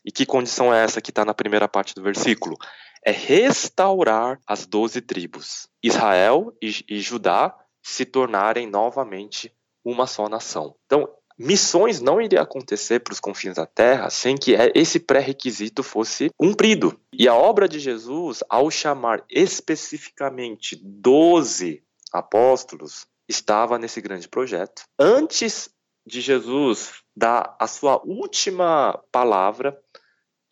E 0.05 0.11
que 0.11 0.27
condição 0.27 0.73
é 0.73 0.83
essa 0.83 1.01
que 1.01 1.11
está 1.11 1.25
na 1.25 1.35
primeira 1.35 1.69
parte 1.69 1.95
do 1.95 2.03
versículo? 2.03 2.57
É 3.05 3.11
restaurar 3.11 4.41
as 4.47 4.67
doze 4.67 5.01
tribos. 5.01 5.69
Israel 5.83 6.53
e, 6.62 6.85
e 6.88 7.01
Judá 7.01 7.55
se 7.83 8.05
tornarem 8.05 8.69
novamente 8.69 9.53
uma 9.85 10.07
só 10.07 10.29
nação. 10.29 10.75
Então, 10.87 11.09
missões 11.38 12.01
não 12.01 12.21
iriam 12.21 12.43
acontecer 12.43 13.01
para 13.01 13.12
os 13.12 13.21
confins 13.21 13.57
da 13.57 13.67
terra 13.67 14.09
sem 14.11 14.37
que 14.37 14.55
esse 14.75 15.01
pré-requisito 15.01 15.83
fosse 15.83 16.31
cumprido. 16.37 16.99
E 17.12 17.27
a 17.27 17.35
obra 17.35 17.69
de 17.69 17.81
Jesus, 17.81 18.45
ao 18.49 18.71
chamar 18.71 19.25
especificamente 19.29 20.81
doze 20.83 21.83
apóstolos, 22.12 23.07
estava 23.29 23.79
nesse 23.79 24.01
grande 24.01 24.29
projeto. 24.29 24.83
Antes 24.99 25.71
de 26.07 26.21
Jesus 26.21 27.03
dar 27.17 27.57
a 27.59 27.67
sua 27.67 28.01
última 28.05 28.99
palavra 29.11 29.79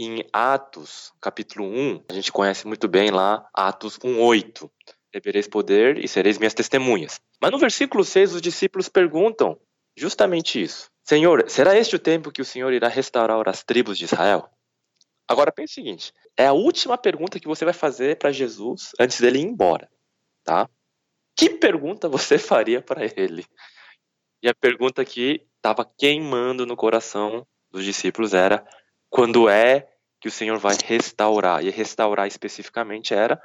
em 0.03 0.25
Atos, 0.33 1.13
capítulo 1.21 1.67
1, 1.67 2.05
a 2.09 2.15
gente 2.15 2.33
conhece 2.33 2.67
muito 2.67 2.89
bem 2.89 3.11
lá, 3.11 3.47
Atos 3.53 3.99
1:8. 3.99 4.71
Recebereis 5.13 5.47
poder 5.47 6.03
e 6.03 6.09
sereis 6.09 6.39
minhas 6.39 6.55
testemunhas. 6.55 7.21
Mas 7.41 7.51
no 7.51 7.59
versículo 7.59 8.05
6, 8.05 8.35
os 8.35 8.41
discípulos 8.41 8.89
perguntam 8.89 9.61
justamente 9.97 10.63
isso. 10.63 10.91
Senhor, 11.05 11.45
será 11.51 11.77
este 11.77 11.97
o 11.97 11.99
tempo 11.99 12.31
que 12.31 12.41
o 12.41 12.45
Senhor 12.45 12.73
irá 12.73 12.89
restaurar 12.89 13.47
as 13.49 13.63
tribos 13.63 13.99
de 13.99 14.05
Israel? 14.05 14.49
Agora 15.29 15.53
pense 15.53 15.73
o 15.73 15.75
seguinte, 15.75 16.13
é 16.37 16.47
a 16.47 16.53
última 16.53 16.97
pergunta 16.97 17.39
que 17.39 17.47
você 17.47 17.65
vai 17.65 17.75
fazer 17.75 18.17
para 18.19 18.33
Jesus 18.33 18.93
antes 18.99 19.21
dele 19.21 19.39
ir 19.39 19.45
embora, 19.45 19.89
tá? 20.43 20.69
Que 21.37 21.51
pergunta 21.51 22.09
você 22.09 22.39
faria 22.39 22.81
para 22.81 23.05
ele? 23.05 23.45
E 24.43 24.49
a 24.49 24.55
pergunta 24.55 25.05
que 25.05 25.47
estava 25.57 25.85
queimando 25.85 26.65
no 26.65 26.77
coração 26.77 27.47
dos 27.71 27.85
discípulos 27.85 28.33
era: 28.33 28.67
quando 29.11 29.49
é 29.49 29.89
que 30.21 30.29
o 30.29 30.31
Senhor 30.31 30.59
vai 30.59 30.77
restaurar? 30.85 31.65
E 31.65 31.71
restaurar 31.71 32.29
especificamente 32.29 33.13
era 33.13 33.43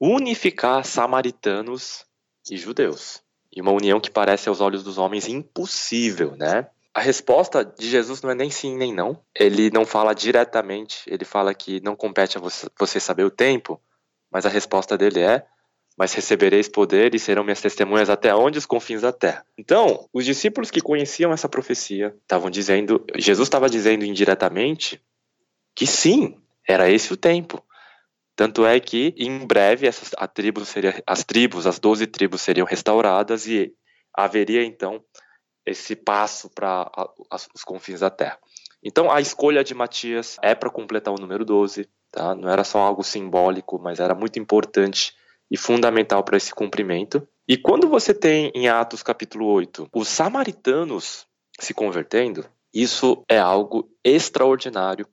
unificar 0.00 0.84
samaritanos 0.84 2.04
e 2.50 2.56
judeus. 2.56 3.22
E 3.54 3.60
uma 3.60 3.72
união 3.72 4.00
que 4.00 4.10
parece 4.10 4.48
aos 4.48 4.60
olhos 4.60 4.82
dos 4.82 4.98
homens 4.98 5.28
impossível, 5.28 6.36
né? 6.36 6.68
A 6.92 7.00
resposta 7.00 7.64
de 7.64 7.88
Jesus 7.88 8.20
não 8.20 8.30
é 8.30 8.34
nem 8.34 8.50
sim 8.50 8.76
nem 8.76 8.92
não. 8.92 9.22
Ele 9.34 9.70
não 9.70 9.86
fala 9.86 10.12
diretamente, 10.12 11.02
ele 11.06 11.24
fala 11.24 11.54
que 11.54 11.80
não 11.80 11.94
compete 11.94 12.36
a 12.36 12.40
você 12.40 13.00
saber 13.00 13.24
o 13.24 13.30
tempo, 13.30 13.80
mas 14.30 14.44
a 14.44 14.48
resposta 14.48 14.98
dele 14.98 15.20
é: 15.20 15.46
Mas 16.00 16.14
recebereis 16.14 16.66
poder 16.66 17.14
e 17.14 17.18
serão 17.18 17.44
minhas 17.44 17.60
testemunhas 17.60 18.08
até 18.08 18.34
onde 18.34 18.56
os 18.56 18.64
confins 18.64 19.02
da 19.02 19.12
terra. 19.12 19.44
Então, 19.58 20.08
os 20.14 20.24
discípulos 20.24 20.70
que 20.70 20.80
conheciam 20.80 21.30
essa 21.30 21.46
profecia 21.46 22.16
estavam 22.22 22.48
dizendo, 22.48 23.04
Jesus 23.18 23.46
estava 23.46 23.68
dizendo 23.68 24.02
indiretamente 24.02 24.98
que 25.74 25.86
sim, 25.86 26.40
era 26.66 26.88
esse 26.88 27.12
o 27.12 27.18
tempo. 27.18 27.62
Tanto 28.34 28.64
é 28.64 28.80
que, 28.80 29.12
em 29.14 29.46
breve, 29.46 29.86
essas, 29.86 30.12
a 30.16 30.26
tribo 30.26 30.64
seria, 30.64 31.02
as 31.06 31.22
tribos, 31.22 31.66
as 31.66 31.78
doze 31.78 32.06
tribos 32.06 32.40
seriam 32.40 32.66
restauradas 32.66 33.46
e 33.46 33.70
haveria, 34.14 34.64
então, 34.64 35.04
esse 35.66 35.94
passo 35.94 36.48
para 36.48 36.90
os 37.54 37.62
confins 37.62 38.00
da 38.00 38.08
terra. 38.08 38.38
Então, 38.82 39.12
a 39.12 39.20
escolha 39.20 39.62
de 39.62 39.74
Matias 39.74 40.38
é 40.40 40.54
para 40.54 40.70
completar 40.70 41.12
o 41.12 41.20
número 41.20 41.44
12, 41.44 41.86
tá? 42.10 42.34
não 42.34 42.48
era 42.48 42.64
só 42.64 42.78
algo 42.78 43.04
simbólico, 43.04 43.78
mas 43.78 44.00
era 44.00 44.14
muito 44.14 44.38
importante 44.38 45.14
e 45.50 45.56
fundamental 45.56 46.22
para 46.22 46.36
esse 46.36 46.54
cumprimento. 46.54 47.26
E 47.48 47.56
quando 47.56 47.88
você 47.88 48.14
tem 48.14 48.52
em 48.54 48.68
Atos 48.68 49.02
capítulo 49.02 49.46
8 49.46 49.88
os 49.92 50.08
samaritanos 50.08 51.26
se 51.58 51.74
convertendo, 51.74 52.46
isso 52.72 53.24
é 53.28 53.38
algo 53.38 53.90
extraordinário 54.04 55.06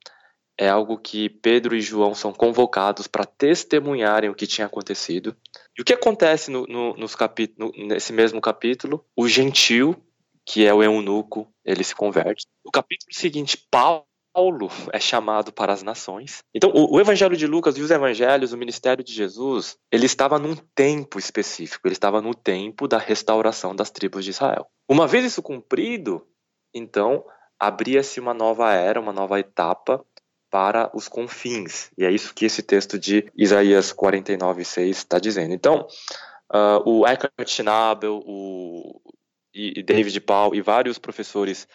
é 0.58 0.68
algo 0.68 0.98
que 0.98 1.30
Pedro 1.30 1.76
e 1.76 1.82
João 1.82 2.16
são 2.16 2.34
convocados 2.34 3.06
para 3.08 3.26
testemunharem 3.26 4.30
o 4.30 4.34
que 4.34 4.48
tinha 4.48 4.66
acontecido. 4.66 5.38
E 5.78 5.82
o 5.82 5.86
que 5.86 5.94
acontece 5.94 6.50
no, 6.50 6.66
no, 6.66 6.96
nos 6.96 7.16
capítulo, 7.16 7.72
nesse 7.78 8.12
mesmo 8.12 8.42
capítulo? 8.42 9.06
O 9.16 9.28
gentil, 9.28 9.96
que 10.44 10.66
é 10.66 10.74
o 10.74 10.82
eunuco, 10.82 11.48
ele 11.64 11.84
se 11.84 11.94
converte. 11.94 12.48
No 12.66 12.72
capítulo 12.72 13.14
seguinte, 13.14 13.68
Paulo 13.70 14.07
Paulo 14.38 14.70
é 14.94 15.00
chamado 15.00 15.52
para 15.52 15.74
as 15.74 15.82
nações. 15.82 16.44
Então, 16.54 16.70
o, 16.70 16.94
o, 16.94 17.00
Evangelho 17.00 17.36
de 17.36 17.48
Lucas 17.48 17.76
e 17.76 17.82
os 17.82 17.90
Evangelhos, 17.90 18.54
o 18.54 18.58
ministério 18.58 19.04
de 19.04 19.12
Jesus, 19.12 19.76
ele 19.92 20.06
estava 20.06 20.38
num 20.38 20.56
tempo 20.76 21.18
específico, 21.18 21.88
ele 21.88 21.96
estava 21.96 22.22
no 22.22 22.36
tempo 22.36 22.88
da 22.88 23.00
restauração 23.00 23.76
das 23.76 23.90
tribos 23.90 24.24
de 24.24 24.30
Israel. 24.30 24.68
Uma 24.88 25.08
vez 25.08 25.26
isso 25.26 25.42
cumprido, 25.42 26.24
então 26.72 27.26
abria-se 27.60 28.20
uma 28.20 28.32
nova 28.32 28.72
era, 28.72 29.00
uma 29.00 29.12
nova 29.12 29.40
etapa 29.40 30.06
para 30.52 30.92
os 30.94 31.08
confins. 31.08 31.90
E 31.98 32.06
é 32.06 32.12
isso 32.12 32.32
que 32.36 32.46
esse 32.46 32.62
texto 32.62 33.00
de 33.00 33.26
Isaías 33.36 33.92
49, 33.92 34.64
6 34.64 34.98
está 34.98 35.18
dizendo. 35.18 35.56
Então, 35.56 35.88
uh, 36.54 36.88
o 36.88 37.08
Eckhart 37.08 37.50
Schnabel, 37.50 38.22
o 38.24 39.02
e 39.58 39.82
David 39.82 40.22
Paul 40.22 40.54
e 40.54 40.62
vários 40.62 41.00
professores 41.00 41.68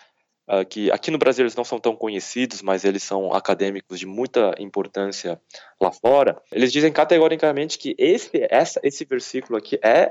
uh, 0.49 0.65
que 0.65 0.91
aqui 0.91 1.11
no 1.11 1.19
Brasil 1.19 1.43
eles 1.43 1.57
não 1.57 1.65
são 1.65 1.79
tão 1.79 1.95
conhecidos, 1.95 2.63
mas 2.63 2.85
eles 2.85 3.03
são 3.03 3.33
acadêmicos 3.33 3.99
de 3.99 4.07
muita 4.07 4.55
importância 4.59 5.41
lá 5.81 5.91
fora. 5.91 6.41
Eles 6.53 6.73
dizem 6.73 6.93
categoricamente 6.93 7.79
que 7.79 7.95
esse, 7.99 8.31
essa, 8.51 8.81
esse 8.83 9.05
versículo 9.05 9.59
aqui 9.59 9.79
é 9.83 10.11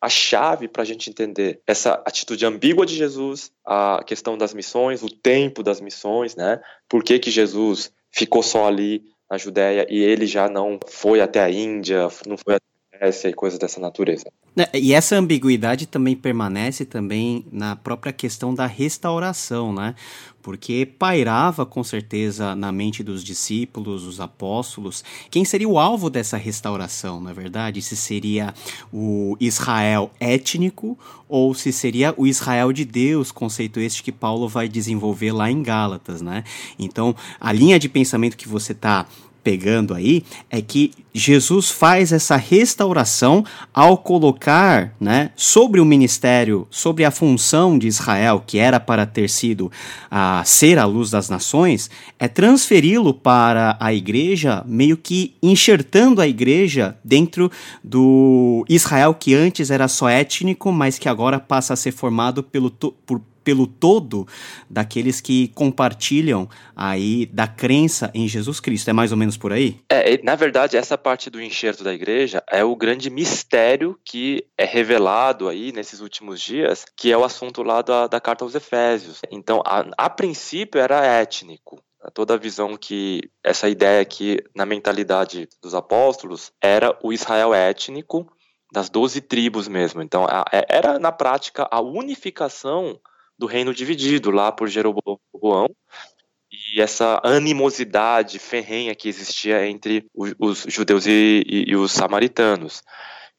a 0.00 0.08
chave 0.08 0.66
para 0.66 0.82
a 0.82 0.86
gente 0.86 1.10
entender 1.10 1.60
essa 1.66 2.02
atitude 2.06 2.46
ambígua 2.46 2.86
de 2.86 2.96
Jesus, 2.96 3.52
a 3.64 4.02
questão 4.06 4.38
das 4.38 4.54
missões, 4.54 5.02
o 5.02 5.10
tempo 5.10 5.62
das 5.62 5.80
missões, 5.80 6.34
né? 6.34 6.60
Por 6.88 7.04
que, 7.04 7.18
que 7.18 7.30
Jesus 7.30 7.92
ficou 8.10 8.42
só 8.42 8.66
ali 8.66 9.04
na 9.30 9.36
Judéia 9.36 9.86
e 9.90 10.02
ele 10.02 10.26
já 10.26 10.48
não 10.48 10.80
foi 10.88 11.20
até 11.20 11.40
a 11.40 11.50
Índia, 11.50 12.08
não 12.26 12.36
foi 12.38 12.54
até 12.54 12.69
e 13.00 13.32
coisas 13.32 13.58
dessa 13.58 13.80
natureza. 13.80 14.30
Né, 14.54 14.66
e 14.74 14.92
essa 14.92 15.16
ambiguidade 15.16 15.86
também 15.86 16.14
permanece 16.14 16.84
também 16.84 17.46
na 17.50 17.76
própria 17.76 18.12
questão 18.12 18.52
da 18.52 18.66
restauração, 18.66 19.72
né? 19.72 19.94
Porque 20.42 20.86
pairava 20.86 21.64
com 21.64 21.84
certeza 21.84 22.54
na 22.56 22.72
mente 22.72 23.02
dos 23.02 23.22
discípulos, 23.22 24.04
os 24.04 24.20
apóstolos, 24.20 25.04
quem 25.30 25.44
seria 25.44 25.68
o 25.68 25.78
alvo 25.78 26.10
dessa 26.10 26.36
restauração, 26.36 27.20
na 27.20 27.30
é 27.30 27.34
verdade? 27.34 27.80
Se 27.82 27.96
seria 27.96 28.52
o 28.92 29.36
Israel 29.38 30.10
étnico 30.18 30.98
ou 31.28 31.54
se 31.54 31.72
seria 31.72 32.14
o 32.16 32.26
Israel 32.26 32.72
de 32.72 32.84
Deus, 32.84 33.30
conceito 33.30 33.80
este 33.80 34.02
que 34.02 34.12
Paulo 34.12 34.48
vai 34.48 34.68
desenvolver 34.68 35.32
lá 35.32 35.50
em 35.50 35.62
Gálatas, 35.62 36.20
né? 36.20 36.42
Então, 36.78 37.14
a 37.38 37.52
linha 37.52 37.78
de 37.78 37.88
pensamento 37.88 38.36
que 38.36 38.48
você 38.48 38.72
está 38.72 39.06
pegando 39.42 39.94
aí 39.94 40.22
é 40.50 40.60
que 40.60 40.92
Jesus 41.12 41.70
faz 41.70 42.12
essa 42.12 42.36
restauração 42.36 43.44
ao 43.74 43.98
colocar, 43.98 44.94
né, 45.00 45.30
sobre 45.34 45.80
o 45.80 45.84
ministério, 45.84 46.68
sobre 46.70 47.04
a 47.04 47.10
função 47.10 47.76
de 47.76 47.88
Israel, 47.88 48.42
que 48.46 48.58
era 48.58 48.78
para 48.78 49.04
ter 49.04 49.28
sido 49.28 49.72
a 50.10 50.42
ser 50.44 50.78
a 50.78 50.84
luz 50.84 51.10
das 51.10 51.28
nações, 51.28 51.90
é 52.18 52.28
transferi-lo 52.28 53.12
para 53.12 53.76
a 53.80 53.92
igreja, 53.92 54.62
meio 54.66 54.96
que 54.96 55.34
enxertando 55.42 56.20
a 56.20 56.28
igreja 56.28 56.96
dentro 57.04 57.50
do 57.82 58.64
Israel 58.68 59.14
que 59.14 59.34
antes 59.34 59.70
era 59.70 59.88
só 59.88 60.08
étnico, 60.08 60.70
mas 60.70 60.98
que 60.98 61.08
agora 61.08 61.40
passa 61.40 61.74
a 61.74 61.76
ser 61.76 61.92
formado 61.92 62.42
pelo, 62.42 62.70
por 62.70 63.20
pelo 63.42 63.66
todo 63.66 64.26
daqueles 64.68 65.20
que 65.20 65.48
compartilham 65.48 66.48
aí 66.74 67.26
da 67.26 67.46
crença 67.46 68.10
em 68.14 68.28
Jesus 68.28 68.60
Cristo. 68.60 68.90
É 68.90 68.92
mais 68.92 69.12
ou 69.12 69.18
menos 69.18 69.36
por 69.36 69.52
aí? 69.52 69.80
É, 69.90 70.22
na 70.22 70.34
verdade, 70.34 70.76
essa 70.76 70.96
parte 70.96 71.30
do 71.30 71.40
enxerto 71.40 71.84
da 71.84 71.92
igreja 71.92 72.42
é 72.50 72.64
o 72.64 72.76
grande 72.76 73.10
mistério 73.10 73.98
que 74.04 74.44
é 74.56 74.64
revelado 74.64 75.48
aí 75.48 75.72
nesses 75.72 76.00
últimos 76.00 76.40
dias, 76.40 76.84
que 76.96 77.12
é 77.12 77.16
o 77.16 77.24
assunto 77.24 77.62
lá 77.62 77.82
da, 77.82 78.06
da 78.06 78.20
carta 78.20 78.44
aos 78.44 78.54
Efésios. 78.54 79.20
Então, 79.30 79.62
a, 79.64 79.86
a 79.96 80.10
princípio 80.10 80.80
era 80.80 81.04
étnico, 81.04 81.82
toda 82.14 82.34
a 82.34 82.38
visão 82.38 82.76
que 82.76 83.30
essa 83.44 83.68
ideia 83.68 84.04
que 84.04 84.42
na 84.54 84.64
mentalidade 84.64 85.48
dos 85.62 85.74
apóstolos 85.74 86.52
era 86.62 86.96
o 87.02 87.12
Israel 87.12 87.52
étnico 87.52 88.26
das 88.72 88.88
doze 88.88 89.20
tribos 89.20 89.68
mesmo. 89.68 90.02
Então 90.02 90.24
é, 90.52 90.64
era 90.68 90.98
na 90.98 91.12
prática 91.12 91.68
a 91.70 91.80
unificação 91.80 92.98
do 93.40 93.46
reino 93.46 93.72
dividido 93.72 94.30
lá 94.30 94.52
por 94.52 94.68
Jeroboão 94.68 95.18
e 96.52 96.78
essa 96.78 97.18
animosidade 97.24 98.38
ferrenha 98.38 98.94
que 98.94 99.08
existia 99.08 99.66
entre 99.66 100.04
os, 100.14 100.66
judeus 100.68 101.06
e, 101.06 101.42
e, 101.46 101.70
e, 101.70 101.76
os 101.76 101.90
samaritanos. 101.90 102.82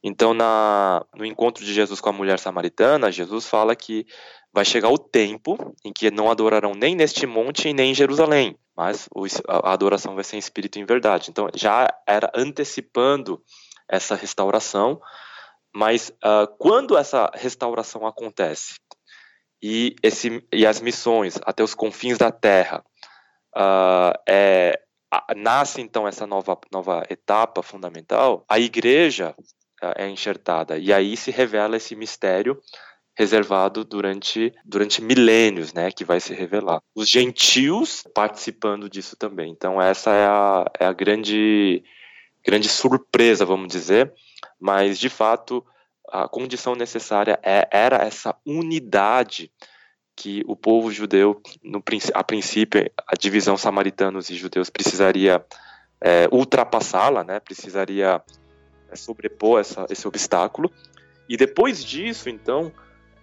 Então, 0.03 0.33
na, 0.33 1.05
no 1.15 1.23
encontro 1.23 1.63
de 1.63 1.71
Jesus 1.71 2.01
com 2.01 2.09
a 2.09 2.13
mulher 2.13 2.39
samaritana, 2.39 3.11
Jesus 3.11 3.45
fala 3.45 3.75
que 3.75 4.07
vai 4.51 4.65
chegar 4.65 4.89
o 4.89 4.97
tempo 4.97 5.55
em 5.85 5.93
que 5.93 6.09
não 6.09 6.31
adorarão 6.31 6.71
nem 6.73 6.95
neste 6.95 7.27
monte 7.27 7.71
nem 7.71 7.91
em 7.91 7.95
Jerusalém, 7.95 8.57
mas 8.75 9.07
a 9.47 9.71
adoração 9.71 10.15
vai 10.15 10.23
ser 10.23 10.37
em 10.37 10.39
espírito 10.39 10.79
e 10.79 10.81
em 10.81 10.85
verdade. 10.85 11.29
Então, 11.29 11.47
já 11.53 11.87
era 12.07 12.31
antecipando 12.33 13.39
essa 13.87 14.15
restauração, 14.15 14.99
mas 15.75 16.09
uh, 16.25 16.47
quando 16.57 16.97
essa 16.97 17.29
restauração 17.35 18.07
acontece? 18.07 18.81
E, 19.62 19.95
esse, 20.02 20.43
e 20.52 20.65
as 20.65 20.82
missões 20.82 21.39
até 21.45 21.63
os 21.63 21.76
confins 21.76 22.17
da 22.17 22.32
Terra. 22.32 22.84
Uh, 23.56 24.17
é, 24.28 24.82
nasce 25.36 25.82
então 25.82 26.08
essa 26.08 26.26
nova, 26.26 26.58
nova 26.71 27.04
etapa 27.10 27.62
fundamental, 27.62 28.45
a 28.50 28.60
igreja 28.60 29.36
uh, 29.84 29.93
é 29.95 30.10
enxertada 30.10 30.78
e 30.78 30.91
aí 30.93 31.17
se 31.17 31.32
revela 31.32 31.78
esse 31.78 31.95
mistério 31.95 32.60
reservado 33.17 33.84
durante, 33.84 34.54
durante 34.63 35.02
milênios, 35.02 35.74
né, 35.74 35.91
que 35.91 36.06
vai 36.06 36.19
se 36.19 36.34
revelar. 36.34 36.82
Os 36.95 37.10
gentios 37.10 38.04
participando 38.15 38.89
disso 38.89 39.17
também. 39.17 39.52
Então 39.52 39.82
essa 39.82 40.12
é 40.12 40.26
a, 40.26 40.71
é 40.80 40.86
a 40.86 40.93
grande, 40.93 41.84
grande 42.43 42.69
surpresa, 42.69 43.45
vamos 43.45 43.67
dizer, 43.67 44.13
mas 44.60 44.97
de 44.97 45.10
fato 45.10 45.63
a 46.12 46.28
condição 46.28 46.76
necessária 46.76 47.39
é, 47.41 47.67
era 47.71 47.97
essa 47.97 48.36
unidade 48.45 49.52
que 50.15 50.43
o 50.45 50.56
povo 50.56 50.91
judeu, 50.91 51.41
no, 51.63 51.82
a 52.13 52.24
princípio, 52.24 52.91
a 53.08 53.15
divisão 53.17 53.58
samaritanos 53.58 54.30
e 54.30 54.36
judeus 54.36 54.69
precisaria 54.69 55.43
é, 56.02 56.28
ultrapassá-la, 56.32 57.24
né? 57.24 57.39
precisaria 57.39 58.21
é, 58.89 58.95
sobrepor 58.95 59.62
essa, 59.62 59.86
esse 59.89 60.08
obstáculo. 60.08 60.71
E 61.30 61.38
depois 61.38 61.84
disso, 61.84 62.30
então, 62.30 62.71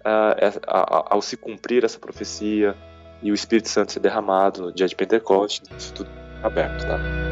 é, 0.05 0.53
ao 0.67 1.21
se 1.21 1.37
cumprir 1.37 1.85
essa 1.85 1.99
profecia 1.99 2.75
e 3.23 3.31
o 3.31 3.35
Espírito 3.35 3.69
Santo 3.69 3.93
ser 3.93 4.01
derramado 4.01 4.63
no 4.63 4.73
dia 4.73 4.89
de 4.89 4.97
Pentecostes, 4.97 5.69
isso 5.77 5.93
tudo 5.93 6.11
aberto. 6.43 6.87
Tá? 6.87 7.28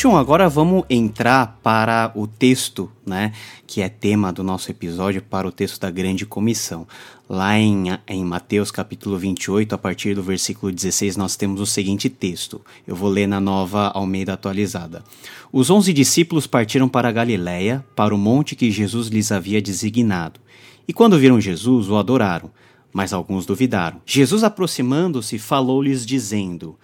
Shun, 0.00 0.16
agora 0.16 0.48
vamos 0.48 0.84
entrar 0.88 1.58
para 1.60 2.12
o 2.14 2.24
texto, 2.24 2.88
né, 3.04 3.32
que 3.66 3.82
é 3.82 3.88
tema 3.88 4.32
do 4.32 4.44
nosso 4.44 4.70
episódio, 4.70 5.20
para 5.20 5.48
o 5.48 5.50
texto 5.50 5.80
da 5.80 5.90
grande 5.90 6.24
comissão. 6.24 6.86
Lá 7.28 7.58
em, 7.58 7.86
em 8.06 8.24
Mateus 8.24 8.70
capítulo 8.70 9.18
28, 9.18 9.74
a 9.74 9.76
partir 9.76 10.14
do 10.14 10.22
versículo 10.22 10.70
16, 10.70 11.16
nós 11.16 11.34
temos 11.34 11.60
o 11.60 11.66
seguinte 11.66 12.08
texto. 12.08 12.60
Eu 12.86 12.94
vou 12.94 13.10
ler 13.10 13.26
na 13.26 13.40
nova 13.40 13.88
Almeida 13.88 14.34
atualizada. 14.34 15.02
Os 15.52 15.68
onze 15.68 15.92
discípulos 15.92 16.46
partiram 16.46 16.88
para 16.88 17.08
a 17.08 17.12
Galiléia, 17.12 17.84
para 17.96 18.14
o 18.14 18.18
monte 18.18 18.54
que 18.54 18.70
Jesus 18.70 19.08
lhes 19.08 19.32
havia 19.32 19.60
designado. 19.60 20.38
E 20.86 20.92
quando 20.92 21.18
viram 21.18 21.40
Jesus, 21.40 21.88
o 21.88 21.96
adoraram, 21.96 22.52
mas 22.92 23.12
alguns 23.12 23.44
duvidaram. 23.44 24.00
Jesus, 24.06 24.44
aproximando-se, 24.44 25.40
falou-lhes, 25.40 26.06
dizendo: 26.06 26.78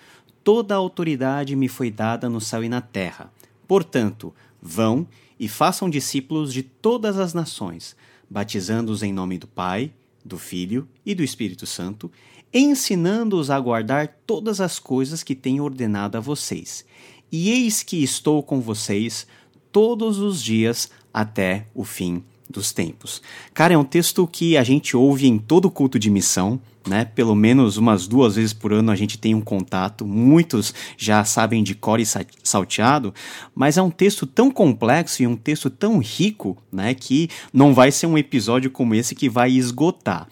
toda 0.45 0.75
a 0.75 0.77
autoridade 0.77 1.57
me 1.57 1.67
foi 1.67 1.91
dada 1.91 2.29
no 2.29 2.41
céu 2.41 2.63
e 2.63 2.69
na 2.69 2.83
terra. 2.83 3.33
Portanto, 3.67 4.33
vão 4.61 5.09
e 5.41 5.49
façam 5.49 5.91
discípulos 5.91 6.53
de 6.53 6.63
todas 6.63 7.19
as 7.19 7.35
nações, 7.35 7.97
batizando-os 8.31 9.03
em 9.03 9.13
nome 9.13 9.39
do 9.39 9.49
Pai, 9.49 9.91
do 10.25 10.39
Filho 10.39 10.87
e 11.05 11.15
do 11.15 11.25
Espírito 11.25 11.67
Santo, 11.67 12.13
ensinando-os 12.53 13.51
a 13.51 13.59
guardar 13.59 14.09
todas 14.27 14.61
as 14.61 14.79
coisas 14.79 15.23
que 15.23 15.35
tenho 15.35 15.65
ordenado 15.65 16.17
a 16.17 16.21
vocês. 16.21 16.85
E 17.33 17.51
eis 17.51 17.83
que 17.83 18.03
estou 18.03 18.43
com 18.43 18.61
vocês 18.61 19.27
todos 19.73 20.19
os 20.19 20.41
dias 20.41 20.89
até 21.13 21.67
o 21.75 21.83
fim 21.83 22.23
dos 22.49 22.73
tempos. 22.73 23.21
Cara, 23.53 23.75
é 23.75 23.79
um 23.79 23.85
texto 23.85 24.27
que 24.27 24.57
a 24.57 24.63
gente 24.63 24.97
ouve 24.97 25.27
em 25.27 25.39
todo 25.39 25.71
culto 25.71 25.99
de 25.99 26.11
missão, 26.11 26.61
né? 26.87 27.05
Pelo 27.05 27.35
menos 27.35 27.77
umas 27.77 28.07
duas 28.07 28.37
vezes 28.37 28.53
por 28.53 28.73
ano 28.73 28.91
a 28.91 28.97
gente 28.97 29.19
tem 29.19 29.35
um 29.35 29.41
contato. 29.41 30.07
Muitos 30.07 30.75
já 30.97 31.25
sabem 31.25 31.63
de 31.63 31.75
cor 31.75 32.01
e 32.01 32.07
salteado, 32.43 33.15
mas 33.55 33.77
é 33.77 33.83
um 33.83 33.91
texto 33.91 34.27
tão 34.27 34.51
complexo 34.51 35.23
e 35.23 35.27
um 35.27 35.37
texto 35.37 35.71
tão 35.71 35.99
rico, 35.99 36.57
né? 36.73 36.95
Que 36.95 37.29
não 37.53 37.75
vai 37.75 37.91
ser 37.91 38.07
um 38.07 38.19
episódio 38.19 38.71
como 38.71 38.95
esse 38.95 39.15
que 39.15 39.29
vai 39.29 39.51
esgotar. 39.51 40.29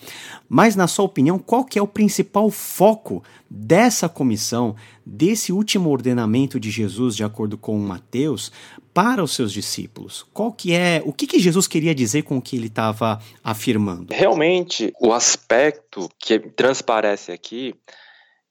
Mas 0.49 0.77
na 0.77 0.87
sua 0.87 1.05
opinião, 1.05 1.39
qual 1.39 1.65
que 1.65 1.79
é 1.79 1.83
o 1.83 1.87
principal 1.87 2.51
foco 2.51 3.23
dessa 3.49 4.09
comissão, 4.09 4.75
desse 5.05 5.53
último 5.53 5.91
ordenamento 5.91 6.59
de 6.59 6.71
Jesus, 6.71 7.17
de 7.17 7.25
acordo 7.25 7.59
com 7.59 7.79
Mateus, 7.79 8.53
para 8.93 9.23
os 9.23 9.35
seus 9.35 9.53
discípulos? 9.53 10.25
Qual 10.33 10.53
que 10.53 10.73
é, 10.73 11.03
o 11.05 11.13
que, 11.13 11.27
que 11.27 11.39
Jesus 11.39 11.67
queria 11.67 11.95
dizer 11.95 12.23
com 12.23 12.37
o 12.37 12.43
que 12.43 12.57
ele 12.57 12.67
estava 12.67 13.21
afirmando? 13.43 14.13
Realmente, 14.13 14.93
o 15.01 15.13
aspecto 15.13 16.09
que 16.19 16.39
transparece 16.39 17.33
aqui 17.33 17.75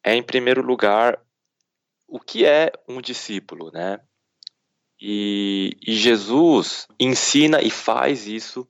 é, 0.03 0.15
em 0.15 0.23
primeiro 0.23 0.61
lugar, 0.61 1.19
o 2.07 2.19
que 2.19 2.45
é 2.45 2.71
um 2.87 3.01
discípulo, 3.01 3.71
né? 3.71 3.99
E, 4.99 5.77
e 5.85 5.95
Jesus 5.95 6.87
ensina 6.99 7.61
e 7.61 7.71
faz 7.71 8.27
isso 8.27 8.67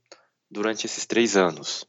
durante 0.49 0.85
esses 0.85 1.05
três 1.05 1.35
anos, 1.35 1.85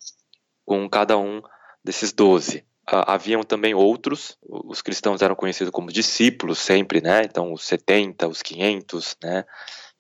com 0.64 0.88
cada 0.88 1.16
um 1.16 1.42
desses 1.84 2.12
doze. 2.12 2.64
Haviam 2.86 3.42
também 3.42 3.74
outros, 3.74 4.36
os 4.42 4.82
cristãos 4.82 5.22
eram 5.22 5.34
conhecidos 5.34 5.70
como 5.70 5.92
discípulos 5.92 6.58
sempre, 6.58 7.00
né? 7.00 7.22
Então, 7.24 7.52
os 7.52 7.64
70, 7.64 8.28
os 8.28 8.42
500, 8.42 9.16
né? 9.22 9.44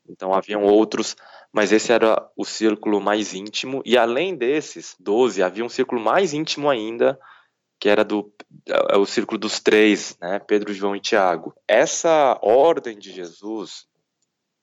Então, 0.08 0.34
haviam 0.34 0.62
outros, 0.64 1.16
mas 1.52 1.70
esse 1.70 1.92
era 1.92 2.28
o 2.36 2.44
círculo 2.44 3.00
mais 3.00 3.34
íntimo. 3.34 3.82
E 3.84 3.96
além 3.96 4.34
desses 4.34 4.96
12, 4.98 5.42
havia 5.42 5.64
um 5.64 5.68
círculo 5.68 6.00
mais 6.00 6.32
íntimo 6.32 6.68
ainda, 6.68 7.18
que 7.78 7.88
era 7.88 8.04
do 8.04 8.32
é, 8.68 8.94
é 8.94 8.96
o 8.96 9.06
círculo 9.06 9.38
dos 9.38 9.60
três, 9.60 10.16
né? 10.20 10.40
Pedro, 10.40 10.72
João 10.72 10.96
e 10.96 11.00
Tiago. 11.00 11.54
Essa 11.66 12.38
ordem 12.42 12.98
de 12.98 13.12
Jesus 13.12 13.86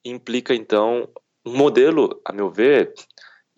implica 0.04 0.54
então 0.54 1.10
um 1.46 1.56
modelo, 1.56 2.22
a 2.26 2.34
meu 2.34 2.50
ver, 2.50 2.94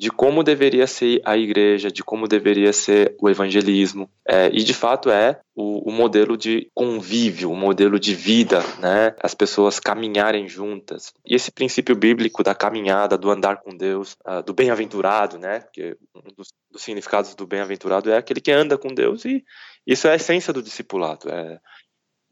de 0.01 0.09
como 0.09 0.43
deveria 0.43 0.87
ser 0.87 1.21
a 1.23 1.37
igreja, 1.37 1.91
de 1.91 2.03
como 2.03 2.27
deveria 2.27 2.73
ser 2.73 3.15
o 3.21 3.29
evangelismo. 3.29 4.09
É, 4.27 4.47
e 4.47 4.63
de 4.63 4.73
fato 4.73 5.11
é 5.11 5.39
o, 5.55 5.87
o, 5.87 5.91
modelo 5.91 6.35
de 6.35 6.71
convívio, 6.73 7.51
o 7.51 7.55
modelo 7.55 7.99
de 7.99 8.15
vida, 8.15 8.63
né? 8.79 9.15
As 9.21 9.35
pessoas 9.35 9.79
caminharem 9.79 10.47
juntas. 10.47 11.13
E 11.23 11.35
esse 11.35 11.51
princípio 11.51 11.95
bíblico 11.95 12.41
da 12.41 12.55
caminhada, 12.55 13.15
do 13.15 13.29
andar 13.29 13.57
com 13.57 13.77
Deus, 13.77 14.17
uh, 14.25 14.41
do 14.41 14.55
bem-aventurado, 14.55 15.37
né? 15.37 15.59
Porque 15.59 15.95
um 16.15 16.33
dos, 16.35 16.47
dos 16.71 16.81
significados 16.81 17.35
do 17.35 17.45
bem-aventurado 17.45 18.09
é 18.09 18.17
aquele 18.17 18.41
que 18.41 18.51
anda 18.51 18.79
com 18.79 18.87
Deus 18.87 19.23
e 19.23 19.45
isso 19.85 20.07
é 20.07 20.13
a 20.13 20.15
essência 20.15 20.51
do 20.51 20.63
discipulado. 20.63 21.29
É, 21.29 21.59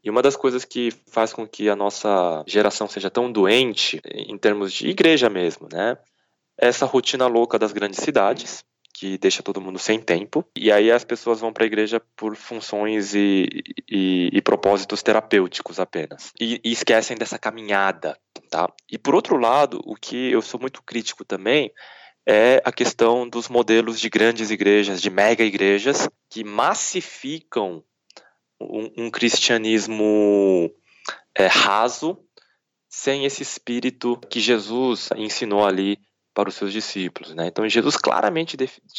e 0.02 0.10
uma 0.10 0.22
das 0.22 0.34
coisas 0.34 0.64
que 0.64 0.90
faz 1.12 1.32
com 1.32 1.46
que 1.46 1.68
a 1.68 1.76
nossa 1.76 2.42
geração 2.48 2.88
seja 2.88 3.08
tão 3.08 3.30
doente, 3.30 4.00
em 4.12 4.36
termos 4.36 4.72
de 4.72 4.88
igreja 4.88 5.30
mesmo, 5.30 5.68
né? 5.72 5.96
Essa 6.60 6.84
rotina 6.84 7.26
louca 7.26 7.58
das 7.58 7.72
grandes 7.72 8.00
cidades, 8.00 8.62
que 8.92 9.16
deixa 9.16 9.42
todo 9.42 9.62
mundo 9.62 9.78
sem 9.78 9.98
tempo. 9.98 10.44
E 10.54 10.70
aí 10.70 10.90
as 10.90 11.04
pessoas 11.04 11.40
vão 11.40 11.54
para 11.54 11.64
a 11.64 11.66
igreja 11.66 12.02
por 12.14 12.36
funções 12.36 13.14
e, 13.14 13.48
e, 13.90 14.28
e, 14.30 14.42
propósitos 14.42 15.02
terapêuticos 15.02 15.80
apenas. 15.80 16.32
E, 16.38 16.60
e 16.62 16.70
esquecem 16.70 17.16
dessa 17.16 17.38
caminhada, 17.38 18.14
tá? 18.50 18.70
E 18.90 18.98
por 18.98 19.14
outro 19.14 19.38
lado, 19.38 19.80
o 19.86 19.94
que 19.94 20.30
eu 20.30 20.42
sou 20.42 20.60
muito 20.60 20.82
crítico 20.82 21.24
também 21.24 21.72
é 22.28 22.60
a 22.62 22.70
questão 22.70 23.26
dos 23.26 23.48
modelos 23.48 23.98
de 23.98 24.10
grandes 24.10 24.50
igrejas, 24.50 25.00
de 25.00 25.08
mega 25.08 25.42
igrejas, 25.42 26.06
que 26.28 26.44
massificam 26.44 27.82
um, 28.60 29.06
um 29.06 29.10
cristianismo 29.10 30.70
é, 31.34 31.46
raso, 31.46 32.18
sem 32.86 33.24
esse 33.24 33.42
espírito 33.42 34.20
que 34.28 34.40
Jesus 34.40 35.08
ensinou 35.16 35.64
ali 35.64 35.98
para 36.34 36.48
os 36.48 36.54
seus 36.54 36.72
discípulos. 36.72 37.34
Né? 37.34 37.46
Então, 37.48 37.68
Jesus 37.68 37.96
claramente 37.96 38.56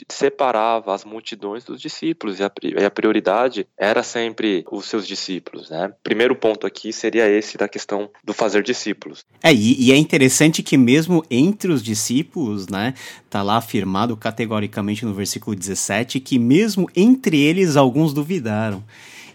separava 0.09 0.93
as 0.93 1.05
multidões 1.05 1.63
dos 1.63 1.81
discípulos 1.81 2.39
e 2.39 2.43
a, 2.43 2.51
e 2.61 2.83
a, 2.83 2.91
prioridade 2.91 3.67
era 3.77 4.03
sempre 4.03 4.65
os 4.71 4.85
seus 4.85 5.07
discípulos. 5.07 5.69
Né? 5.69 5.91
Primeiro 6.03 6.35
ponto 6.35 6.67
aqui 6.67 6.91
seria 6.91 7.27
esse 7.27 7.57
da 7.57 7.67
questão 7.67 8.09
do 8.23 8.33
fazer 8.33 8.63
discípulos. 8.63 9.25
É, 9.41 9.53
e, 9.53 9.87
e 9.87 9.91
é 9.91 9.97
interessante 9.97 10.61
que 10.61 10.77
mesmo 10.77 11.23
entre 11.29 11.71
os 11.71 11.81
discípulos, 11.81 12.67
né, 12.67 12.93
tá 13.29 13.41
lá 13.41 13.57
afirmado 13.57 14.15
categoricamente 14.17 15.05
no 15.05 15.13
versículo 15.13 15.55
17 15.55 16.19
que 16.19 16.37
mesmo 16.37 16.89
entre 16.95 17.39
eles 17.39 17.75
alguns 17.75 18.13
duvidaram. 18.13 18.83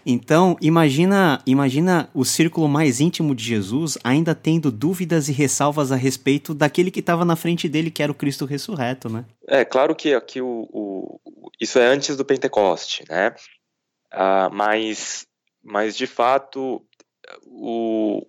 Então, 0.09 0.55
imagina, 0.61 1.43
imagina 1.45 2.09
o 2.13 2.23
círculo 2.23 2.69
mais 2.69 3.01
íntimo 3.01 3.35
de 3.35 3.43
Jesus 3.43 3.97
ainda 4.01 4.33
tendo 4.33 4.71
dúvidas 4.71 5.27
e 5.27 5.33
ressalvas 5.33 5.91
a 5.91 5.97
respeito 5.97 6.53
daquele 6.53 6.89
que 6.89 7.01
estava 7.01 7.25
na 7.25 7.35
frente 7.35 7.67
dele, 7.67 7.91
que 7.91 8.01
era 8.01 8.09
o 8.09 8.15
Cristo 8.15 8.45
ressurreto, 8.45 9.09
né? 9.09 9.25
É, 9.49 9.65
claro 9.65 9.93
que 9.93 10.13
aqui 10.13 10.39
o, 10.39 10.65
o 10.71 11.19
isso 11.59 11.77
é 11.77 11.87
antes 11.87 12.15
do 12.15 12.23
Pentecoste, 12.23 13.03
né? 13.09 13.35
Uh, 14.13 14.49
mas, 14.53 15.27
mas, 15.61 15.97
de 15.97 16.07
fato, 16.07 16.81
o, 17.45 18.25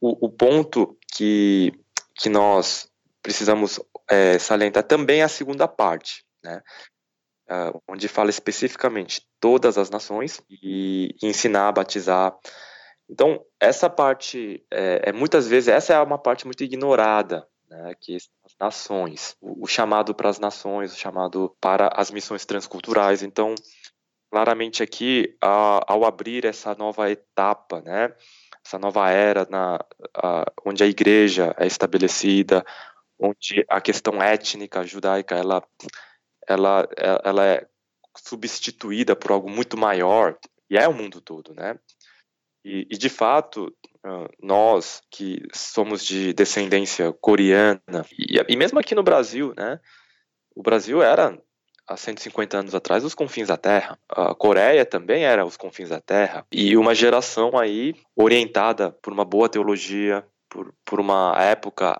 o, 0.00 0.26
o, 0.26 0.28
ponto 0.28 0.98
que, 1.14 1.72
que 2.16 2.28
nós 2.28 2.88
precisamos 3.22 3.78
é, 4.10 4.40
salientar 4.40 4.82
também 4.82 5.20
é 5.20 5.24
a 5.24 5.28
segunda 5.28 5.68
parte, 5.68 6.24
né? 6.42 6.60
Uh, 7.50 7.80
onde 7.88 8.08
fala 8.08 8.30
especificamente 8.30 9.26
todas 9.40 9.78
as 9.78 9.90
nações 9.90 10.42
e, 10.50 11.14
e 11.22 11.26
ensinar 11.26 11.68
a 11.68 11.72
batizar. 11.72 12.36
Então, 13.08 13.44
essa 13.60 13.88
parte, 13.88 14.64
é, 14.70 15.10
é, 15.10 15.12
muitas 15.12 15.46
vezes, 15.46 15.68
essa 15.68 15.94
é 15.94 16.00
uma 16.00 16.18
parte 16.18 16.44
muito 16.44 16.64
ignorada, 16.64 17.46
né, 17.68 17.94
que 18.00 18.16
as 18.16 18.54
nações, 18.60 19.36
o, 19.40 19.64
o 19.64 19.66
chamado 19.66 20.14
para 20.14 20.28
as 20.28 20.38
nações, 20.38 20.92
o 20.92 20.96
chamado 20.96 21.56
para 21.60 21.88
as 21.94 22.10
missões 22.10 22.44
transculturais. 22.44 23.22
Então, 23.22 23.54
claramente 24.30 24.82
aqui, 24.82 25.36
a, 25.40 25.92
ao 25.92 26.04
abrir 26.04 26.44
essa 26.44 26.74
nova 26.74 27.10
etapa, 27.10 27.80
né, 27.80 28.12
essa 28.64 28.78
nova 28.78 29.08
era 29.08 29.46
na, 29.48 29.78
a, 30.14 30.52
onde 30.64 30.82
a 30.82 30.86
igreja 30.86 31.54
é 31.56 31.66
estabelecida, 31.66 32.64
onde 33.18 33.64
a 33.68 33.80
questão 33.80 34.20
étnica 34.20 34.84
judaica 34.84 35.36
ela 35.36 35.62
ela, 36.46 36.88
ela 37.24 37.46
é 37.46 37.66
substituída 38.16 39.14
por 39.14 39.32
algo 39.32 39.50
muito 39.50 39.76
maior, 39.76 40.38
e 40.70 40.76
é 40.76 40.88
o 40.88 40.94
mundo 40.94 41.20
todo, 41.20 41.54
né? 41.54 41.78
E, 42.64 42.86
e 42.90 42.98
de 42.98 43.08
fato, 43.08 43.72
nós 44.42 45.00
que 45.10 45.42
somos 45.54 46.04
de 46.04 46.32
descendência 46.32 47.12
coreana, 47.20 48.04
e, 48.18 48.36
e 48.48 48.56
mesmo 48.56 48.78
aqui 48.78 48.94
no 48.94 49.02
Brasil, 49.02 49.54
né? 49.56 49.80
O 50.54 50.62
Brasil 50.62 51.02
era 51.02 51.38
há 51.86 51.96
150 51.96 52.58
anos 52.58 52.74
atrás 52.74 53.04
os 53.04 53.14
confins 53.14 53.48
da 53.48 53.56
Terra. 53.56 53.98
A 54.08 54.34
Coreia 54.34 54.84
também 54.84 55.24
era 55.24 55.44
os 55.44 55.56
confins 55.56 55.90
da 55.90 56.00
Terra. 56.00 56.46
E 56.50 56.76
uma 56.76 56.94
geração 56.94 57.56
aí 57.58 57.94
orientada 58.16 58.90
por 58.90 59.12
uma 59.12 59.24
boa 59.24 59.48
teologia, 59.48 60.26
por, 60.48 60.74
por 60.84 60.98
uma 60.98 61.34
época 61.38 61.98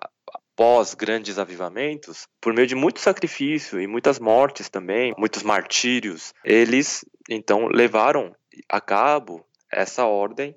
pós 0.56 0.94
grandes 0.94 1.38
avivamentos, 1.38 2.26
por 2.40 2.54
meio 2.54 2.66
de 2.66 2.74
muito 2.74 2.98
sacrifício 2.98 3.78
e 3.80 3.86
muitas 3.86 4.18
mortes 4.18 4.70
também, 4.70 5.14
muitos 5.18 5.42
martírios, 5.42 6.32
eles 6.42 7.04
então 7.28 7.68
levaram 7.68 8.34
a 8.68 8.80
cabo 8.80 9.44
essa 9.70 10.06
ordem 10.06 10.56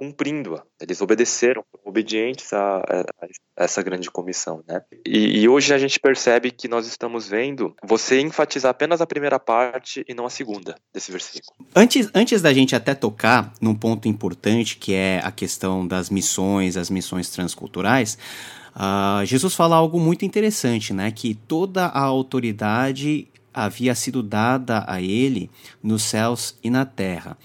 cumprindo-a. 0.00 0.62
Eles 0.80 1.02
obedeceram, 1.02 1.62
obedientes 1.84 2.54
a, 2.54 2.78
a, 2.78 3.04
essa 3.54 3.82
grande 3.82 4.10
comissão, 4.10 4.64
né? 4.66 4.80
E, 5.06 5.42
e, 5.42 5.46
hoje 5.46 5.74
a 5.74 5.78
gente 5.78 6.00
percebe 6.00 6.50
que 6.50 6.68
nós 6.68 6.86
estamos 6.86 7.28
vendo 7.28 7.74
você 7.84 8.18
enfatizar 8.18 8.70
apenas 8.70 9.02
a 9.02 9.06
primeira 9.06 9.38
parte 9.38 10.02
e 10.08 10.14
não 10.14 10.24
a 10.24 10.30
segunda 10.30 10.74
desse 10.94 11.12
versículo. 11.12 11.54
Antes, 11.76 12.08
antes 12.14 12.40
da 12.40 12.50
gente 12.54 12.74
até 12.74 12.94
tocar 12.94 13.52
num 13.60 13.74
ponto 13.74 14.08
importante 14.08 14.78
que 14.78 14.94
é 14.94 15.20
a 15.22 15.30
questão 15.30 15.86
das 15.86 16.08
missões, 16.08 16.78
as 16.78 16.88
missões 16.88 17.28
transculturais, 17.28 18.16
Uh, 18.74 19.24
Jesus 19.24 19.54
fala 19.54 19.76
algo 19.76 19.98
muito 19.98 20.24
interessante, 20.24 20.92
né? 20.92 21.10
Que 21.10 21.34
toda 21.34 21.86
a 21.86 22.00
autoridade 22.00 23.28
havia 23.52 23.94
sido 23.94 24.22
dada 24.22 24.84
a 24.86 25.00
ele 25.00 25.50
nos 25.82 26.02
céus 26.02 26.56
e 26.62 26.70
na 26.70 26.84
terra. 26.84 27.36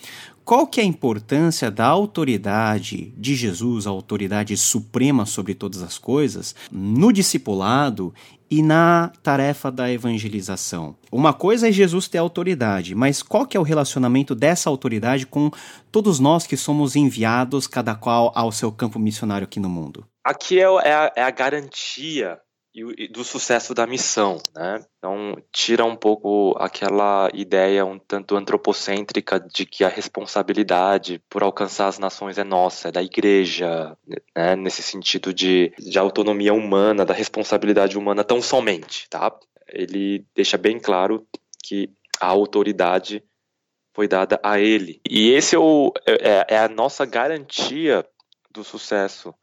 Qual 0.45 0.67
que 0.67 0.79
é 0.79 0.83
a 0.83 0.85
importância 0.85 1.71
da 1.71 1.87
autoridade 1.87 3.11
de 3.17 3.35
Jesus, 3.35 3.87
a 3.87 3.89
autoridade 3.89 4.55
suprema 4.55 5.25
sobre 5.25 5.55
todas 5.55 5.81
as 5.81 5.97
coisas, 5.97 6.53
no 6.71 7.11
discipulado 7.11 8.13
e 8.47 8.61
na 8.61 9.11
tarefa 9.23 9.71
da 9.71 9.91
evangelização? 9.91 10.95
Uma 11.11 11.33
coisa 11.33 11.67
é 11.67 11.71
Jesus 11.71 12.07
ter 12.07 12.19
autoridade, 12.19 12.93
mas 12.93 13.23
qual 13.23 13.47
que 13.47 13.57
é 13.57 13.59
o 13.59 13.63
relacionamento 13.63 14.35
dessa 14.35 14.69
autoridade 14.69 15.25
com 15.25 15.49
todos 15.91 16.19
nós 16.19 16.45
que 16.45 16.55
somos 16.55 16.95
enviados, 16.95 17.65
cada 17.65 17.95
qual 17.95 18.31
ao 18.35 18.51
seu 18.51 18.71
campo 18.71 18.99
missionário 18.99 19.45
aqui 19.45 19.59
no 19.59 19.67
mundo? 19.67 20.05
Aqui 20.25 20.59
é, 20.59 20.63
é, 20.63 20.93
a, 20.93 21.13
é 21.17 21.21
a 21.21 21.29
garantia 21.29 22.41
do 23.11 23.23
sucesso 23.23 23.75
da 23.75 23.85
missão, 23.85 24.41
né? 24.53 24.83
Então 24.97 25.37
tira 25.51 25.85
um 25.85 25.95
pouco 25.95 26.55
aquela 26.57 27.29
ideia 27.31 27.85
um 27.85 27.99
tanto 27.99 28.35
antropocêntrica 28.35 29.39
de 29.39 29.67
que 29.67 29.83
a 29.83 29.87
responsabilidade 29.87 31.21
por 31.29 31.43
alcançar 31.43 31.87
as 31.87 31.99
nações 31.99 32.39
é 32.39 32.43
nossa, 32.43 32.89
é 32.89 32.91
da 32.91 33.03
igreja, 33.03 33.95
né? 34.35 34.55
Nesse 34.55 34.81
sentido 34.81 35.31
de, 35.31 35.71
de 35.77 35.99
autonomia 35.99 36.55
humana, 36.55 37.05
da 37.05 37.13
responsabilidade 37.13 37.95
humana 37.95 38.23
tão 38.23 38.41
somente, 38.41 39.07
tá? 39.09 39.31
Ele 39.69 40.25
deixa 40.35 40.57
bem 40.57 40.79
claro 40.79 41.25
que 41.63 41.89
a 42.19 42.27
autoridade 42.27 43.23
foi 43.93 44.07
dada 44.07 44.39
a 44.43 44.59
ele. 44.59 44.99
E 45.07 45.29
esse 45.29 45.55
é, 45.55 45.59
o, 45.59 45.93
é, 46.05 46.55
é 46.55 46.57
a 46.57 46.67
nossa 46.67 47.05
garantia 47.05 48.05
do 48.51 48.63
sucesso 48.63 49.33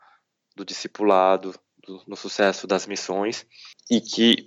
do 0.54 0.64
discipulado, 0.64 1.54
do, 1.86 2.02
no 2.06 2.16
sucesso 2.16 2.66
das 2.66 2.86
missões, 2.86 3.46
e 3.90 4.00
que, 4.00 4.44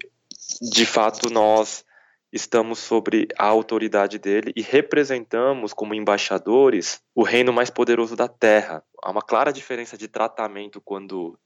de 0.62 0.86
fato, 0.86 1.30
nós 1.30 1.86
estamos 2.32 2.80
sobre 2.80 3.28
a 3.38 3.46
autoridade 3.46 4.20
dele 4.20 4.52
e 4.56 4.62
representamos 4.62 5.74
como 5.74 5.94
embaixadores 5.94 7.02
o 7.16 7.24
reino 7.24 7.54
mais 7.54 7.70
poderoso 7.70 8.16
da 8.16 8.28
terra. 8.28 8.84
Há 9.02 9.10
uma 9.10 9.22
clara 9.22 9.54
diferença 9.54 9.98
de 9.98 10.08
tratamento 10.08 10.82
quando 10.82 11.40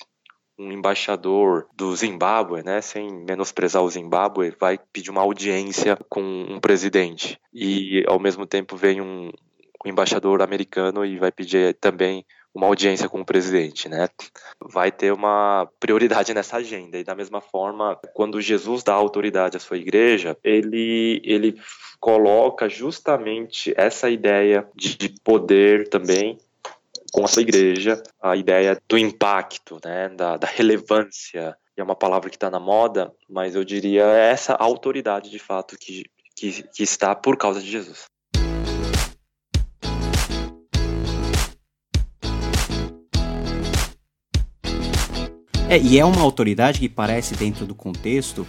um 0.58 0.72
embaixador 0.72 1.68
do 1.74 1.96
Zimbábue, 1.96 2.64
né, 2.64 2.82
sem 2.82 3.10
menosprezar 3.24 3.82
o 3.82 3.90
Zimbábue, 3.90 4.54
vai 4.60 4.78
pedir 4.92 5.10
uma 5.10 5.22
audiência 5.22 5.98
com 6.10 6.22
um 6.22 6.60
presidente. 6.60 7.40
E 7.54 8.04
ao 8.08 8.20
mesmo 8.20 8.46
tempo 8.46 8.76
vem 8.76 9.00
um, 9.00 9.32
um 9.86 9.90
embaixador 9.90 10.42
americano 10.42 11.06
e 11.06 11.18
vai 11.18 11.32
pedir 11.32 11.76
também 11.76 12.26
uma 12.54 12.68
audiência 12.68 13.08
com 13.08 13.22
o 13.22 13.26
presidente, 13.26 13.88
né? 13.88 14.08
Vai 14.60 14.92
ter 14.92 15.14
uma 15.14 15.70
prioridade 15.80 16.34
nessa 16.34 16.58
agenda. 16.58 16.98
E 16.98 17.04
da 17.04 17.16
mesma 17.16 17.42
forma, 17.42 18.00
quando 18.14 18.42
Jesus 18.42 18.84
dá 18.84 18.94
autoridade 18.94 19.58
à 19.58 19.60
sua 19.60 19.78
igreja, 19.78 20.38
ele 20.44 21.22
ele 21.24 21.60
coloca 22.00 22.70
justamente 22.70 23.74
essa 23.78 24.10
ideia 24.10 24.68
de, 24.76 24.98
de 24.98 25.10
poder 25.24 25.90
também 25.90 26.38
com 27.12 27.26
a 27.26 27.28
sua 27.28 27.42
igreja, 27.42 28.02
a 28.22 28.36
ideia 28.36 28.80
do 28.88 28.98
impacto, 28.98 29.80
né, 29.84 30.10
da, 30.10 30.38
da 30.38 30.48
relevância, 30.48 31.58
é 31.76 31.84
uma 31.84 31.96
palavra 31.96 32.30
que 32.30 32.36
está 32.36 32.50
na 32.50 32.60
moda, 32.60 33.14
mas 33.30 33.56
eu 33.56 33.64
diria 33.64 34.04
essa 34.04 34.54
autoridade 34.54 35.30
de 35.30 35.40
fato 35.40 35.78
que, 35.78 36.06
que, 36.36 36.64
que 36.64 36.84
está 36.84 37.16
por 37.16 37.38
causa 37.38 37.62
de 37.62 37.70
Jesus. 37.70 38.06
É, 45.70 45.78
e 45.78 46.00
é 46.00 46.04
uma 46.04 46.22
autoridade 46.24 46.80
que 46.80 46.90
parece, 46.90 47.36
dentro 47.36 47.64
do 47.64 47.76
contexto, 47.76 48.48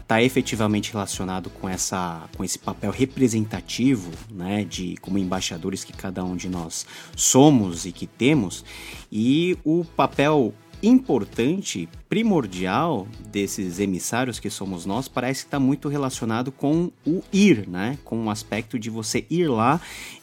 está 0.00 0.16
uh, 0.16 0.20
efetivamente 0.20 0.90
relacionado 0.90 1.50
com, 1.50 1.68
essa, 1.68 2.22
com 2.34 2.42
esse 2.42 2.58
papel 2.58 2.90
representativo, 2.90 4.10
né, 4.30 4.64
de 4.64 4.96
como 5.02 5.18
embaixadores 5.18 5.84
que 5.84 5.92
cada 5.92 6.24
um 6.24 6.34
de 6.34 6.48
nós 6.48 6.86
somos 7.14 7.84
e 7.84 7.92
que 7.92 8.06
temos, 8.06 8.64
e 9.12 9.58
o 9.62 9.84
papel 9.84 10.54
importante, 10.82 11.88
primordial 12.08 13.06
desses 13.30 13.78
emissários 13.78 14.38
que 14.38 14.48
somos 14.48 14.86
nós, 14.86 15.08
parece 15.08 15.42
que 15.42 15.48
está 15.48 15.60
muito 15.60 15.88
relacionado 15.88 16.50
com 16.50 16.90
o 17.06 17.22
ir, 17.32 17.68
né? 17.68 17.98
Com 18.04 18.26
o 18.26 18.30
aspecto 18.30 18.78
de 18.78 18.88
você 18.88 19.26
ir 19.28 19.48
lá 19.48 19.80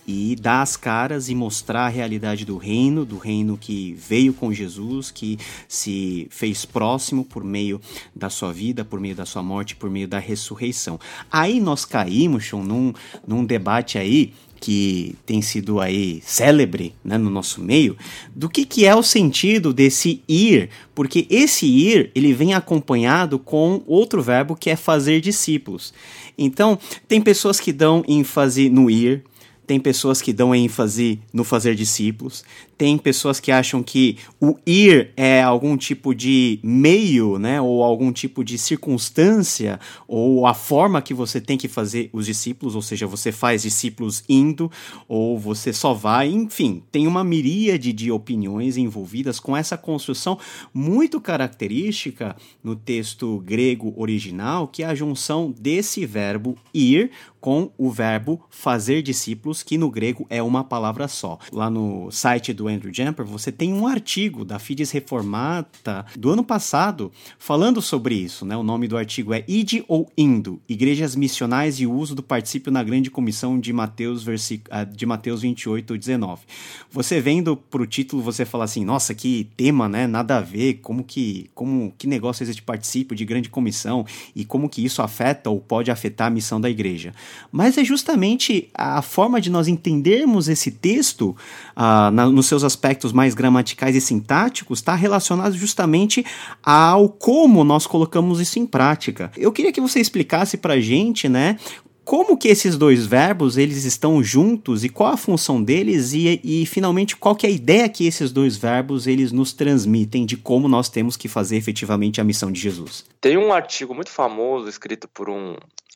e 0.08 0.36
dar 0.36 0.62
as 0.62 0.78
caras 0.78 1.30
e 1.30 1.36
mostrar 1.36 1.86
a 1.86 1.90
realidade 1.90 2.46
do 2.46 2.58
reino, 2.58 3.06
do 3.06 3.18
reino 3.18 3.58
que 3.58 3.94
veio 3.94 4.34
com 4.34 4.54
Jesus, 4.54 5.12
que 5.12 5.38
se 5.68 6.28
fez 6.30 6.66
próximo 6.66 7.26
por 7.26 7.44
meio 7.44 7.82
da 8.16 8.30
sua 8.30 8.54
vida, 8.54 8.86
por 8.86 9.00
meio 9.00 9.16
da 9.16 9.26
sua 9.26 9.42
morte, 9.42 9.76
por 9.76 9.90
meio 9.90 10.08
da 10.08 10.20
ressurreição. 10.20 11.00
Aí 11.32 11.60
nós 11.60 11.86
caímos, 11.86 12.48
Sean, 12.48 12.64
num, 12.64 12.94
num 13.28 13.44
debate 13.44 13.98
aí 13.98 14.34
que 14.60 15.16
tem 15.26 15.42
sido 15.42 15.80
aí 15.80 16.22
célebre 16.26 16.94
né, 17.04 17.18
no 17.18 17.30
nosso 17.30 17.62
meio, 17.62 17.98
do 18.36 18.50
que, 18.50 18.66
que 18.66 18.86
é 18.86 18.96
o 18.96 19.04
sentido 19.04 19.74
desse 19.74 20.22
ir, 20.28 20.70
porque 20.94 21.28
esse 21.30 21.66
ir 21.66 22.12
ele 22.16 22.34
vem 22.34 22.54
acompanhado 22.54 23.38
com 23.38 23.84
outro 23.86 24.22
verbo 24.22 24.56
que 24.56 24.70
é 24.70 24.76
fazer 24.76 25.22
discípulos. 25.22 25.94
Então, 26.38 26.78
tem 27.08 27.22
pessoas 27.22 27.60
que 27.60 27.72
dão 27.72 28.04
ênfase 28.08 28.70
no 28.70 28.90
ir, 28.90 29.24
tem 29.66 29.80
pessoas 29.80 30.22
que 30.22 30.32
dão 30.32 30.54
ênfase 30.54 31.20
no 31.34 31.44
fazer 31.44 31.76
discípulos, 31.76 32.44
tem 32.78 32.98
pessoas 32.98 33.40
que 33.40 33.52
acham 33.52 33.82
que 33.82 34.18
o 34.40 34.58
ir 34.66 35.12
é 35.16 35.42
algum 35.42 35.78
tipo 35.78 36.14
de 36.14 36.60
meio, 36.62 37.40
né, 37.40 37.60
ou 37.62 37.84
algum 37.84 38.12
tipo 38.12 38.44
de 38.44 38.58
circunstância, 38.58 39.80
ou 40.08 40.46
a 40.46 40.54
forma 40.54 41.02
que 41.02 41.14
você 41.14 41.40
tem 41.40 41.58
que 41.58 41.68
fazer 41.68 42.10
os 42.12 42.26
discípulos, 42.26 42.76
ou 42.76 42.82
seja, 42.82 43.08
você 43.08 43.32
faz 43.32 43.64
discípulos 43.64 44.24
indo, 44.28 44.72
ou 45.08 45.40
você 45.40 45.72
só 45.72 45.94
vai, 45.94 46.30
enfim, 46.30 46.84
tem 46.92 47.08
uma 47.08 47.24
miríade 47.24 47.94
de 47.94 48.12
opiniões 48.12 48.78
envolvidas 48.78 49.40
com 49.40 49.56
essa 49.56 49.78
construção 49.78 50.38
muito 50.74 51.20
característica 51.22 52.36
no 52.64 52.76
texto 52.76 53.42
grego 53.46 53.94
original, 53.96 54.68
que 54.68 54.84
é 54.84 54.86
a 54.86 54.96
junção 54.96 55.54
desse 55.58 56.06
verbo 56.06 56.56
ir 56.74 57.12
com 57.46 57.70
o 57.78 57.92
verbo 57.92 58.44
fazer 58.50 59.04
discípulos, 59.04 59.62
que 59.62 59.78
no 59.78 59.92
grego 59.92 60.26
é 60.32 60.42
uma 60.42 60.64
palavra 60.64 61.08
só. 61.08 61.38
Lá 61.54 61.70
no 61.70 62.10
site 62.10 62.52
do 62.52 62.68
Andrew 62.68 62.92
Jumper, 62.92 63.24
você 63.24 63.52
tem 63.52 63.72
um 63.72 63.86
artigo 63.86 64.44
da 64.44 64.58
Fides 64.58 64.90
Reformata 64.90 66.08
do 66.18 66.32
ano 66.32 66.44
passado 66.44 67.12
falando 67.38 67.84
sobre 67.84 68.16
isso. 68.16 68.48
Né? 68.48 68.58
O 68.58 68.64
nome 68.64 68.88
do 68.88 68.98
artigo 68.98 69.32
é 69.32 69.44
Ide 69.48 69.86
ou 69.88 70.12
Indo? 70.18 70.60
Igrejas 70.68 71.16
Missionais 71.16 71.80
e 71.80 71.86
o 71.86 71.94
Uso 71.94 72.16
do 72.16 72.24
Particípio 72.24 72.72
na 72.72 72.82
Grande 72.82 73.12
Comissão 73.12 73.60
de 73.60 73.72
Mateus. 73.72 74.26
Ah, 74.72 74.84
de 74.84 75.06
Mateus 75.06 75.44
28, 75.44 76.00
19. 76.00 76.42
Você 76.90 77.22
vendo 77.22 77.56
para 77.56 77.84
o 77.84 77.86
título, 77.86 78.24
você 78.24 78.44
fala 78.44 78.64
assim, 78.64 78.84
nossa, 78.84 79.14
que 79.14 79.52
tema, 79.56 79.88
né? 79.88 80.08
Nada 80.08 80.38
a 80.38 80.42
ver, 80.42 80.80
como 80.82 81.04
que, 81.04 81.52
como, 81.54 81.94
que 81.96 82.08
negócio 82.08 82.42
esse 82.42 82.56
de 82.56 82.64
particípio 82.64 83.16
de 83.16 83.24
grande 83.24 83.50
comissão 83.50 84.04
e 84.36 84.44
como 84.44 84.68
que 84.68 84.84
isso 84.84 85.04
afeta 85.04 85.52
ou 85.52 85.60
pode 85.60 85.92
afetar 85.92 86.26
a 86.26 86.32
missão 86.32 86.60
da 86.60 86.72
igreja. 86.72 87.14
Mas 87.52 87.78
é 87.78 87.84
justamente 87.84 88.70
a 88.74 89.02
forma 89.02 89.40
de 89.40 89.50
nós 89.50 89.68
entendermos 89.68 90.48
esse 90.48 90.72
texto, 90.72 91.36
uh, 91.76 92.12
na, 92.12 92.28
nos 92.28 92.46
seus 92.48 92.64
aspectos 92.64 93.12
mais 93.12 93.34
gramaticais 93.34 93.96
e 93.96 94.02
sintáticos, 94.02 94.80
está 94.80 94.96
relacionado 94.96 95.56
justamente 95.56 96.26
ao 96.64 97.10
como 97.10 97.64
nós 97.64 97.88
colocamos 97.88 98.40
isso 98.40 98.60
em 98.60 98.66
prática. 98.66 99.32
Eu 99.38 99.52
queria 99.52 99.72
que 99.72 99.82
você 99.82 100.00
explicasse 100.00 100.58
para 100.58 100.80
gente, 100.80 101.30
né, 101.30 101.58
como 102.06 102.38
que 102.38 102.48
esses 102.48 102.78
dois 102.78 103.08
verbos 103.08 103.58
eles 103.58 103.84
estão 103.84 104.24
juntos 104.24 104.84
e 104.84 104.90
qual 104.90 105.14
a 105.14 105.18
função 105.18 105.62
deles 105.62 106.14
e, 106.14 106.40
e 106.44 106.66
finalmente 106.68 107.18
qual 107.18 107.36
que 107.36 107.48
é 107.48 107.50
a 107.50 107.52
ideia 107.52 107.90
que 107.90 108.06
esses 108.06 108.32
dois 108.32 108.56
verbos 108.56 109.08
eles 109.08 109.32
nos 109.32 109.52
transmitem 109.52 110.24
de 110.24 110.38
como 110.38 110.68
nós 110.68 110.88
temos 110.88 111.18
que 111.18 111.28
fazer 111.28 111.58
efetivamente 111.58 112.22
a 112.22 112.24
missão 112.24 112.52
de 112.52 112.62
Jesus. 112.62 113.04
Tem 113.20 113.36
um 113.36 113.52
artigo 113.52 113.96
muito 113.96 114.12
famoso 114.12 114.70
escrito 114.70 115.08
por 115.08 115.30
um 115.30 115.56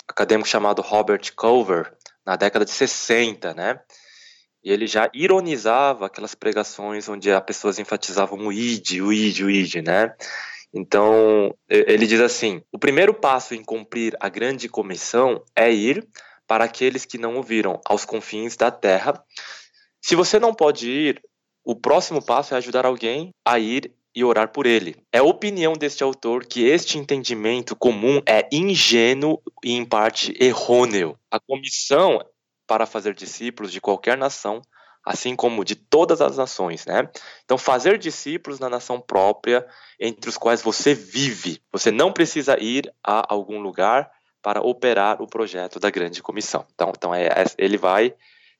acadêmico 0.10 0.50
chamado 0.50 0.82
Robert 0.82 1.22
Culver, 1.36 1.94
na 2.26 2.36
década 2.36 2.66
de 2.66 2.72
60, 2.72 3.54
né? 3.54 3.80
E 4.64 4.72
ele 4.72 4.88
já 4.88 5.10
ironizava 5.14 6.08
aquelas 6.08 6.36
pregações 6.36 7.08
onde 7.08 7.32
as 7.32 7.44
pessoas 7.44 7.80
enfatizavam 7.80 8.48
o 8.48 8.52
id, 8.52 9.00
o 9.02 9.14
id, 9.14 9.40
o 9.42 9.50
id, 9.50 9.76
né? 9.76 10.14
Então, 10.74 11.56
ele 11.68 12.06
diz 12.06 12.20
assim: 12.20 12.62
o 12.72 12.78
primeiro 12.78 13.14
passo 13.14 13.56
em 13.56 13.64
cumprir 13.64 14.16
a 14.20 14.28
grande 14.28 14.68
comissão 14.68 15.44
é 15.56 15.72
ir 15.72 16.08
para 16.46 16.66
aqueles 16.66 17.06
que 17.06 17.18
não 17.18 17.36
ouviram 17.36 17.80
aos 17.86 18.06
confins 18.06 18.56
da 18.58 18.70
terra. 18.70 19.24
Se 20.02 20.16
você 20.16 20.40
não 20.40 20.54
pode 20.54 20.90
ir, 20.90 21.22
o 21.64 21.76
próximo 21.76 22.24
passo 22.24 22.54
é 22.54 22.58
ajudar 22.58 22.86
alguém 22.86 23.34
a 23.46 23.60
ir 23.60 23.94
e 24.20 24.24
orar 24.24 24.50
por 24.50 24.66
ele. 24.66 24.98
É 25.14 25.22
opinião 25.22 25.74
deste 25.74 26.04
autor 26.04 26.46
que 26.46 26.66
este 26.66 26.98
entendimento 26.98 27.74
comum 27.74 28.22
é 28.26 28.48
ingênuo 28.52 29.42
e, 29.64 29.72
em 29.72 29.86
parte, 29.86 30.36
errôneo. 30.38 31.18
A 31.32 31.40
comissão 31.40 32.22
para 32.68 32.86
fazer 32.86 33.14
discípulos 33.14 33.72
de 33.72 33.80
qualquer 33.80 34.18
nação, 34.18 34.62
assim 35.06 35.38
como 35.38 35.64
de 35.64 35.74
todas 35.74 36.20
as 36.20 36.36
nações, 36.36 36.86
né? 36.86 37.10
Então, 37.46 37.58
fazer 37.58 37.98
discípulos 37.98 38.60
na 38.60 38.70
nação 38.70 39.00
própria, 39.00 39.66
entre 39.98 40.30
os 40.30 40.38
quais 40.38 40.62
você 40.62 40.94
vive. 40.94 41.62
Você 41.72 41.90
não 41.90 42.12
precisa 42.12 42.62
ir 42.62 42.94
a 43.02 43.34
algum 43.34 43.60
lugar 43.60 44.12
para 44.42 44.62
operar 44.62 45.22
o 45.22 45.28
projeto 45.28 45.80
da 45.80 45.90
grande 45.90 46.22
comissão. 46.22 46.66
Então, 46.74 46.92
então 46.96 47.16
é, 47.16 47.28
é 47.28 47.46
ele 47.58 47.78
vai 47.78 48.14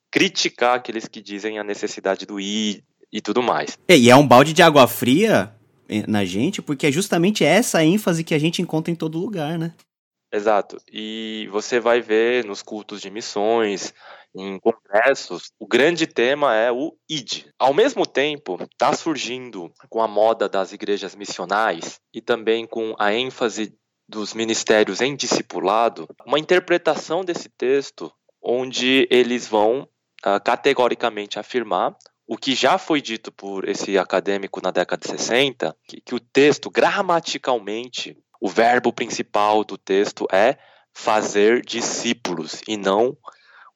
criticar 0.10 0.78
aqueles 0.78 1.06
que 1.06 1.22
dizem 1.22 1.60
a 1.60 1.64
necessidade 1.64 2.26
do 2.26 2.40
ir 2.40 2.84
e 3.12 3.22
tudo 3.22 3.42
mais. 3.42 3.78
É, 3.88 3.98
e 3.98 4.10
é 4.10 4.16
um 4.16 4.28
balde 4.28 4.54
de 4.54 4.62
água 4.62 4.88
fria 4.88 5.54
eh, 5.88 6.04
na 6.08 6.24
gente, 6.26 6.62
porque 6.62 6.88
é 6.88 6.92
justamente 6.92 7.44
essa 7.44 7.84
ênfase 7.84 8.24
que 8.24 8.34
a 8.34 8.40
gente 8.40 8.62
encontra 8.62 8.92
em 8.92 8.96
todo 8.96 9.20
lugar, 9.20 9.58
né? 9.58 9.74
Exato. 10.32 10.78
E 10.92 11.48
você 11.52 11.80
vai 11.80 12.02
ver 12.02 12.46
nos 12.46 12.62
cultos 12.62 13.02
de 13.02 13.10
missões, 13.10 13.94
em 14.36 14.60
congressos, 14.60 15.52
o 15.60 15.68
grande 15.68 16.06
tema 16.06 16.56
é 16.56 16.72
o 16.72 16.96
ID. 17.10 17.46
Ao 17.58 17.74
mesmo 17.74 18.06
tempo, 18.06 18.60
está 18.62 18.94
surgindo 18.94 19.72
com 19.90 20.02
a 20.02 20.08
moda 20.08 20.48
das 20.48 20.72
igrejas 20.72 21.16
missionais 21.16 22.00
e 22.14 22.22
também 22.22 22.68
com 22.68 22.96
a 23.00 23.12
ênfase 23.12 23.76
dos 24.08 24.34
ministérios 24.34 25.02
em 25.02 25.16
discipulado, 25.16 26.08
uma 26.26 26.40
interpretação 26.40 27.24
desse 27.24 27.50
texto 27.50 28.12
onde 28.42 29.08
eles 29.12 29.48
vão 29.48 29.82
uh, 30.26 30.44
categoricamente 30.44 31.38
afirmar 31.38 31.96
o 32.30 32.38
que 32.38 32.54
já 32.54 32.78
foi 32.78 33.02
dito 33.02 33.32
por 33.32 33.68
esse 33.68 33.98
acadêmico 33.98 34.62
na 34.62 34.70
década 34.70 35.02
de 35.02 35.08
60, 35.08 35.76
que, 35.88 36.00
que 36.00 36.14
o 36.14 36.20
texto, 36.20 36.70
gramaticalmente, 36.70 38.16
o 38.40 38.48
verbo 38.48 38.94
principal 38.94 39.64
do 39.64 39.80
texto 39.80 40.28
é 40.32 40.56
fazer 40.94 41.66
discípulos 41.66 42.62
e 42.68 42.78
não 42.78 43.18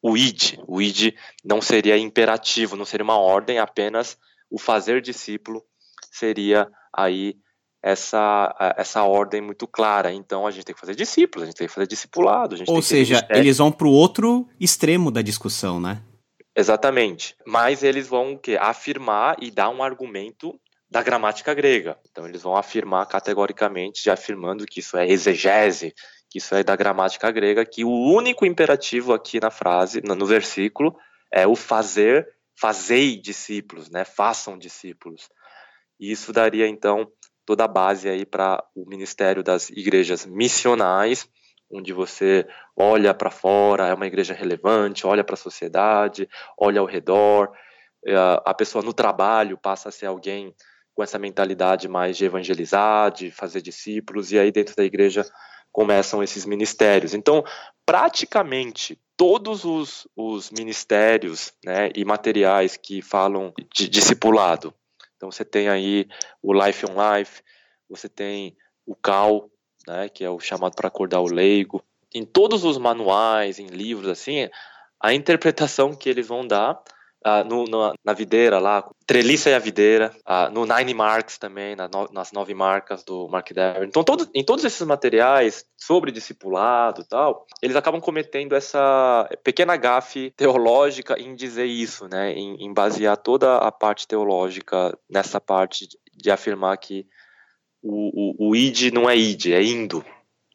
o 0.03 0.15
id. 0.15 0.59
O 0.67 0.79
id 0.79 1.15
não 1.43 1.63
seria 1.63 1.97
imperativo, 1.97 2.75
não 2.75 2.85
seria 2.85 3.03
uma 3.03 3.17
ordem, 3.17 3.57
apenas 3.57 4.19
o 4.51 4.59
fazer 4.59 5.01
discípulo 5.01 5.63
seria 6.11 6.69
aí 6.95 7.35
essa, 7.81 8.55
essa 8.77 9.01
ordem 9.01 9.41
muito 9.41 9.65
clara. 9.65 10.13
Então 10.13 10.45
a 10.45 10.51
gente 10.51 10.65
tem 10.65 10.75
que 10.75 10.79
fazer 10.79 10.93
discípulos, 10.93 11.41
a 11.41 11.45
gente 11.47 11.57
tem 11.57 11.67
que 11.67 11.73
fazer 11.73 11.87
discipulado. 11.87 12.55
Ou 12.67 12.83
seja, 12.83 13.25
eles 13.31 13.57
vão 13.57 13.71
para 13.71 13.87
o 13.87 13.91
outro 13.91 14.47
extremo 14.59 15.09
da 15.09 15.23
discussão, 15.23 15.79
né? 15.79 16.03
Exatamente. 16.55 17.35
Mas 17.45 17.83
eles 17.83 18.07
vão 18.07 18.33
o 18.33 18.39
quê? 18.39 18.57
afirmar 18.59 19.35
e 19.41 19.49
dar 19.49 19.69
um 19.69 19.81
argumento 19.81 20.59
da 20.89 21.01
gramática 21.01 21.53
grega. 21.53 21.97
Então 22.11 22.27
eles 22.27 22.43
vão 22.43 22.55
afirmar 22.55 23.07
categoricamente, 23.07 24.03
já 24.03 24.13
afirmando 24.13 24.65
que 24.65 24.79
isso 24.79 24.95
é 24.95 25.07
exegese, 25.07 25.93
que 26.29 26.37
isso 26.37 26.53
é 26.53 26.63
da 26.63 26.75
gramática 26.75 27.31
grega, 27.31 27.65
que 27.65 27.83
o 27.83 27.89
único 27.89 28.45
imperativo 28.45 29.13
aqui 29.13 29.39
na 29.39 29.49
frase, 29.49 30.01
no 30.01 30.25
versículo, 30.25 30.95
é 31.31 31.47
o 31.47 31.55
fazer, 31.55 32.27
fazei 32.59 33.19
discípulos, 33.19 33.89
né? 33.89 34.05
Façam 34.05 34.57
discípulos. 34.57 35.29
E 35.99 36.11
isso 36.11 36.31
daria 36.31 36.67
então 36.67 37.11
toda 37.45 37.65
a 37.65 37.67
base 37.67 38.07
aí 38.07 38.25
para 38.25 38.63
o 38.75 38.87
ministério 38.87 39.43
das 39.43 39.69
igrejas 39.69 40.25
missionais, 40.25 41.27
onde 41.73 41.91
você 41.91 42.47
olha 42.77 43.13
para 43.13 43.31
fora, 43.31 43.87
é 43.87 43.93
uma 43.93 44.05
igreja 44.05 44.33
relevante, 44.33 45.07
olha 45.07 45.23
para 45.23 45.33
a 45.33 45.37
sociedade, 45.37 46.29
olha 46.57 46.79
ao 46.79 46.85
redor, 46.85 47.51
é, 48.05 48.15
a 48.45 48.53
pessoa 48.53 48.83
no 48.83 48.93
trabalho 48.93 49.57
passa 49.57 49.89
a 49.89 49.91
ser 49.91 50.05
alguém 50.05 50.53
com 50.93 51.01
essa 51.01 51.17
mentalidade 51.17 51.87
mais 51.87 52.15
de 52.15 52.25
evangelizar, 52.25 53.11
de 53.11 53.31
fazer 53.31 53.61
discípulos, 53.61 54.31
e 54.31 54.37
aí 54.37 54.51
dentro 54.51 54.75
da 54.75 54.83
igreja 54.83 55.25
começam 55.71 56.21
esses 56.21 56.45
ministérios. 56.45 57.15
Então, 57.15 57.43
praticamente 57.83 58.99
todos 59.17 59.65
os, 59.65 60.07
os 60.15 60.51
ministérios 60.51 61.51
né, 61.65 61.89
e 61.95 62.05
materiais 62.05 62.77
que 62.77 63.01
falam 63.01 63.51
de 63.73 63.89
discipulado, 63.89 64.73
então 65.15 65.31
você 65.31 65.43
tem 65.43 65.69
aí 65.69 66.07
o 66.41 66.53
Life 66.53 66.85
on 66.85 67.17
Life, 67.17 67.41
você 67.89 68.09
tem 68.09 68.55
o 68.85 68.95
CAL, 68.95 69.49
né, 69.87 70.09
que 70.09 70.23
é 70.23 70.29
o 70.29 70.39
chamado 70.39 70.75
para 70.75 70.87
acordar 70.87 71.21
o 71.21 71.31
leigo. 71.31 71.83
Em 72.13 72.25
todos 72.25 72.63
os 72.63 72.77
manuais, 72.77 73.59
em 73.59 73.67
livros 73.67 74.07
assim, 74.07 74.49
a 75.01 75.13
interpretação 75.13 75.93
que 75.93 76.09
eles 76.09 76.27
vão 76.27 76.45
dar 76.45 76.81
Uh, 77.25 77.41
no, 77.47 77.63
no, 77.63 77.93
na 78.03 78.11
videira 78.11 78.59
lá, 78.59 78.85
Treliça 79.07 79.49
e 79.49 79.53
a 79.53 79.59
Videira, 79.59 80.13
uh, 80.27 80.51
no 80.51 80.65
Nine 80.65 80.93
Marks 80.93 81.37
também, 81.37 81.73
na 81.73 81.87
no, 81.87 82.09
nas 82.11 82.33
nove 82.33 82.53
marcas 82.53 83.01
do 83.01 83.29
Mark 83.29 83.49
Dever. 83.49 83.83
Então, 83.83 84.03
todo, 84.03 84.29
em 84.33 84.43
todos 84.43 84.65
esses 84.65 84.85
materiais 84.85 85.63
sobre 85.77 86.11
discipulado 86.11 86.99
e 86.99 87.05
tal, 87.05 87.45
eles 87.61 87.77
acabam 87.77 88.01
cometendo 88.01 88.53
essa 88.53 89.29
pequena 89.41 89.77
gafe 89.77 90.31
teológica 90.35 91.17
em 91.17 91.33
dizer 91.33 91.63
isso, 91.63 92.09
né, 92.09 92.33
em, 92.33 92.57
em 92.57 92.73
basear 92.73 93.15
toda 93.15 93.55
a 93.55 93.71
parte 93.71 94.05
teológica 94.05 94.93
nessa 95.09 95.39
parte 95.39 95.87
de 96.13 96.29
afirmar 96.29 96.75
que 96.75 97.07
o, 97.83 98.45
o, 98.45 98.49
o 98.49 98.55
id 98.55 98.91
não 98.93 99.09
é 99.09 99.15
id, 99.15 99.47
é 99.47 99.61
indo. 99.61 100.03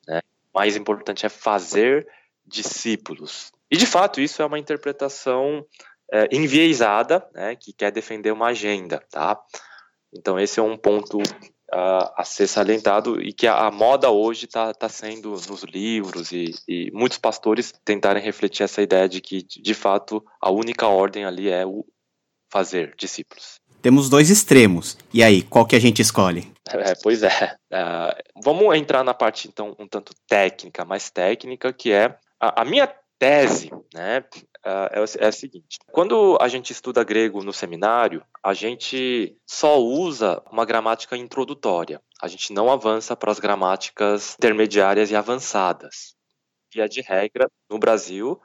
Né? 0.06 0.20
O 0.52 0.58
mais 0.58 0.76
importante 0.76 1.26
é 1.26 1.28
fazer 1.28 2.06
discípulos. 2.46 3.52
E 3.70 3.76
de 3.76 3.86
fato, 3.86 4.20
isso 4.20 4.40
é 4.40 4.46
uma 4.46 4.58
interpretação 4.58 5.64
é, 6.12 6.28
enviesada, 6.32 7.26
né, 7.34 7.54
que 7.54 7.72
quer 7.72 7.92
defender 7.92 8.32
uma 8.32 8.46
agenda, 8.46 9.02
tá? 9.10 9.38
Então 10.12 10.38
esse 10.38 10.58
é 10.58 10.62
um 10.62 10.76
ponto 10.76 11.18
uh, 11.18 12.12
a 12.16 12.24
ser 12.24 12.46
salientado 12.46 13.20
e 13.20 13.32
que 13.32 13.46
a, 13.46 13.66
a 13.66 13.70
moda 13.70 14.10
hoje 14.10 14.46
está 14.46 14.72
tá 14.72 14.88
sendo 14.88 15.30
nos 15.32 15.62
livros 15.64 16.32
e, 16.32 16.54
e, 16.66 16.90
muitos 16.92 17.18
pastores 17.18 17.74
tentarem 17.84 18.22
refletir 18.22 18.62
essa 18.62 18.80
ideia 18.80 19.06
de 19.06 19.20
que 19.20 19.42
de 19.42 19.74
fato 19.74 20.24
a 20.40 20.50
única 20.50 20.86
ordem 20.86 21.26
ali 21.26 21.50
é 21.50 21.66
o 21.66 21.84
fazer 22.50 22.94
discípulos. 22.96 23.60
Temos 23.82 24.08
dois 24.08 24.30
extremos. 24.30 24.96
E 25.12 25.22
aí, 25.22 25.42
qual 25.42 25.64
que 25.64 25.76
a 25.76 25.78
gente 25.78 26.02
escolhe? 26.02 26.50
É, 26.72 26.94
pois 27.02 27.22
é. 27.22 27.56
Uh, 27.72 28.42
vamos 28.42 28.74
entrar 28.76 29.02
na 29.04 29.14
parte 29.14 29.48
então 29.48 29.74
um 29.78 29.86
tanto 29.86 30.12
técnica, 30.26 30.84
mais 30.84 31.10
técnica, 31.10 31.72
que 31.72 31.92
é 31.92 32.16
a, 32.40 32.62
a 32.62 32.64
minha 32.64 32.86
tese, 33.18 33.70
né, 33.92 34.24
é, 34.64 35.24
é 35.24 35.26
a 35.26 35.32
seguinte: 35.32 35.78
quando 35.90 36.38
a 36.40 36.48
gente 36.48 36.72
estuda 36.72 37.04
grego 37.04 37.42
no 37.42 37.52
seminário, 37.52 38.22
a 38.42 38.54
gente 38.54 39.36
só 39.46 39.78
usa 39.78 40.42
uma 40.50 40.64
gramática 40.64 41.16
introdutória. 41.16 42.00
A 42.22 42.28
gente 42.28 42.52
não 42.52 42.70
avança 42.70 43.16
para 43.16 43.30
as 43.30 43.38
gramáticas 43.38 44.34
intermediárias 44.34 45.10
e 45.10 45.16
avançadas. 45.16 46.14
Via 46.72 46.88
de 46.88 47.00
regra, 47.00 47.50
no 47.70 47.78
Brasil, 47.78 48.40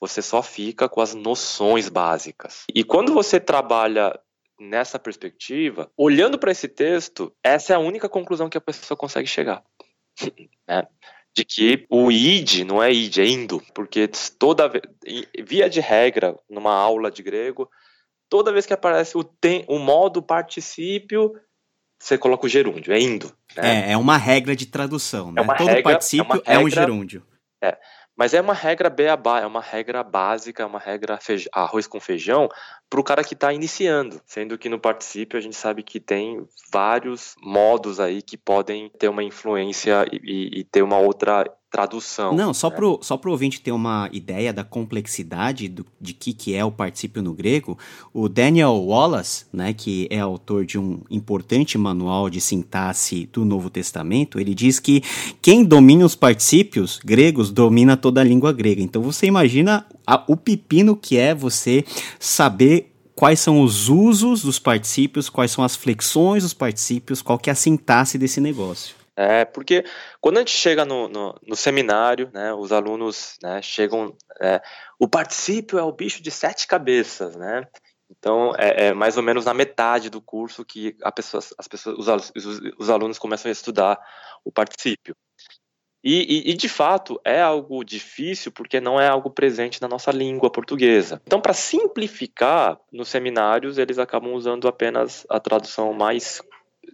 você 0.00 0.22
só 0.22 0.42
fica 0.42 0.88
com 0.88 1.00
as 1.00 1.14
noções 1.14 1.88
básicas. 1.88 2.64
E 2.74 2.82
quando 2.84 3.12
você 3.12 3.38
trabalha 3.38 4.18
nessa 4.58 4.98
perspectiva, 4.98 5.90
olhando 5.96 6.38
para 6.38 6.50
esse 6.50 6.68
texto, 6.68 7.32
essa 7.42 7.72
é 7.72 7.76
a 7.76 7.80
única 7.80 8.08
conclusão 8.08 8.48
que 8.48 8.58
a 8.58 8.60
pessoa 8.60 8.96
consegue 8.96 9.28
chegar. 9.28 9.62
né? 10.66 10.86
de 11.38 11.44
que 11.44 11.86
o 11.88 12.10
id 12.10 12.64
não 12.64 12.82
é 12.82 12.92
id, 12.92 13.18
é 13.18 13.26
indo, 13.26 13.62
porque 13.72 14.10
toda 14.38 14.70
via 15.46 15.70
de 15.70 15.80
regra, 15.80 16.36
numa 16.50 16.74
aula 16.74 17.12
de 17.12 17.22
grego, 17.22 17.70
toda 18.28 18.52
vez 18.52 18.66
que 18.66 18.72
aparece 18.72 19.16
o, 19.16 19.22
tem, 19.22 19.64
o 19.68 19.78
modo 19.78 20.20
particípio, 20.20 21.32
você 22.00 22.18
coloca 22.18 22.46
o 22.46 22.48
gerúndio, 22.48 22.92
é 22.92 22.98
indo. 22.98 23.32
Né? 23.56 23.90
É, 23.90 23.92
é 23.92 23.96
uma 23.96 24.16
regra 24.16 24.56
de 24.56 24.66
tradução, 24.66 25.30
né? 25.30 25.42
É 25.42 25.44
Todo 25.44 25.66
regra, 25.66 25.82
particípio 25.82 26.42
é, 26.44 26.54
regra, 26.54 26.54
é, 26.54 26.58
um 26.58 26.70
gerúndio. 26.70 27.26
É, 27.62 27.78
mas 28.18 28.34
é 28.34 28.40
uma 28.40 28.52
regra 28.52 28.90
beabá, 28.90 29.40
é 29.40 29.46
uma 29.46 29.60
regra 29.60 30.02
básica, 30.02 30.64
é 30.64 30.66
uma 30.66 30.80
regra 30.80 31.20
arroz 31.52 31.86
com 31.86 32.00
feijão 32.00 32.48
para 32.90 32.98
o 32.98 33.04
cara 33.04 33.22
que 33.22 33.34
está 33.34 33.52
iniciando. 33.52 34.20
Sendo 34.26 34.58
que 34.58 34.68
no 34.68 34.80
particípio 34.80 35.38
a 35.38 35.40
gente 35.40 35.54
sabe 35.54 35.84
que 35.84 36.00
tem 36.00 36.44
vários 36.72 37.36
modos 37.40 38.00
aí 38.00 38.20
que 38.20 38.36
podem 38.36 38.90
ter 38.98 39.08
uma 39.08 39.22
influência 39.22 40.04
e, 40.10 40.60
e 40.60 40.64
ter 40.64 40.82
uma 40.82 40.98
outra 40.98 41.44
tradução. 41.70 42.34
Não, 42.34 42.54
só 42.54 42.70
né? 42.70 42.76
pro, 42.76 42.98
só 43.02 43.16
pro 43.16 43.30
ouvinte 43.30 43.60
ter 43.60 43.72
uma 43.72 44.08
ideia 44.12 44.52
da 44.52 44.64
complexidade 44.64 45.68
do, 45.68 45.84
de 46.00 46.14
que, 46.14 46.32
que 46.32 46.54
é 46.54 46.64
o 46.64 46.72
particípio 46.72 47.22
no 47.22 47.34
grego, 47.34 47.78
o 48.12 48.28
Daniel 48.28 48.74
Wallace, 48.74 49.44
né, 49.52 49.72
que 49.72 50.08
é 50.10 50.18
autor 50.18 50.64
de 50.64 50.78
um 50.78 51.00
importante 51.10 51.76
manual 51.76 52.30
de 52.30 52.40
sintaxe 52.40 53.28
do 53.32 53.44
Novo 53.44 53.68
Testamento, 53.68 54.40
ele 54.40 54.54
diz 54.54 54.80
que 54.80 55.02
quem 55.42 55.64
domina 55.64 56.04
os 56.04 56.14
particípios 56.14 56.98
gregos 57.04 57.50
domina 57.50 57.96
toda 57.96 58.20
a 58.20 58.24
língua 58.24 58.52
grega. 58.52 58.82
Então 58.82 59.02
você 59.02 59.26
imagina 59.26 59.86
a, 60.06 60.24
o 60.26 60.36
pepino 60.36 60.96
que 60.96 61.18
é 61.18 61.34
você 61.34 61.84
saber 62.18 62.94
quais 63.14 63.40
são 63.40 63.60
os 63.60 63.88
usos 63.88 64.42
dos 64.42 64.58
particípios, 64.58 65.28
quais 65.28 65.50
são 65.50 65.64
as 65.64 65.76
flexões 65.76 66.44
dos 66.44 66.54
particípios, 66.54 67.20
qual 67.20 67.38
que 67.38 67.50
é 67.50 67.52
a 67.52 67.56
sintaxe 67.56 68.16
desse 68.16 68.40
negócio. 68.40 68.97
É, 69.20 69.44
porque 69.44 69.84
quando 70.20 70.36
a 70.36 70.40
gente 70.42 70.52
chega 70.52 70.84
no, 70.84 71.08
no, 71.08 71.34
no 71.44 71.56
seminário, 71.56 72.30
né, 72.32 72.54
os 72.54 72.70
alunos 72.70 73.36
né, 73.42 73.60
chegam. 73.60 74.16
É, 74.40 74.62
o 74.96 75.08
particípio 75.08 75.76
é 75.76 75.82
o 75.82 75.90
bicho 75.90 76.22
de 76.22 76.30
sete 76.30 76.68
cabeças, 76.68 77.34
né? 77.34 77.66
Então, 78.08 78.52
é, 78.56 78.86
é, 78.86 78.94
mais 78.94 79.16
ou 79.16 79.22
menos 79.24 79.44
na 79.44 79.52
metade 79.52 80.08
do 80.08 80.22
curso 80.22 80.64
que 80.64 80.96
a 81.02 81.10
pessoa, 81.10 81.42
as 81.58 81.66
pessoas, 81.66 81.98
os, 81.98 82.32
os, 82.36 82.60
os 82.78 82.90
alunos 82.90 83.18
começam 83.18 83.48
a 83.48 83.52
estudar 83.52 83.98
o 84.44 84.52
particípio. 84.52 85.16
E, 86.02 86.46
e, 86.46 86.50
e, 86.52 86.54
de 86.54 86.68
fato 86.68 87.20
é 87.24 87.40
algo 87.40 87.82
difícil 87.82 88.52
porque 88.52 88.80
não 88.80 89.00
é 89.00 89.08
algo 89.08 89.30
presente 89.30 89.82
na 89.82 89.88
nossa 89.88 90.12
língua 90.12 90.48
portuguesa. 90.48 91.20
Então, 91.26 91.40
para 91.40 91.52
simplificar, 91.52 92.78
nos 92.92 93.08
seminários 93.08 93.78
eles 93.78 93.98
acabam 93.98 94.32
usando 94.32 94.68
apenas 94.68 95.26
a 95.28 95.40
tradução 95.40 95.92
mais 95.92 96.40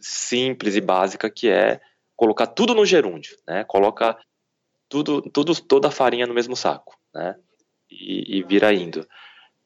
simples 0.01 0.75
e 0.75 0.81
básica, 0.81 1.29
que 1.29 1.51
é 1.51 1.83
colocar 2.17 2.47
tudo 2.47 2.75
no 2.75 2.85
gerúndio, 2.85 3.37
né? 3.47 3.65
Coloca 3.65 4.17
tudo, 4.89 5.23
tudo, 5.23 5.55
toda 5.61 5.89
a 5.89 5.93
farinha 5.93 6.27
no 6.27 6.35
mesmo 6.35 6.57
saco, 6.57 6.97
né? 7.15 7.37
E, 7.91 8.39
e 8.39 8.43
vira 8.43 8.73
indo. 8.73 9.07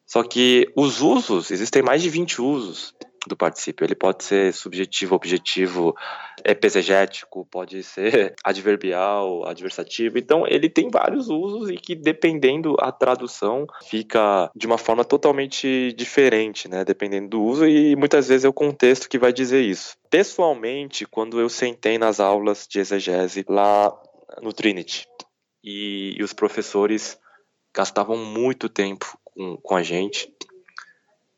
Só 0.06 0.22
que 0.22 0.72
os 0.74 1.00
usos, 1.00 1.50
existem 1.50 1.82
mais 1.82 2.02
de 2.02 2.08
20 2.08 2.40
usos 2.40 2.94
do 3.28 3.36
particípio. 3.36 3.84
Ele 3.84 3.94
pode 3.94 4.24
ser 4.24 4.52
subjetivo, 4.52 5.14
objetivo, 5.14 5.94
epesegético, 6.44 7.46
pode 7.46 7.82
ser 7.82 8.34
adverbial, 8.42 9.46
adversativo. 9.46 10.18
Então, 10.18 10.46
ele 10.46 10.68
tem 10.68 10.90
vários 10.90 11.28
usos 11.28 11.70
e 11.70 11.76
que, 11.76 11.94
dependendo 11.94 12.74
a 12.80 12.90
tradução, 12.90 13.66
fica 13.84 14.50
de 14.56 14.66
uma 14.66 14.78
forma 14.78 15.04
totalmente 15.04 15.92
diferente, 15.92 16.68
né? 16.68 16.84
Dependendo 16.84 17.28
do 17.28 17.42
uso 17.42 17.66
e 17.66 17.94
muitas 17.94 18.28
vezes 18.28 18.44
é 18.44 18.48
o 18.48 18.52
contexto 18.52 19.08
que 19.08 19.18
vai 19.18 19.32
dizer 19.32 19.62
isso. 19.62 19.96
Pessoalmente, 20.10 21.06
quando 21.06 21.38
eu 21.38 21.48
sentei 21.48 21.98
nas 21.98 22.18
aulas 22.18 22.66
de 22.68 22.80
exegese 22.80 23.44
lá 23.48 23.94
no 24.42 24.52
Trinity 24.52 25.06
e, 25.62 26.16
e 26.18 26.22
os 26.22 26.32
professores 26.32 27.18
gastavam 27.74 28.16
muito 28.16 28.68
tempo 28.68 29.18
com, 29.24 29.56
com 29.56 29.76
a 29.76 29.82
gente, 29.82 30.32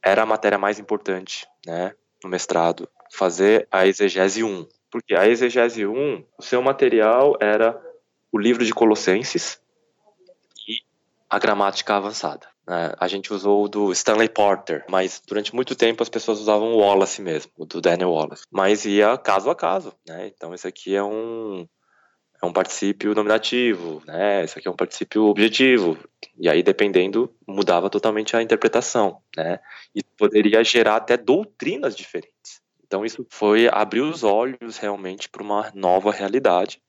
era 0.03 0.23
a 0.23 0.27
matéria 0.27 0.59
mais 0.59 0.79
importante, 0.79 1.47
né, 1.67 1.95
no 2.23 2.31
mestrado, 2.31 2.89
fazer 3.13 3.67
a 3.71 3.87
exegese 3.87 4.43
1. 4.43 4.67
Porque 4.91 5.15
a 5.15 5.27
exegese 5.27 5.87
1, 5.87 6.25
o 6.39 6.43
seu 6.43 6.61
material 6.63 7.37
era 7.41 7.81
o 8.33 8.39
livro 8.39 8.65
de 8.65 8.73
Colossenses 8.73 9.61
e 10.69 10.79
a 11.29 11.39
gramática 11.39 11.95
avançada. 11.97 12.49
Né? 12.67 12.93
A 12.99 13.09
gente 13.09 13.33
usou 13.33 13.65
o 13.65 13.69
do 13.69 13.93
Stanley 13.93 14.29
Porter, 14.29 14.85
mas 14.89 15.21
durante 15.27 15.55
muito 15.55 15.75
tempo 15.75 16.03
as 16.03 16.09
pessoas 16.09 16.41
usavam 16.41 16.73
o 16.73 16.79
Wallace 16.79 17.21
mesmo, 17.21 17.51
o 17.57 17.65
do 17.65 17.81
Daniel 17.81 18.11
Wallace. 18.11 18.45
Mas 18.51 18.85
ia 18.85 19.17
caso 19.19 19.51
a 19.51 19.55
caso, 19.55 19.93
né? 20.07 20.29
Então 20.29 20.55
esse 20.55 20.67
aqui 20.67 20.95
é 20.95 21.03
um 21.03 21.67
é 22.43 22.47
um 22.47 22.53
particípio 22.53 23.15
nominativo, 23.15 24.03
né? 24.07 24.45
Esse 24.45 24.59
aqui 24.59 24.67
é 24.67 24.71
um 24.71 24.77
particípio 24.77 25.25
objetivo. 25.25 25.99
E 26.39 26.49
aí, 26.49 26.63
dependendo, 26.63 27.35
mudava 27.47 27.91
totalmente 27.91 28.35
a 28.35 28.43
interpretação, 28.43 29.21
né? 29.37 29.61
E 29.95 30.03
poderia 30.03 30.65
gerar 30.65 30.97
até 30.97 31.17
doutrinas 31.17 31.95
diferentes. 31.95 32.61
Então, 32.87 33.05
isso 33.05 33.27
foi 33.29 33.69
abrir 33.71 34.01
os 34.01 34.25
olhos 34.25 34.79
realmente 34.79 35.29
para 35.29 35.43
uma 35.43 35.71
nova 35.75 36.11
realidade 36.11 36.81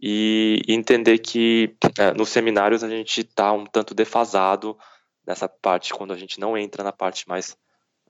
e 0.00 0.62
entender 0.68 1.18
que 1.18 1.76
é, 1.98 2.12
nos 2.14 2.28
seminários 2.28 2.82
a 2.82 2.88
gente 2.88 3.20
está 3.20 3.52
um 3.52 3.64
tanto 3.64 3.94
defasado 3.94 4.76
nessa 5.26 5.48
parte, 5.48 5.94
quando 5.94 6.12
a 6.12 6.16
gente 6.16 6.40
não 6.40 6.56
entra 6.56 6.82
na 6.82 6.92
parte 6.92 7.28
mais 7.28 7.56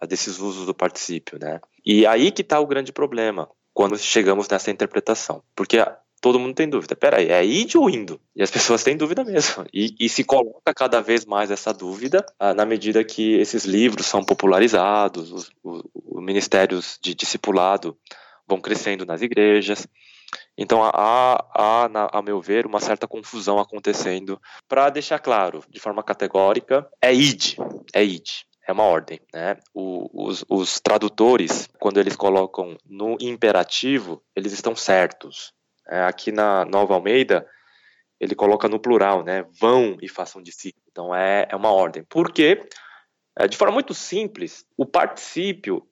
desses 0.09 0.39
usos 0.39 0.67
do 0.67 0.75
particípio, 0.75 1.39
né? 1.39 1.61
E 1.85 2.07
aí 2.07 2.31
que 2.31 2.43
está 2.43 2.59
o 2.61 2.67
grande 2.67 2.93
problema, 2.93 3.49
quando 3.75 3.99
chegamos 3.99 4.49
nessa 4.49 4.71
interpretação. 4.71 5.43
Porque 5.55 5.79
todo 6.23 6.39
mundo 6.39 6.55
tem 6.55 6.69
dúvida. 6.69 6.95
Peraí, 6.95 7.29
é 7.31 7.45
id 7.45 7.75
ou 7.75 7.91
indo? 7.91 8.19
E 8.35 8.43
as 8.43 8.51
pessoas 8.51 8.83
têm 8.83 8.97
dúvida 8.97 9.25
mesmo. 9.25 9.67
E, 9.75 9.95
e 9.99 10.09
se 10.09 10.23
coloca 10.23 10.73
cada 10.73 11.03
vez 11.03 11.27
mais 11.27 11.51
essa 11.51 11.75
dúvida 11.75 12.25
ah, 12.39 12.55
na 12.55 12.65
medida 12.65 13.05
que 13.05 13.35
esses 13.35 13.65
livros 13.65 14.07
são 14.07 14.25
popularizados, 14.25 15.33
os, 15.33 15.51
os, 15.63 15.83
os 15.95 16.23
ministérios 16.23 16.99
de 17.03 17.15
discipulado 17.15 17.99
vão 18.47 18.61
crescendo 18.61 19.05
nas 19.05 19.21
igrejas. 19.21 19.87
Então 20.57 20.83
há, 20.85 21.45
há, 21.53 22.19
a 22.19 22.23
meu 22.23 22.41
ver, 22.41 22.67
uma 22.67 22.81
certa 22.81 23.09
confusão 23.09 23.59
acontecendo. 23.59 24.41
Para 24.69 24.91
deixar 24.91 25.19
claro, 25.19 25.65
de 25.69 25.81
forma 25.81 26.05
categórica, 26.05 26.89
é 27.03 27.13
id, 27.13 27.57
é 27.93 28.05
id. 28.05 28.29
É 28.65 28.71
uma 28.71 28.85
ordem, 28.85 29.19
né? 29.35 29.57
O, 29.75 30.29
os, 30.29 30.45
os 30.49 30.79
tradutores, 30.79 31.69
quando 31.81 31.99
eles 31.99 32.15
colocam 32.15 32.77
no 32.89 33.17
imperativo, 33.21 34.23
eles 34.37 34.53
estão 34.53 34.77
certos. 34.77 35.53
É, 35.93 36.05
aqui 36.05 36.33
na 36.33 36.65
Nova 36.65 36.95
Almeida, 36.95 37.47
ele 38.19 38.35
coloca 38.35 38.67
no 38.67 38.81
plural, 38.81 39.23
né? 39.23 39.45
Vão 39.61 39.99
e 40.01 40.09
façam 40.09 40.43
discípulos. 40.43 40.87
Então 40.91 41.15
é, 41.15 41.47
é 41.51 41.55
uma 41.55 41.71
ordem. 41.71 42.03
Por 42.05 42.33
quê? 42.33 42.67
É, 43.39 43.47
de 43.47 43.57
forma 43.57 43.75
muito 43.75 43.93
simples, 43.93 44.65
o 44.77 44.87
particípio 44.87 45.87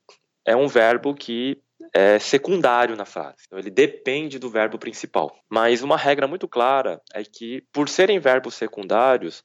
é 0.46 0.56
um 0.56 0.66
verbo 0.66 1.14
que 1.14 1.62
é 1.94 2.18
secundário 2.18 2.96
na 2.96 3.04
frase. 3.04 3.44
Então, 3.46 3.58
ele 3.58 3.70
depende 3.70 4.38
do 4.38 4.50
verbo 4.50 4.78
principal. 4.78 5.34
Mas 5.48 5.82
uma 5.82 5.96
regra 5.96 6.26
muito 6.26 6.46
clara 6.48 7.00
é 7.12 7.22
que, 7.22 7.62
por 7.72 7.88
serem 7.88 8.18
verbos 8.18 8.54
secundários, 8.54 9.42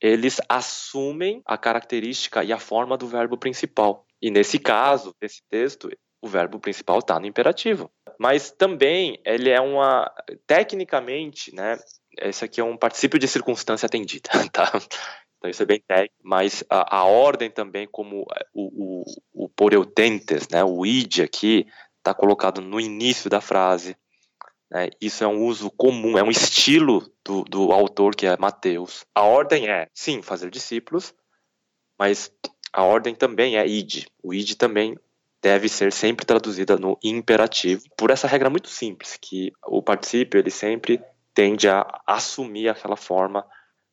eles 0.00 0.40
assumem 0.48 1.42
a 1.44 1.58
característica 1.58 2.44
e 2.44 2.52
a 2.52 2.58
forma 2.58 2.96
do 2.96 3.06
verbo 3.06 3.36
principal. 3.36 4.06
E 4.22 4.30
nesse 4.30 4.58
caso, 4.58 5.14
nesse 5.20 5.42
texto, 5.48 5.90
o 6.22 6.28
verbo 6.28 6.58
principal 6.58 6.98
está 6.98 7.18
no 7.18 7.26
imperativo. 7.26 7.90
Mas 8.18 8.50
também 8.50 9.20
ele 9.24 9.48
é 9.48 9.60
uma, 9.60 10.10
tecnicamente, 10.46 11.54
né? 11.54 11.78
Esse 12.20 12.44
aqui 12.44 12.60
é 12.60 12.64
um 12.64 12.76
particípio 12.76 13.18
de 13.18 13.28
circunstância 13.28 13.86
atendida, 13.86 14.28
tá? 14.52 14.72
Então 15.36 15.48
isso 15.48 15.62
é 15.62 15.66
bem 15.66 15.80
técnico, 15.86 16.16
mas 16.22 16.64
a, 16.68 16.98
a 16.98 17.04
ordem 17.04 17.48
também, 17.48 17.86
como 17.86 18.26
o, 18.52 19.04
o, 19.04 19.44
o 19.44 19.48
poreutentes, 19.48 20.48
né? 20.48 20.64
O 20.64 20.84
id 20.84 21.20
aqui 21.20 21.66
está 21.98 22.12
colocado 22.12 22.60
no 22.60 22.80
início 22.80 23.30
da 23.30 23.40
frase. 23.40 23.96
Né? 24.70 24.90
Isso 25.00 25.22
é 25.22 25.26
um 25.26 25.44
uso 25.44 25.70
comum, 25.70 26.18
é 26.18 26.22
um 26.22 26.30
estilo 26.30 27.08
do, 27.24 27.44
do 27.44 27.72
autor 27.72 28.14
que 28.16 28.26
é 28.26 28.36
Mateus. 28.36 29.04
A 29.14 29.22
ordem 29.22 29.68
é, 29.68 29.88
sim, 29.94 30.22
fazer 30.22 30.50
discípulos, 30.50 31.14
mas 31.98 32.32
a 32.72 32.82
ordem 32.82 33.14
também 33.14 33.56
é 33.56 33.66
id. 33.66 34.06
O 34.22 34.34
id 34.34 34.54
também 34.56 34.98
deve 35.42 35.68
ser 35.68 35.92
sempre 35.92 36.26
traduzida 36.26 36.76
no 36.76 36.98
imperativo, 37.02 37.82
por 37.96 38.10
essa 38.10 38.26
regra 38.26 38.50
muito 38.50 38.68
simples, 38.68 39.18
que 39.20 39.52
o 39.66 39.82
particípio 39.82 40.38
ele 40.38 40.50
sempre 40.50 41.00
tende 41.32 41.68
a 41.68 41.86
assumir 42.06 42.68
aquela 42.68 42.96
forma 42.96 43.46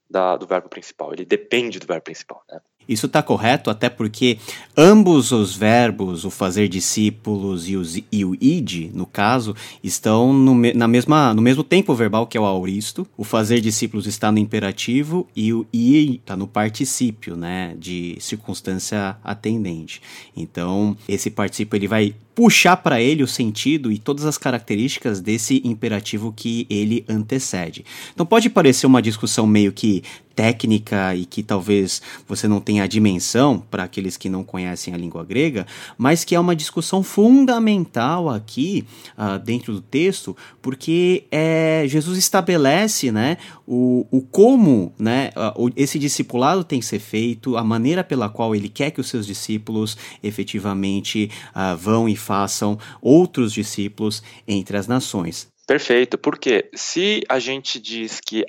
da, 0.10 0.38
do 0.38 0.48
verbo 0.48 0.70
principal, 0.70 1.14
ele 1.14 1.26
depende 1.26 1.80
do 1.80 1.88
verbo 1.88 2.04
principal. 2.04 2.43
Né? 2.50 2.60
Isso 2.88 3.06
está 3.06 3.22
correto, 3.22 3.70
até 3.70 3.90
porque 3.90 4.38
ambos 4.76 5.32
os 5.32 5.56
verbos, 5.56 6.26
o 6.26 6.30
fazer 6.30 6.68
discípulos 6.68 7.68
e, 7.68 7.76
os, 7.76 8.00
e 8.12 8.26
o 8.26 8.36
id, 8.36 8.92
no 8.94 9.06
caso, 9.06 9.56
estão 9.84 10.32
no, 10.34 10.56
na 10.74 10.88
mesma, 10.88 11.34
no 11.34 11.42
mesmo 11.42 11.64
tempo 11.64 11.94
verbal 11.96 12.28
que 12.28 12.38
é 12.38 12.42
o 12.42 12.46
auristo. 12.46 13.08
O 13.18 13.24
fazer 13.24 13.60
discípulos 13.60 14.06
está 14.06 14.32
no 14.32 14.40
imperativo 14.40 15.28
e 15.36 15.54
o 15.54 15.66
i 15.74 16.16
está 16.16 16.36
no 16.36 16.48
particípio, 16.48 17.36
né, 17.36 17.76
de 17.80 18.18
circunstância 18.20 19.18
atendente. 19.24 20.02
Então, 20.36 20.96
esse 21.08 21.30
particípio 21.30 21.78
ele 21.78 21.88
vai 21.88 22.16
puxar 22.36 22.78
para 22.78 23.02
ele 23.02 23.24
o 23.24 23.28
sentido 23.28 23.92
e 23.92 23.98
todas 23.98 24.26
as 24.26 24.38
características 24.38 25.22
desse 25.22 25.62
imperativo 25.64 26.34
que 26.36 26.68
ele 26.70 27.06
antecede. 27.08 27.86
Então 28.14 28.26
pode 28.26 28.50
parecer 28.50 28.86
uma 28.86 29.02
discussão 29.02 29.48
meio 29.48 29.72
que 29.72 30.04
técnica 30.36 31.16
e 31.16 31.26
que 31.26 31.42
talvez 31.42 32.02
você 32.28 32.48
não 32.48 32.60
tenha 32.60 32.84
a 32.84 32.88
dimensão 32.88 33.64
para 33.72 33.84
aqueles 33.84 34.18
que 34.18 34.28
não 34.28 34.44
conhecem 34.44 34.94
a 34.94 34.98
língua 34.98 35.24
grega, 35.24 35.66
mas 35.98 36.24
que 36.24 36.36
é 36.36 36.40
uma 36.40 36.56
discussão 36.56 37.02
fundamental 37.02 38.30
aqui 38.30 38.86
uh, 39.18 39.40
dentro 39.40 39.74
do 39.74 39.82
texto, 39.82 40.36
porque 40.62 41.24
é, 41.32 41.86
Jesus 41.88 42.18
estabelece 42.18 43.12
né, 43.12 43.38
o, 43.66 44.06
o 44.12 44.22
como 44.22 44.94
né, 45.00 45.32
uh, 45.36 45.72
esse 45.76 45.98
discipulado 45.98 46.64
tem 46.64 46.80
que 46.80 46.86
ser 46.86 47.00
feito, 47.00 47.56
a 47.56 47.64
maneira 47.64 48.04
pela 48.04 48.28
qual 48.28 48.54
ele 48.54 48.68
quer 48.68 48.92
que 48.92 49.00
os 49.00 49.08
seus 49.08 49.26
discípulos 49.26 49.98
efetivamente 50.22 51.32
uh, 51.56 51.78
vão 51.78 52.10
e 52.10 52.16
façam 52.26 52.78
outros 53.01 53.53
discípulos 53.53 54.23
entre 54.47 54.78
as 54.78 54.88
nações. 54.88 55.47
Perfeito, 55.67 56.17
porque 56.17 56.69
se 56.76 57.23
a 57.28 57.39
gente 57.39 57.80
diz 57.80 58.19
que 58.19 58.45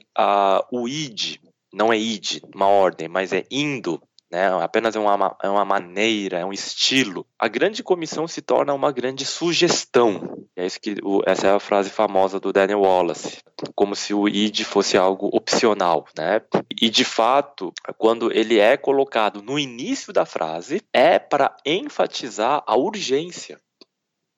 o 0.70 0.86
id 0.86 1.38
não 1.72 1.92
é 1.92 1.98
id, 1.98 2.40
uma 2.54 2.68
ordem, 2.68 3.08
mas 3.08 3.32
é 3.32 3.44
indo, 3.50 4.00
né? 4.30 4.48
apenas 4.62 4.96
é 4.96 4.98
uma, 4.98 5.36
é 5.42 5.48
uma 5.48 5.64
maneira, 5.64 6.38
é 6.38 6.44
um 6.44 6.52
estilo. 6.52 7.26
A 7.38 7.48
grande 7.48 7.82
comissão 7.82 8.26
se 8.26 8.42
torna 8.42 8.72
uma 8.74 8.92
grande 8.92 9.24
sugestão. 9.24 10.46
É 10.56 10.64
isso 10.64 10.80
que 10.80 10.96
o, 11.02 11.22
essa 11.26 11.48
é 11.48 11.50
a 11.50 11.60
frase 11.60 11.90
famosa 11.90 12.40
do 12.40 12.52
Daniel 12.52 12.80
Wallace, 12.80 13.38
como 13.74 13.94
se 13.94 14.14
o 14.14 14.26
id 14.26 14.62
fosse 14.64 14.96
algo 14.96 15.28
opcional, 15.32 16.06
né? 16.16 16.40
E 16.80 16.88
de 16.88 17.04
fato, 17.04 17.72
quando 17.98 18.32
ele 18.32 18.58
é 18.58 18.76
colocado 18.76 19.42
no 19.42 19.58
início 19.58 20.12
da 20.12 20.24
frase, 20.24 20.82
é 20.92 21.18
para 21.18 21.54
enfatizar 21.64 22.62
a 22.66 22.76
urgência 22.76 23.58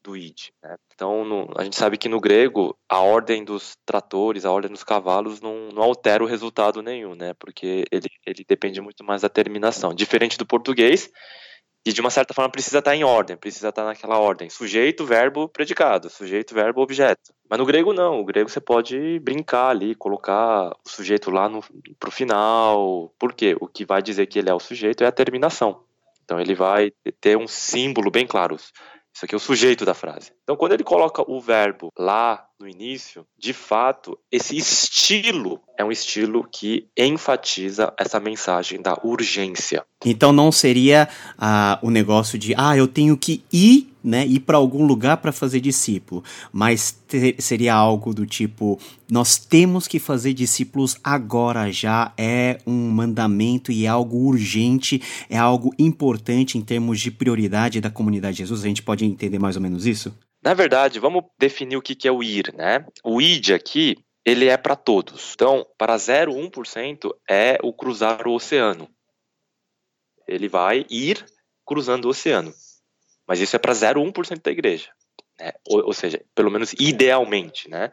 do 0.08 0.16
id. 0.16 0.50
Né? 0.62 0.76
Então, 0.94 1.24
no, 1.24 1.52
a 1.56 1.62
gente 1.64 1.76
sabe 1.76 1.98
que 1.98 2.08
no 2.08 2.20
grego, 2.20 2.76
a 2.88 3.00
ordem 3.00 3.44
dos 3.44 3.76
tratores, 3.84 4.44
a 4.44 4.50
ordem 4.50 4.70
dos 4.70 4.82
cavalos 4.82 5.40
não, 5.40 5.68
não 5.68 5.82
altera 5.82 6.24
o 6.24 6.26
resultado 6.26 6.82
nenhum, 6.82 7.14
né? 7.14 7.34
porque 7.34 7.84
ele, 7.92 8.08
ele 8.26 8.44
depende 8.48 8.80
muito 8.80 9.04
mais 9.04 9.22
da 9.22 9.28
terminação. 9.28 9.92
Diferente 9.92 10.38
do 10.38 10.46
português, 10.46 11.10
que 11.84 11.92
de 11.92 12.00
uma 12.00 12.10
certa 12.10 12.32
forma 12.32 12.50
precisa 12.50 12.78
estar 12.78 12.96
em 12.96 13.04
ordem, 13.04 13.36
precisa 13.36 13.68
estar 13.68 13.84
naquela 13.84 14.18
ordem. 14.18 14.48
Sujeito, 14.48 15.04
verbo, 15.04 15.48
predicado. 15.48 16.08
Sujeito, 16.08 16.54
verbo, 16.54 16.80
objeto. 16.80 17.32
Mas 17.48 17.58
no 17.58 17.66
grego 17.66 17.92
não. 17.92 18.20
O 18.20 18.24
grego 18.24 18.48
você 18.48 18.60
pode 18.60 19.20
brincar 19.20 19.68
ali, 19.68 19.94
colocar 19.94 20.70
o 20.84 20.88
sujeito 20.88 21.30
lá 21.30 21.48
no, 21.48 21.62
pro 21.98 22.10
final. 22.10 23.12
Por 23.18 23.34
quê? 23.34 23.56
O 23.60 23.68
que 23.68 23.84
vai 23.84 24.02
dizer 24.02 24.26
que 24.26 24.38
ele 24.38 24.50
é 24.50 24.54
o 24.54 24.60
sujeito 24.60 25.04
é 25.04 25.06
a 25.06 25.12
terminação. 25.12 25.82
Então 26.24 26.38
ele 26.38 26.54
vai 26.54 26.92
ter 27.20 27.38
um 27.38 27.48
símbolo 27.48 28.10
bem 28.10 28.26
claro. 28.26 28.56
Isso 29.18 29.24
aqui 29.24 29.34
é 29.34 29.36
o 29.36 29.40
sujeito 29.40 29.84
da 29.84 29.94
frase. 29.94 30.32
Então, 30.44 30.54
quando 30.54 30.74
ele 30.74 30.84
coloca 30.84 31.28
o 31.28 31.40
verbo 31.40 31.92
lá 31.98 32.47
no 32.60 32.66
início, 32.66 33.24
de 33.38 33.52
fato, 33.52 34.18
esse 34.32 34.56
estilo 34.56 35.60
é 35.78 35.84
um 35.84 35.92
estilo 35.92 36.46
que 36.50 36.88
enfatiza 36.96 37.92
essa 37.96 38.18
mensagem 38.18 38.82
da 38.82 38.98
urgência. 39.04 39.84
Então, 40.04 40.32
não 40.32 40.50
seria 40.50 41.08
ah, 41.38 41.78
o 41.82 41.90
negócio 41.90 42.36
de, 42.36 42.54
ah, 42.56 42.76
eu 42.76 42.88
tenho 42.88 43.16
que 43.16 43.44
ir 43.52 43.92
né, 44.02 44.26
ir 44.26 44.40
para 44.40 44.56
algum 44.56 44.86
lugar 44.86 45.18
para 45.18 45.32
fazer 45.32 45.60
discípulo, 45.60 46.24
mas 46.52 46.92
ter, 47.06 47.36
seria 47.38 47.74
algo 47.74 48.14
do 48.14 48.24
tipo: 48.24 48.78
nós 49.10 49.36
temos 49.36 49.86
que 49.86 49.98
fazer 49.98 50.32
discípulos 50.32 50.96
agora 51.02 51.70
já, 51.70 52.12
é 52.16 52.58
um 52.66 52.90
mandamento 52.90 53.70
e 53.70 53.84
é 53.84 53.88
algo 53.88 54.16
urgente, 54.16 55.02
é 55.28 55.36
algo 55.36 55.74
importante 55.78 56.56
em 56.56 56.62
termos 56.62 57.00
de 57.00 57.10
prioridade 57.10 57.80
da 57.80 57.90
comunidade 57.90 58.36
de 58.36 58.42
Jesus. 58.44 58.64
A 58.64 58.68
gente 58.68 58.82
pode 58.82 59.04
entender 59.04 59.38
mais 59.38 59.56
ou 59.56 59.62
menos 59.62 59.84
isso? 59.84 60.14
Na 60.48 60.54
verdade, 60.54 60.98
vamos 60.98 61.24
definir 61.38 61.76
o 61.76 61.82
que 61.82 62.08
é 62.08 62.10
o 62.10 62.22
ir, 62.22 62.54
né? 62.54 62.82
O 63.04 63.20
id 63.20 63.50
aqui, 63.50 63.98
ele 64.24 64.48
é 64.48 64.56
para 64.56 64.74
todos. 64.74 65.34
Então, 65.34 65.66
para 65.76 65.94
0,1% 65.94 67.14
é 67.28 67.58
o 67.62 67.70
cruzar 67.70 68.26
o 68.26 68.32
oceano. 68.32 68.88
Ele 70.26 70.48
vai 70.48 70.86
ir 70.88 71.22
cruzando 71.66 72.06
o 72.06 72.08
oceano. 72.08 72.50
Mas 73.26 73.40
isso 73.40 73.56
é 73.56 73.58
para 73.58 73.74
0,1% 73.74 74.40
da 74.40 74.50
igreja. 74.50 74.90
Né? 75.38 75.52
Ou, 75.68 75.88
ou, 75.88 75.92
seja, 75.92 76.24
pelo 76.34 76.50
menos 76.50 76.72
idealmente, 76.80 77.68
né? 77.68 77.92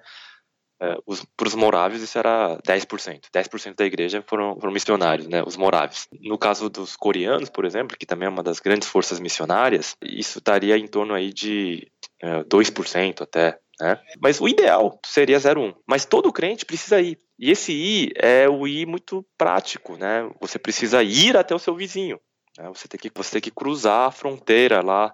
É, 0.81 0.97
para 1.37 1.47
os 1.47 1.55
morávios 1.55 2.01
isso 2.01 2.17
era 2.17 2.57
10%. 2.57 3.21
10% 3.33 3.75
da 3.75 3.85
igreja 3.85 4.23
foram, 4.27 4.59
foram 4.59 4.73
missionários, 4.73 5.27
né, 5.27 5.41
os 5.45 5.55
morávios. 5.55 6.07
No 6.21 6.37
caso 6.37 6.69
dos 6.69 6.95
coreanos, 6.95 7.49
por 7.49 7.65
exemplo, 7.65 7.97
que 7.97 8.05
também 8.05 8.27
é 8.27 8.29
uma 8.29 8.43
das 8.43 8.59
grandes 8.59 8.89
forças 8.89 9.19
missionárias, 9.19 9.95
isso 10.01 10.39
estaria 10.39 10.77
em 10.77 10.87
torno 10.87 11.13
aí 11.13 11.31
de 11.33 11.87
é, 12.21 12.43
2% 12.43 13.21
até. 13.21 13.57
Né? 13.79 13.99
Mas 14.21 14.39
o 14.39 14.47
ideal 14.47 14.99
seria 15.05 15.37
0,1. 15.37 15.75
Mas 15.87 16.05
todo 16.05 16.31
crente 16.31 16.65
precisa 16.65 16.99
ir. 17.01 17.17
E 17.37 17.51
esse 17.51 17.73
ir 17.73 18.13
é 18.15 18.47
o 18.47 18.67
ir 18.67 18.85
muito 18.85 19.25
prático, 19.37 19.97
né? 19.97 20.29
Você 20.39 20.57
precisa 20.57 21.03
ir 21.03 21.35
até 21.35 21.53
o 21.53 21.59
seu 21.59 21.75
vizinho. 21.75 22.19
Né? 22.57 22.67
Você, 22.69 22.87
tem 22.87 22.99
que, 22.99 23.11
você 23.13 23.31
tem 23.33 23.41
que 23.41 23.51
cruzar 23.51 24.07
a 24.07 24.11
fronteira 24.11 24.81
lá 24.81 25.13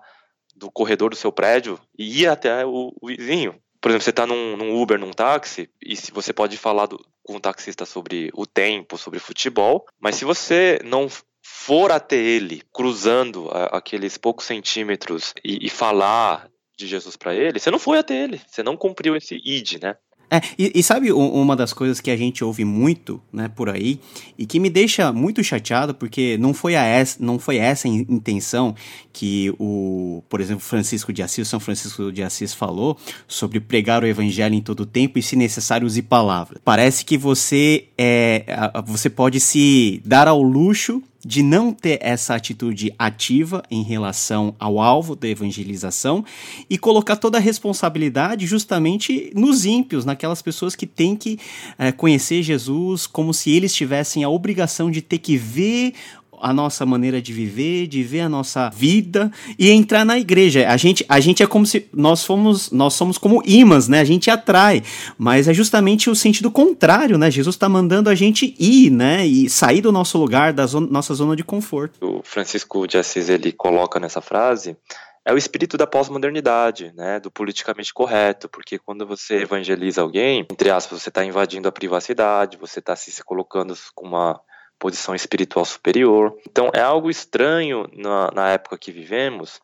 do 0.55 0.72
corredor 0.72 1.09
do 1.09 1.16
seu 1.16 1.32
prédio 1.32 1.80
e 1.97 2.22
ir 2.22 2.28
até 2.28 2.66
o, 2.66 2.93
o 3.01 3.07
vizinho. 3.07 3.59
Por 3.82 3.89
exemplo, 3.89 4.03
você 4.03 4.11
está 4.11 4.27
num, 4.27 4.55
num, 4.55 4.79
Uber, 4.79 4.99
num 4.99 5.11
táxi, 5.11 5.69
e 5.84 5.95
se 5.95 6.11
você 6.11 6.32
pode 6.32 6.55
falar 6.55 6.86
do, 6.86 7.03
com 7.23 7.36
o 7.36 7.39
taxista 7.39 7.86
sobre 7.86 8.29
o 8.34 8.45
tempo, 8.45 8.97
sobre 8.97 9.19
futebol, 9.19 9.86
mas 9.99 10.15
se 10.15 10.23
você 10.23 10.79
não 10.86 11.07
for 11.43 11.91
até 11.91 12.15
ele, 12.15 12.61
cruzando 12.71 13.49
a, 13.49 13.77
aqueles 13.77 14.17
poucos 14.17 14.45
centímetros 14.45 15.34
e, 15.43 15.65
e 15.65 15.69
falar 15.69 16.47
de 16.77 16.88
Jesus 16.88 17.15
para 17.15 17.34
ele, 17.36 17.59
você 17.59 17.71
não 17.71 17.79
foi 17.79 17.97
até 17.97 18.15
ele, 18.15 18.39
você 18.47 18.61
não 18.61 18.77
cumpriu 18.77 19.15
esse 19.15 19.36
id, 19.43 19.82
né? 19.82 19.97
É, 20.32 20.39
e, 20.57 20.71
e, 20.75 20.82
sabe 20.82 21.11
uma 21.11 21.57
das 21.57 21.73
coisas 21.73 21.99
que 21.99 22.09
a 22.09 22.15
gente 22.15 22.41
ouve 22.41 22.63
muito, 22.63 23.21
né, 23.34 23.49
por 23.49 23.69
aí, 23.69 23.99
e 24.38 24.45
que 24.45 24.61
me 24.61 24.69
deixa 24.69 25.11
muito 25.11 25.43
chateado, 25.43 25.93
porque 25.93 26.38
não 26.38 26.53
foi, 26.53 26.73
a 26.73 26.86
essa, 26.86 27.17
não 27.21 27.38
foi 27.38 27.57
essa 27.57 27.86
a 27.86 27.91
intenção 27.91 28.73
que 29.11 29.53
o, 29.59 30.23
por 30.29 30.39
exemplo, 30.39 30.63
Francisco 30.63 31.11
de 31.11 31.21
Assis, 31.21 31.49
São 31.49 31.59
Francisco 31.59 32.13
de 32.13 32.23
Assis 32.23 32.53
falou 32.53 32.97
sobre 33.27 33.59
pregar 33.59 34.03
o 34.03 34.07
evangelho 34.07 34.55
em 34.55 34.61
todo 34.61 34.86
tempo 34.86 35.19
e, 35.19 35.21
se 35.21 35.36
necessário, 35.36 35.86
use 35.86 36.01
palavras. 36.01 36.61
Parece 36.63 37.03
que 37.03 37.17
você, 37.17 37.88
é, 37.97 38.45
você 38.86 39.09
pode 39.09 39.38
se 39.41 40.01
dar 40.05 40.29
ao 40.29 40.41
luxo 40.41 41.03
de 41.24 41.43
não 41.43 41.72
ter 41.72 41.99
essa 42.01 42.36
atitude 42.36 42.93
ativa 42.97 43.63
em 43.69 43.84
relação 43.84 44.55
ao 44.59 44.80
alvo 44.80 45.15
da 45.15 45.28
evangelização 45.28 46.26
e 46.69 46.78
colocar 46.78 47.15
toda 47.15 47.38
a 47.38 47.41
responsabilidade 47.41 48.45
justamente 48.45 49.32
nos 49.36 49.65
ímpios, 49.65 50.05
naquelas 50.05 50.41
pessoas 50.41 50.76
que 50.76 50.88
têm 50.88 51.15
que 51.15 51.39
é, 51.78 51.91
conhecer 51.91 52.41
Jesus 52.41 53.05
como 53.05 53.34
se 53.34 53.51
eles 53.51 53.74
tivessem 53.74 54.24
a 54.24 54.30
obrigação 54.30 54.89
de 54.89 55.01
ter 55.01 55.19
que 55.19 55.38
ver 55.38 55.93
a 56.42 56.54
nossa 56.54 56.86
maneira 56.86 57.22
de 57.22 57.32
viver, 57.32 57.88
de 57.88 58.04
ver 58.04 58.22
a 58.22 58.30
nossa 58.30 58.70
vida 58.70 59.32
e 59.58 59.70
entrar 59.70 60.06
na 60.06 60.18
igreja. 60.18 60.68
A 60.68 60.78
gente, 60.78 61.06
a 61.08 61.20
gente 61.20 61.44
é 61.44 61.48
como 61.48 61.66
se 61.66 61.88
nós 61.94 62.26
fomos, 62.26 62.72
nós 62.72 62.94
somos 62.94 63.18
como 63.18 63.42
imãs, 63.46 63.88
né? 63.88 64.00
A 64.00 64.06
gente 64.06 64.30
atrai, 64.30 64.84
mas 65.18 65.48
é 65.48 65.54
justamente 65.54 66.10
o 66.10 66.16
sentido 66.16 66.52
contrário, 66.52 67.18
né? 67.18 67.30
Jesus 67.30 67.56
está 67.56 67.70
mandando 67.70 68.10
a 68.10 68.16
gente 68.16 68.56
ir, 68.60 68.89
né? 68.89 69.26
E 69.26 69.50
sair 69.50 69.82
do 69.82 69.92
nosso 69.92 70.18
lugar, 70.18 70.54
da 70.54 70.66
zona, 70.66 70.88
nossa 70.88 71.14
zona 71.14 71.36
de 71.36 71.44
conforto. 71.44 72.00
O 72.02 72.22
Francisco 72.24 72.88
de 72.88 72.98
Assis 72.98 73.30
ele 73.30 73.52
coloca 73.52 74.00
nessa 74.00 74.22
frase 74.22 74.76
é 75.24 75.32
o 75.32 75.38
espírito 75.38 75.78
da 75.78 75.86
pós-modernidade, 75.86 76.92
né, 76.96 77.20
do 77.20 77.30
politicamente 77.30 77.94
correto, 77.94 78.50
porque 78.50 78.80
quando 78.80 79.06
você 79.06 79.36
evangeliza 79.36 80.02
alguém, 80.02 80.48
entre 80.52 80.72
aspas, 80.72 81.02
você 81.02 81.10
está 81.10 81.24
invadindo 81.24 81.68
a 81.68 81.72
privacidade, 81.72 82.58
você 82.58 82.80
está 82.80 82.96
se 82.96 83.24
colocando 83.24 83.76
com 83.94 84.08
uma 84.08 84.42
posição 84.82 85.13
espiritual 85.13 85.63
superior. 85.63 86.36
Então 86.49 86.71
é 86.73 86.82
algo 86.82 87.09
estranho 87.09 87.88
na, 87.93 88.32
na 88.32 88.49
época 88.49 88.79
que 88.79 88.91
vivemos 88.91 89.61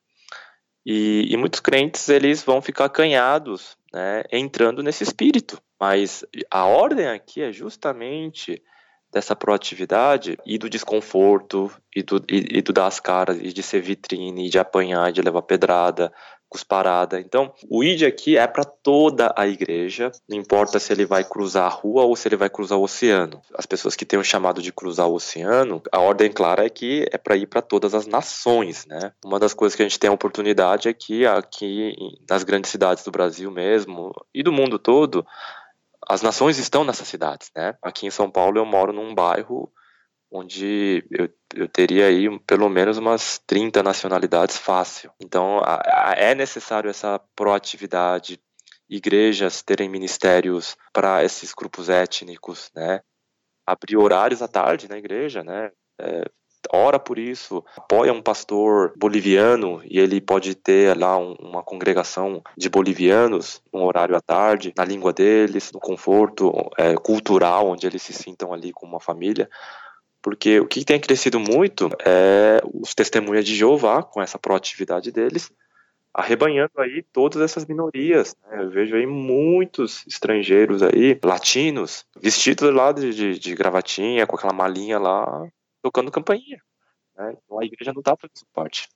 e, 0.86 1.28
e, 1.30 1.36
muitos 1.36 1.60
crentes 1.60 2.08
eles 2.08 2.44
vão 2.44 2.62
ficar 2.62 2.86
acanhados, 2.86 3.76
né, 3.92 4.24
entrando 4.32 4.82
nesse 4.82 5.04
espírito. 5.04 5.62
Mas 5.78 6.24
a 6.50 6.66
ordem 6.66 7.08
aqui 7.08 7.42
é 7.42 7.52
justamente 7.52 8.64
dessa 9.12 9.36
proatividade 9.36 10.38
e 10.46 10.58
do 10.58 10.70
desconforto 10.70 11.72
e 11.94 12.04
do, 12.04 12.24
e, 12.30 12.60
e 12.60 12.62
do 12.62 12.72
dar 12.72 12.88
as 12.88 13.00
caras 13.00 13.38
e 13.42 13.52
de 13.52 13.64
ser 13.64 13.82
vitrine, 13.82 14.48
e 14.48 14.50
de 14.50 14.60
apanhar, 14.60 15.12
de 15.12 15.22
levar 15.22 15.42
pedrada, 15.42 16.14
cusparada. 16.50 17.20
Então, 17.20 17.54
o 17.70 17.84
ID 17.84 18.04
aqui 18.04 18.38
é 18.38 18.48
para 18.48 18.64
toda 18.64 19.34
a 19.36 19.48
igreja, 19.48 20.12
não 20.28 20.38
importa 20.38 20.80
se 20.80 20.92
ele 20.94 21.06
vai 21.06 21.24
cruzar 21.24 21.66
a 21.66 21.70
rua 21.70 22.04
ou 22.04 22.16
se 22.16 22.28
ele 22.28 22.38
vai 22.38 22.50
cruzar 22.50 22.78
o 22.78 22.84
oceano. 22.84 23.42
As 23.54 23.66
pessoas 23.66 23.96
que 23.96 24.06
têm 24.06 24.20
o 24.20 24.24
chamado 24.24 24.62
de 24.62 24.72
cruzar 24.72 25.08
o 25.08 25.16
oceano, 25.16 25.82
a 25.92 26.00
ordem 26.00 26.32
clara 26.32 26.66
é 26.66 26.70
que 26.70 27.08
é 27.12 27.18
para 27.18 27.36
ir 27.36 27.48
para 27.48 27.62
todas 27.62 27.94
as 27.94 28.08
nações, 28.08 28.86
né? 28.86 29.12
Uma 29.24 29.40
das 29.40 29.54
coisas 29.54 29.76
que 29.76 29.82
a 29.82 29.86
gente 29.86 30.00
tem 30.00 30.10
a 30.10 30.14
oportunidade 30.14 30.88
é 30.88 30.94
que 30.94 31.26
aqui 31.26 31.96
nas 32.30 32.44
grandes 32.44 32.72
cidades 32.72 33.04
do 33.04 33.12
Brasil 33.12 33.52
mesmo 33.52 34.14
e 34.34 34.42
do 34.42 34.52
mundo 34.52 34.80
todo, 34.80 35.26
as 36.08 36.22
nações 36.22 36.58
estão 36.58 36.84
nessas 36.84 37.08
cidades, 37.08 37.52
né? 37.56 37.76
Aqui 37.82 38.08
em 38.08 38.12
São 38.12 38.30
Paulo 38.32 38.58
eu 38.58 38.66
moro 38.66 38.94
num 38.94 39.14
bairro 39.14 39.72
onde 40.32 41.06
eu, 41.12 41.30
eu 41.56 41.68
teria 41.68 42.08
aí 42.08 42.28
pelo 42.40 42.70
menos 42.70 42.98
umas 42.98 43.40
30 43.46 43.82
nacionalidades 43.82 44.58
fácil. 44.58 45.12
Então 45.20 45.60
a, 45.60 46.12
a, 46.12 46.14
é 46.18 46.36
necessário 46.36 46.90
essa 46.90 47.20
proatividade, 47.36 48.40
igrejas 48.90 49.62
terem 49.62 49.90
ministérios 49.90 50.76
para 50.94 51.24
esses 51.24 51.54
grupos 51.54 51.90
étnicos, 51.90 52.72
né? 52.76 53.02
Abrir 53.66 53.98
horários 53.98 54.42
à 54.42 54.48
tarde 54.48 54.88
na 54.88 54.98
igreja, 54.98 55.44
né? 55.44 55.72
É, 56.00 56.24
ora 56.72 57.00
por 57.00 57.18
isso, 57.18 57.64
apoia 57.76 58.14
um 58.14 58.22
pastor 58.22 58.94
boliviano 58.98 59.82
e 59.84 60.00
ele 60.00 60.22
pode 60.22 60.56
ter 60.56 60.98
lá 60.98 61.18
um, 61.18 61.34
uma 61.40 61.64
congregação 61.64 62.42
de 62.58 62.70
bolivianos 62.70 63.62
um 63.74 63.84
horário 63.84 64.16
à 64.16 64.22
tarde, 64.22 64.74
na 64.76 64.86
língua 64.86 65.14
deles, 65.14 65.72
no 65.72 65.80
conforto 65.80 66.52
é, 66.78 66.96
cultural, 66.96 67.68
onde 67.68 67.86
eles 67.86 68.02
se 68.02 68.14
sintam 68.14 68.54
ali 68.54 68.72
como 68.72 68.94
uma 68.94 69.00
família. 69.00 69.50
Porque 70.22 70.60
o 70.60 70.68
que 70.68 70.84
tem 70.84 71.00
crescido 71.00 71.40
muito 71.40 71.90
é 72.06 72.62
os 72.74 72.94
testemunhas 72.94 73.46
de 73.46 73.56
Jeová, 73.56 74.04
com 74.04 74.22
essa 74.22 74.38
proatividade 74.38 75.12
deles, 75.12 75.52
arrebanhando 76.14 76.72
aí 76.78 77.04
todas 77.14 77.42
essas 77.42 77.66
minorias. 77.66 78.36
Né? 78.44 78.64
Eu 78.64 78.70
vejo 78.70 78.96
aí 78.96 79.06
muitos 79.06 80.06
estrangeiros 80.08 80.82
aí, 80.82 81.18
latinos, 81.24 82.06
vestidos 82.20 82.74
lá 82.74 82.92
de, 82.92 83.14
de, 83.14 83.40
de 83.40 83.56
gravatinha, 83.56 84.26
com 84.26 84.36
aquela 84.36 84.54
malinha 84.54 84.98
lá, 84.98 85.48
tocando 85.82 86.12
campainha. 86.12 86.60
Né? 87.16 87.36
Então 87.38 87.60
a 87.60 87.66
igreja 87.66 87.94
não 87.94 88.00
está 88.00 88.16
fazendo 88.16 88.48
parte. 88.52 88.90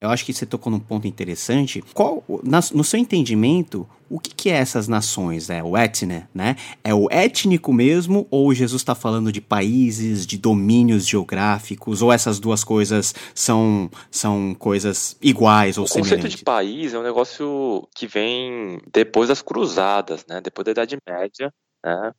Eu 0.00 0.08
acho 0.08 0.24
que 0.24 0.32
você 0.32 0.46
tocou 0.46 0.72
num 0.72 0.80
ponto 0.80 1.06
interessante. 1.06 1.84
Qual, 1.92 2.24
na, 2.42 2.60
no 2.72 2.82
seu 2.82 2.98
entendimento, 2.98 3.86
o 4.08 4.18
que, 4.18 4.34
que 4.34 4.48
é 4.48 4.54
essas 4.54 4.88
nações? 4.88 5.50
É 5.50 5.62
o 5.62 5.76
etne, 5.76 6.26
né? 6.34 6.56
É 6.82 6.94
o 6.94 7.06
étnico 7.10 7.70
mesmo 7.70 8.26
ou 8.30 8.54
Jesus 8.54 8.80
está 8.80 8.94
falando 8.94 9.30
de 9.30 9.42
países, 9.42 10.26
de 10.26 10.38
domínios 10.38 11.06
geográficos? 11.06 12.00
Ou 12.00 12.10
essas 12.10 12.40
duas 12.40 12.64
coisas 12.64 13.14
são, 13.34 13.90
são 14.10 14.56
coisas 14.58 15.18
iguais 15.20 15.76
ou 15.76 15.86
semelhantes? 15.86 16.12
O 16.12 16.16
conceito 16.16 16.36
de 16.38 16.44
país 16.44 16.94
é 16.94 16.98
um 16.98 17.02
negócio 17.02 17.86
que 17.94 18.06
vem 18.06 18.80
depois 18.90 19.28
das 19.28 19.42
cruzadas, 19.42 20.24
né? 20.26 20.40
Depois 20.40 20.64
da 20.64 20.70
Idade 20.70 20.96
Média, 21.06 21.52
né? 21.84 22.12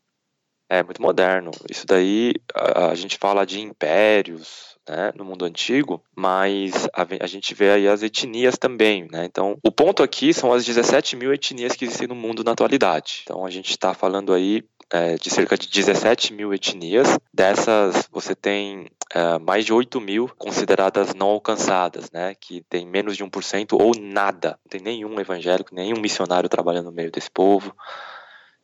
É 0.69 0.83
muito 0.83 1.01
moderno. 1.01 1.49
Isso 1.67 1.85
daí 1.87 2.35
a, 2.53 2.91
a 2.91 2.95
gente 2.95 3.17
fala 3.17 3.43
de 3.43 3.59
impérios, 3.59 4.77
né, 4.91 5.13
no 5.15 5.23
mundo 5.23 5.45
antigo, 5.45 6.03
mas 6.13 6.85
a, 6.93 7.07
a, 7.21 7.25
gente 7.25 7.55
vê 7.55 7.71
aí 7.71 7.87
as 7.87 8.03
etnias 8.03 8.57
também, 8.57 9.07
né? 9.09 9.23
Então, 9.23 9.57
o 9.63 9.71
ponto 9.71 10.03
aqui 10.03 10.33
são 10.33 10.51
as 10.51 10.65
17 10.65 11.15
mil 11.15 11.33
etnias 11.33 11.77
que 11.77 11.85
existem 11.85 12.09
no 12.09 12.15
mundo 12.15 12.43
na 12.43 12.51
atualidade. 12.51 13.21
Então, 13.23 13.45
a 13.45 13.49
gente 13.49 13.69
está 13.69 13.93
falando 13.93 14.33
aí 14.33 14.65
é, 14.91 15.15
de 15.15 15.29
cerca 15.29 15.57
de 15.57 15.69
17 15.69 16.33
mil 16.33 16.53
etnias. 16.53 17.07
Dessas, 17.33 18.05
você 18.11 18.35
tem 18.35 18.91
é, 19.15 19.39
mais 19.39 19.63
de 19.63 19.71
8 19.71 20.01
mil 20.01 20.29
consideradas 20.37 21.13
não 21.13 21.29
alcançadas, 21.29 22.11
né? 22.11 22.35
Que 22.35 22.61
tem 22.69 22.85
menos 22.85 23.15
de 23.15 23.23
1% 23.23 23.67
ou 23.79 23.93
nada. 23.97 24.59
Não 24.65 24.69
tem 24.69 24.81
nenhum 24.81 25.17
evangélico, 25.21 25.73
nenhum 25.73 26.01
missionário 26.01 26.49
trabalhando 26.49 26.87
no 26.87 26.91
meio 26.91 27.09
desse 27.09 27.31
povo. 27.31 27.73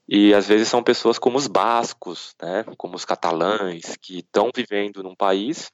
E 0.10 0.34
às 0.34 0.46
vezes 0.46 0.68
são 0.68 0.84
pessoas 0.84 1.18
como 1.18 1.38
os 1.38 1.48
bascos, 1.48 2.34
né, 2.42 2.64
como 2.78 2.96
os 2.96 3.04
catalães, 3.04 3.98
que 4.02 4.20
estão 4.20 4.50
vivendo 4.56 5.04
num 5.04 5.14
país 5.14 5.70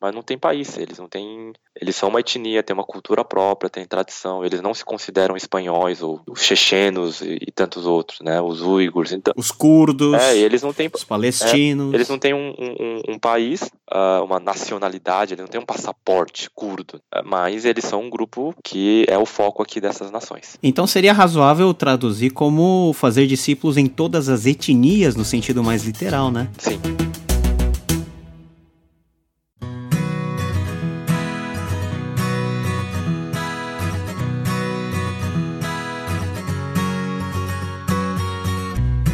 mas 0.00 0.14
não 0.14 0.22
tem 0.22 0.38
país, 0.38 0.76
eles 0.78 0.98
não 0.98 1.08
têm, 1.08 1.52
eles 1.80 1.96
são 1.96 2.08
uma 2.08 2.20
etnia, 2.20 2.62
têm 2.62 2.74
uma 2.74 2.84
cultura 2.84 3.24
própria, 3.24 3.68
têm 3.68 3.84
tradição, 3.84 4.44
eles 4.44 4.60
não 4.60 4.72
se 4.72 4.84
consideram 4.84 5.36
espanhóis 5.36 6.02
ou 6.02 6.20
os 6.26 6.42
chechenos 6.42 7.20
e, 7.20 7.38
e 7.48 7.52
tantos 7.52 7.86
outros, 7.86 8.20
né, 8.20 8.40
os 8.40 8.62
uigurs, 8.62 9.12
então, 9.12 9.34
os 9.36 9.50
curdos, 9.50 10.14
é, 10.14 10.36
eles 10.36 10.62
não 10.62 10.72
têm, 10.72 10.90
os 10.92 11.04
palestinos, 11.04 11.92
é, 11.92 11.96
eles 11.96 12.08
não 12.08 12.18
têm 12.18 12.34
um, 12.34 12.54
um, 12.58 13.02
um 13.14 13.18
país, 13.18 13.62
uh, 13.62 14.24
uma 14.24 14.38
nacionalidade, 14.38 15.34
eles 15.34 15.42
não 15.42 15.48
têm 15.48 15.60
um 15.60 15.66
passaporte 15.66 16.48
curdo, 16.50 17.00
uh, 17.14 17.22
mas 17.24 17.64
eles 17.64 17.84
são 17.84 18.02
um 18.02 18.10
grupo 18.10 18.54
que 18.62 19.04
é 19.08 19.18
o 19.18 19.26
foco 19.26 19.62
aqui 19.62 19.80
dessas 19.80 20.10
nações. 20.10 20.58
Então 20.62 20.86
seria 20.86 21.12
razoável 21.12 21.72
traduzir 21.74 22.30
como 22.30 22.92
fazer 22.92 23.26
discípulos 23.26 23.76
em 23.76 23.86
todas 23.86 24.28
as 24.28 24.46
etnias 24.46 25.16
no 25.16 25.24
sentido 25.24 25.62
mais 25.62 25.84
literal, 25.84 26.30
né? 26.30 26.48
Sim. 26.58 26.78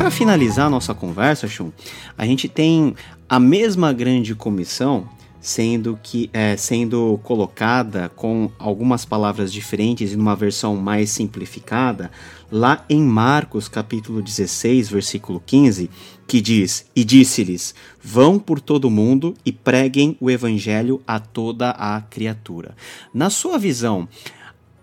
Para 0.04 0.10
finalizar 0.10 0.68
nossa 0.68 0.94
conversa, 0.94 1.48
Chum, 1.48 1.72
a 2.18 2.26
gente 2.26 2.46
tem 2.46 2.94
a 3.26 3.40
mesma 3.40 3.90
grande 3.90 4.34
comissão 4.34 5.08
sendo 5.40 5.98
que 6.02 6.28
é, 6.30 6.58
sendo 6.58 7.18
colocada 7.22 8.10
com 8.10 8.50
algumas 8.58 9.06
palavras 9.06 9.50
diferentes 9.50 10.12
e 10.12 10.16
numa 10.16 10.36
versão 10.36 10.76
mais 10.76 11.08
simplificada 11.08 12.10
lá 12.52 12.84
em 12.86 13.00
Marcos 13.00 13.66
capítulo 13.66 14.20
16 14.20 14.90
versículo 14.90 15.42
15 15.44 15.88
que 16.26 16.40
diz 16.40 16.84
e 16.94 17.02
disse-lhes 17.02 17.74
vão 18.02 18.38
por 18.38 18.60
todo 18.60 18.86
o 18.86 18.90
mundo 18.90 19.34
e 19.44 19.52
preguem 19.52 20.18
o 20.20 20.30
evangelho 20.30 21.00
a 21.06 21.18
toda 21.18 21.70
a 21.70 21.98
criatura. 22.02 22.76
Na 23.12 23.30
sua 23.30 23.58
visão 23.58 24.06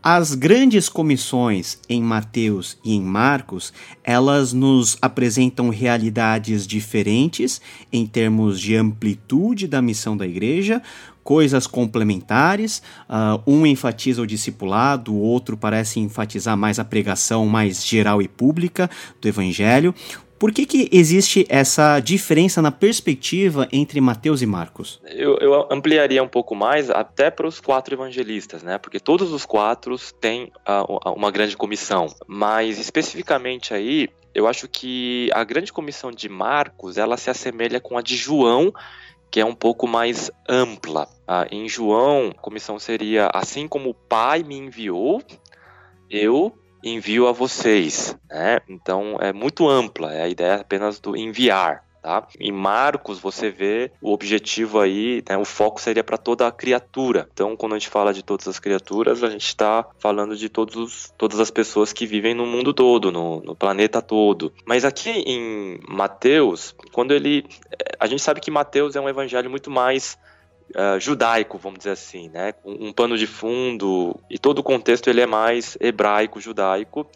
as 0.03 0.33
grandes 0.33 0.89
comissões 0.89 1.77
em 1.87 2.01
Mateus 2.01 2.77
e 2.83 2.95
em 2.95 3.01
Marcos, 3.01 3.71
elas 4.03 4.51
nos 4.51 4.97
apresentam 4.99 5.69
realidades 5.69 6.65
diferentes 6.65 7.61
em 7.93 8.07
termos 8.07 8.59
de 8.59 8.75
amplitude 8.75 9.67
da 9.67 9.79
missão 9.79 10.17
da 10.17 10.25
igreja, 10.25 10.81
coisas 11.23 11.67
complementares. 11.67 12.81
Uh, 13.07 13.43
um 13.45 13.65
enfatiza 13.65 14.23
o 14.23 14.27
discipulado, 14.27 15.13
o 15.13 15.19
outro 15.19 15.55
parece 15.55 15.99
enfatizar 15.99 16.57
mais 16.57 16.79
a 16.79 16.85
pregação 16.85 17.45
mais 17.45 17.85
geral 17.85 18.23
e 18.23 18.27
pública 18.27 18.89
do 19.21 19.27
evangelho. 19.27 19.93
Por 20.41 20.51
que, 20.51 20.65
que 20.65 20.89
existe 20.91 21.45
essa 21.49 21.99
diferença 21.99 22.63
na 22.63 22.71
perspectiva 22.71 23.67
entre 23.71 24.01
Mateus 24.01 24.41
e 24.41 24.47
Marcos? 24.47 24.99
Eu, 25.05 25.37
eu 25.37 25.67
ampliaria 25.71 26.23
um 26.23 26.27
pouco 26.27 26.55
mais 26.55 26.89
até 26.89 27.29
para 27.29 27.45
os 27.45 27.61
quatro 27.61 27.93
evangelistas, 27.93 28.63
né? 28.63 28.79
Porque 28.79 28.99
todos 28.99 29.31
os 29.31 29.45
quatro 29.45 29.95
têm 30.19 30.51
uh, 30.67 31.13
uma 31.15 31.29
grande 31.29 31.55
comissão. 31.55 32.07
Mas 32.25 32.79
especificamente 32.79 33.71
aí, 33.71 34.09
eu 34.33 34.47
acho 34.47 34.67
que 34.67 35.29
a 35.31 35.43
grande 35.43 35.71
comissão 35.71 36.11
de 36.11 36.27
Marcos 36.27 36.97
ela 36.97 37.17
se 37.17 37.29
assemelha 37.29 37.79
com 37.79 37.95
a 37.95 38.01
de 38.01 38.15
João 38.15 38.73
que 39.29 39.39
é 39.39 39.45
um 39.45 39.53
pouco 39.53 39.87
mais 39.87 40.31
ampla. 40.49 41.07
Ah, 41.27 41.47
em 41.51 41.69
João, 41.69 42.31
a 42.35 42.41
comissão 42.41 42.79
seria 42.79 43.29
assim 43.31 43.67
como 43.67 43.91
o 43.91 43.93
Pai 43.93 44.41
me 44.43 44.57
enviou, 44.57 45.21
eu 46.09 46.51
envio 46.83 47.27
a 47.27 47.31
vocês, 47.31 48.17
né? 48.29 48.59
Então 48.67 49.17
é 49.19 49.31
muito 49.33 49.67
ampla, 49.67 50.13
é 50.13 50.23
a 50.23 50.29
ideia 50.29 50.55
apenas 50.55 50.99
do 50.99 51.15
enviar. 51.15 51.83
Tá? 52.01 52.27
Em 52.39 52.51
Marcos 52.51 53.19
você 53.19 53.51
vê 53.51 53.91
o 54.01 54.11
objetivo 54.11 54.79
aí, 54.79 55.23
né, 55.29 55.37
o 55.37 55.45
foco 55.45 55.79
seria 55.79 56.03
para 56.03 56.17
toda 56.17 56.47
a 56.47 56.51
criatura. 56.51 57.29
Então, 57.31 57.55
quando 57.55 57.75
a 57.75 57.77
gente 57.77 57.89
fala 57.89 58.11
de 58.11 58.23
todas 58.23 58.47
as 58.47 58.57
criaturas, 58.57 59.23
a 59.23 59.29
gente 59.29 59.45
está 59.45 59.85
falando 59.99 60.35
de 60.35 60.49
todos, 60.49 61.13
todas 61.15 61.39
as 61.39 61.51
pessoas 61.51 61.93
que 61.93 62.07
vivem 62.07 62.33
no 62.33 62.47
mundo 62.47 62.73
todo, 62.73 63.11
no, 63.11 63.41
no 63.41 63.55
planeta 63.55 64.01
todo. 64.01 64.51
Mas 64.65 64.83
aqui 64.83 65.11
em 65.11 65.79
Mateus, 65.87 66.75
quando 66.91 67.13
ele, 67.13 67.45
a 67.99 68.07
gente 68.07 68.23
sabe 68.23 68.41
que 68.41 68.49
Mateus 68.49 68.95
é 68.95 68.99
um 68.99 69.07
evangelho 69.07 69.51
muito 69.51 69.69
mais 69.69 70.17
uh, 70.75 70.99
judaico, 70.99 71.57
vamos 71.57 71.79
dizer 71.79 71.91
assim, 71.91 72.29
né? 72.29 72.53
Um, 72.63 72.87
um, 72.87 72.93
pano 72.93 73.17
de 73.17 73.27
fundo 73.27 74.19
e 74.29 74.37
todo 74.37 74.59
o 74.59 74.63
contexto 74.63 75.09
ele 75.09 75.21
é 75.21 75.25
mais 75.25 75.77
hebraico, 75.79 76.39
judaico. 76.39 77.07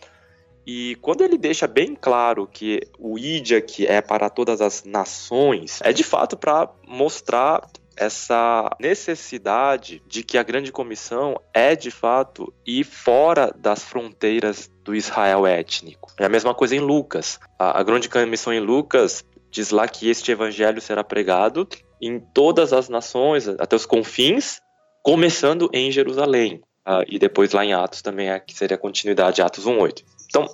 E 0.67 0.95
quando 1.01 1.21
ele 1.21 1.37
deixa 1.37 1.67
bem 1.67 1.95
claro 1.95 2.47
que 2.51 2.81
o 2.97 3.19
ID 3.19 3.51
aqui 3.51 3.85
é 3.85 4.01
para 4.01 4.29
todas 4.29 4.61
as 4.61 4.83
nações, 4.83 5.79
é 5.83 5.93
de 5.93 6.03
fato 6.03 6.35
para 6.35 6.69
mostrar 6.87 7.61
essa 7.95 8.69
necessidade 8.79 10.01
de 10.07 10.23
que 10.23 10.37
a 10.37 10.43
grande 10.43 10.71
comissão 10.71 11.39
é 11.53 11.75
de 11.75 11.91
fato 11.91 12.53
ir 12.65 12.83
fora 12.83 13.53
das 13.57 13.83
fronteiras 13.83 14.69
do 14.83 14.95
Israel 14.95 15.45
étnico. 15.45 16.11
É 16.17 16.25
a 16.25 16.29
mesma 16.29 16.53
coisa 16.53 16.75
em 16.75 16.79
Lucas. 16.79 17.39
A, 17.57 17.79
a 17.79 17.83
grande 17.83 18.09
comissão 18.09 18.51
em 18.51 18.59
Lucas 18.59 19.23
diz 19.49 19.69
lá 19.69 19.87
que 19.87 20.09
este 20.09 20.31
evangelho 20.31 20.81
será 20.81 21.03
pregado 21.03 21.67
em 22.01 22.19
todas 22.19 22.73
as 22.73 22.89
nações, 22.89 23.47
até 23.47 23.75
os 23.75 23.85
confins, 23.85 24.59
começando 25.03 25.69
em 25.73 25.91
Jerusalém. 25.91 26.61
Uh, 26.87 27.03
e 27.07 27.17
depois 27.17 27.51
lá 27.51 27.65
em 27.65 27.73
Atos 27.73 28.01
também, 28.01 28.29
é, 28.29 28.39
que 28.39 28.53
seria 28.53 28.75
a 28.75 28.79
continuidade, 28.79 29.41
Atos 29.41 29.65
1.8. 29.65 30.03
Então, 30.27 30.47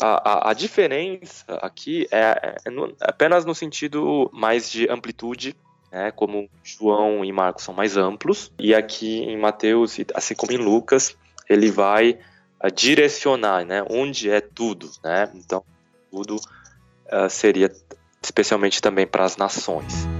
a, 0.00 0.48
a, 0.48 0.50
a, 0.50 0.52
diferença 0.54 1.44
aqui 1.60 2.06
é, 2.10 2.56
é, 2.64 2.70
no, 2.70 2.94
apenas 3.00 3.44
no 3.44 3.54
sentido 3.54 4.30
mais 4.32 4.70
de 4.70 4.88
amplitude, 4.88 5.54
né, 5.92 6.10
como 6.10 6.48
João 6.62 7.24
e 7.24 7.32
Marcos 7.32 7.64
são 7.64 7.74
mais 7.74 7.96
amplos, 7.96 8.52
e 8.58 8.74
aqui 8.74 9.20
em 9.20 9.36
Mateus, 9.36 9.96
assim 10.14 10.34
como 10.34 10.52
em 10.52 10.58
Lucas, 10.58 11.16
ele 11.48 11.70
vai 11.70 12.18
uh, 12.62 12.70
direcionar 12.70 13.64
né, 13.64 13.84
onde 13.90 14.30
é 14.30 14.40
tudo. 14.40 14.90
Né? 15.04 15.30
Então, 15.34 15.62
tudo 16.10 16.36
uh, 16.36 17.28
seria 17.28 17.70
especialmente 18.22 18.80
também 18.80 19.06
para 19.06 19.24
as 19.24 19.36
nações. 19.36 20.15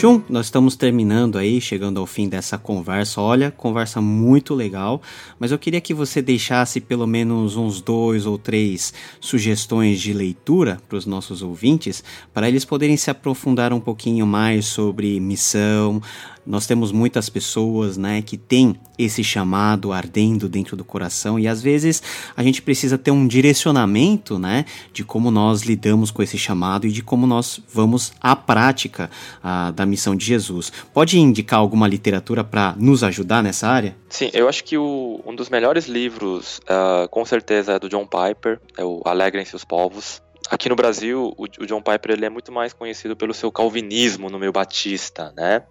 Chum, 0.00 0.22
nós 0.30 0.46
estamos 0.46 0.76
terminando 0.76 1.36
aí, 1.36 1.60
chegando 1.60 2.00
ao 2.00 2.06
fim 2.06 2.26
dessa 2.26 2.56
conversa. 2.56 3.20
Olha, 3.20 3.50
conversa 3.50 4.00
muito 4.00 4.54
legal, 4.54 5.02
mas 5.38 5.52
eu 5.52 5.58
queria 5.58 5.78
que 5.78 5.92
você 5.92 6.22
deixasse 6.22 6.80
pelo 6.80 7.06
menos 7.06 7.54
uns 7.54 7.82
dois 7.82 8.24
ou 8.24 8.38
três 8.38 8.94
sugestões 9.20 10.00
de 10.00 10.14
leitura 10.14 10.80
para 10.88 10.96
os 10.96 11.04
nossos 11.04 11.42
ouvintes, 11.42 12.02
para 12.32 12.48
eles 12.48 12.64
poderem 12.64 12.96
se 12.96 13.10
aprofundar 13.10 13.74
um 13.74 13.80
pouquinho 13.80 14.26
mais 14.26 14.64
sobre 14.64 15.20
missão, 15.20 16.00
nós 16.46 16.66
temos 16.66 16.92
muitas 16.92 17.28
pessoas, 17.28 17.96
né, 17.96 18.22
que 18.22 18.36
têm 18.36 18.76
esse 18.98 19.24
chamado 19.24 19.92
ardendo 19.92 20.48
dentro 20.48 20.76
do 20.76 20.84
coração 20.84 21.38
e 21.38 21.48
às 21.48 21.62
vezes 21.62 22.02
a 22.36 22.42
gente 22.42 22.60
precisa 22.60 22.98
ter 22.98 23.10
um 23.10 23.26
direcionamento, 23.26 24.38
né, 24.38 24.64
de 24.92 25.04
como 25.04 25.30
nós 25.30 25.62
lidamos 25.62 26.10
com 26.10 26.22
esse 26.22 26.36
chamado 26.36 26.86
e 26.86 26.92
de 26.92 27.02
como 27.02 27.26
nós 27.26 27.60
vamos 27.72 28.12
à 28.20 28.36
prática 28.36 29.10
uh, 29.42 29.72
da 29.72 29.86
missão 29.86 30.14
de 30.14 30.24
Jesus. 30.24 30.72
Pode 30.92 31.18
indicar 31.18 31.58
alguma 31.58 31.88
literatura 31.88 32.44
para 32.44 32.74
nos 32.78 33.02
ajudar 33.02 33.42
nessa 33.42 33.68
área? 33.68 33.96
Sim, 34.08 34.30
eu 34.32 34.48
acho 34.48 34.64
que 34.64 34.76
o, 34.76 35.20
um 35.24 35.34
dos 35.34 35.48
melhores 35.48 35.86
livros, 35.86 36.58
uh, 36.64 37.08
com 37.08 37.24
certeza, 37.24 37.72
é 37.72 37.78
do 37.78 37.88
John 37.88 38.06
Piper, 38.06 38.60
é 38.76 38.84
o 38.84 39.00
Alegrem-se 39.04 39.54
os 39.54 39.64
Povos. 39.64 40.20
Aqui 40.50 40.68
no 40.68 40.74
Brasil, 40.74 41.32
o, 41.38 41.44
o, 41.44 41.66
John 41.66 41.80
Piper 41.80 42.10
ele 42.10 42.26
é 42.26 42.28
muito 42.28 42.50
mais 42.50 42.72
conhecido 42.72 43.14
pelo 43.16 43.32
seu 43.32 43.52
calvinismo 43.52 44.28
no 44.28 44.36
meio 44.36 44.50
batista, 44.50 45.32
né? 45.36 45.62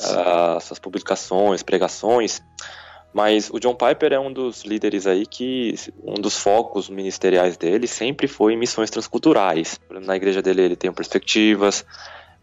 Uh, 0.00 0.58
suas 0.62 0.78
publicações, 0.78 1.62
pregações. 1.62 2.42
Mas 3.12 3.50
o 3.50 3.60
John 3.60 3.74
Piper 3.74 4.14
é 4.14 4.18
um 4.18 4.32
dos 4.32 4.62
líderes 4.62 5.06
aí 5.06 5.26
que 5.26 5.74
um 6.02 6.14
dos 6.14 6.38
focos 6.38 6.88
ministeriais 6.88 7.58
dele 7.58 7.86
sempre 7.86 8.26
foi 8.26 8.56
missões 8.56 8.88
transculturais. 8.88 9.78
Na 9.90 10.16
igreja 10.16 10.40
dele 10.40 10.62
ele 10.62 10.76
tem 10.76 10.90
perspectivas, 10.90 11.84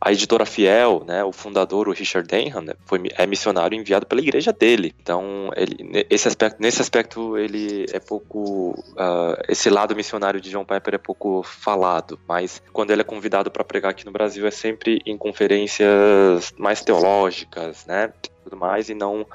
a 0.02 0.12
editora 0.12 0.45
Fiel, 0.45 1.04
né, 1.06 1.24
o 1.24 1.32
fundador, 1.32 1.88
o 1.88 1.91
Richard 1.91 2.28
Denham, 2.28 2.62
né, 2.62 2.74
foi, 2.86 3.04
é 3.16 3.28
missionário 3.28 3.78
enviado 3.78 4.08
pela 4.08 4.20
igreja 4.20 4.52
dele. 4.52 4.95
Então, 4.99 5.52
ele, 5.56 6.08
esse 6.10 6.28
aspecto, 6.28 6.58
nesse 6.60 6.82
aspecto, 6.82 7.38
ele 7.38 7.86
é 7.93 7.99
pouco. 7.99 8.72
Uh, 8.93 9.38
esse 9.47 9.70
lado 9.70 9.95
missionário 9.95 10.41
de 10.41 10.49
John 10.49 10.66
Piper 10.66 10.95
é 10.95 10.97
pouco 10.97 11.43
falado, 11.43 12.20
mas 12.28 12.62
quando 12.74 12.89
ele 12.89 13.02
é 13.02 13.06
convidado 13.06 13.52
para 13.52 13.64
pregar 13.64 13.91
aqui 13.91 14.06
no 14.06 14.12
Brasil 14.12 14.47
é 14.47 14.52
sempre 14.52 15.02
em 15.06 15.16
conferências 15.16 16.52
mais 16.58 16.82
teológicas, 16.82 17.86
né? 17.86 18.12
Tudo 18.44 18.58
mais, 18.58 18.89
e 18.89 18.94
não. 18.94 19.22
Uh, 19.22 19.28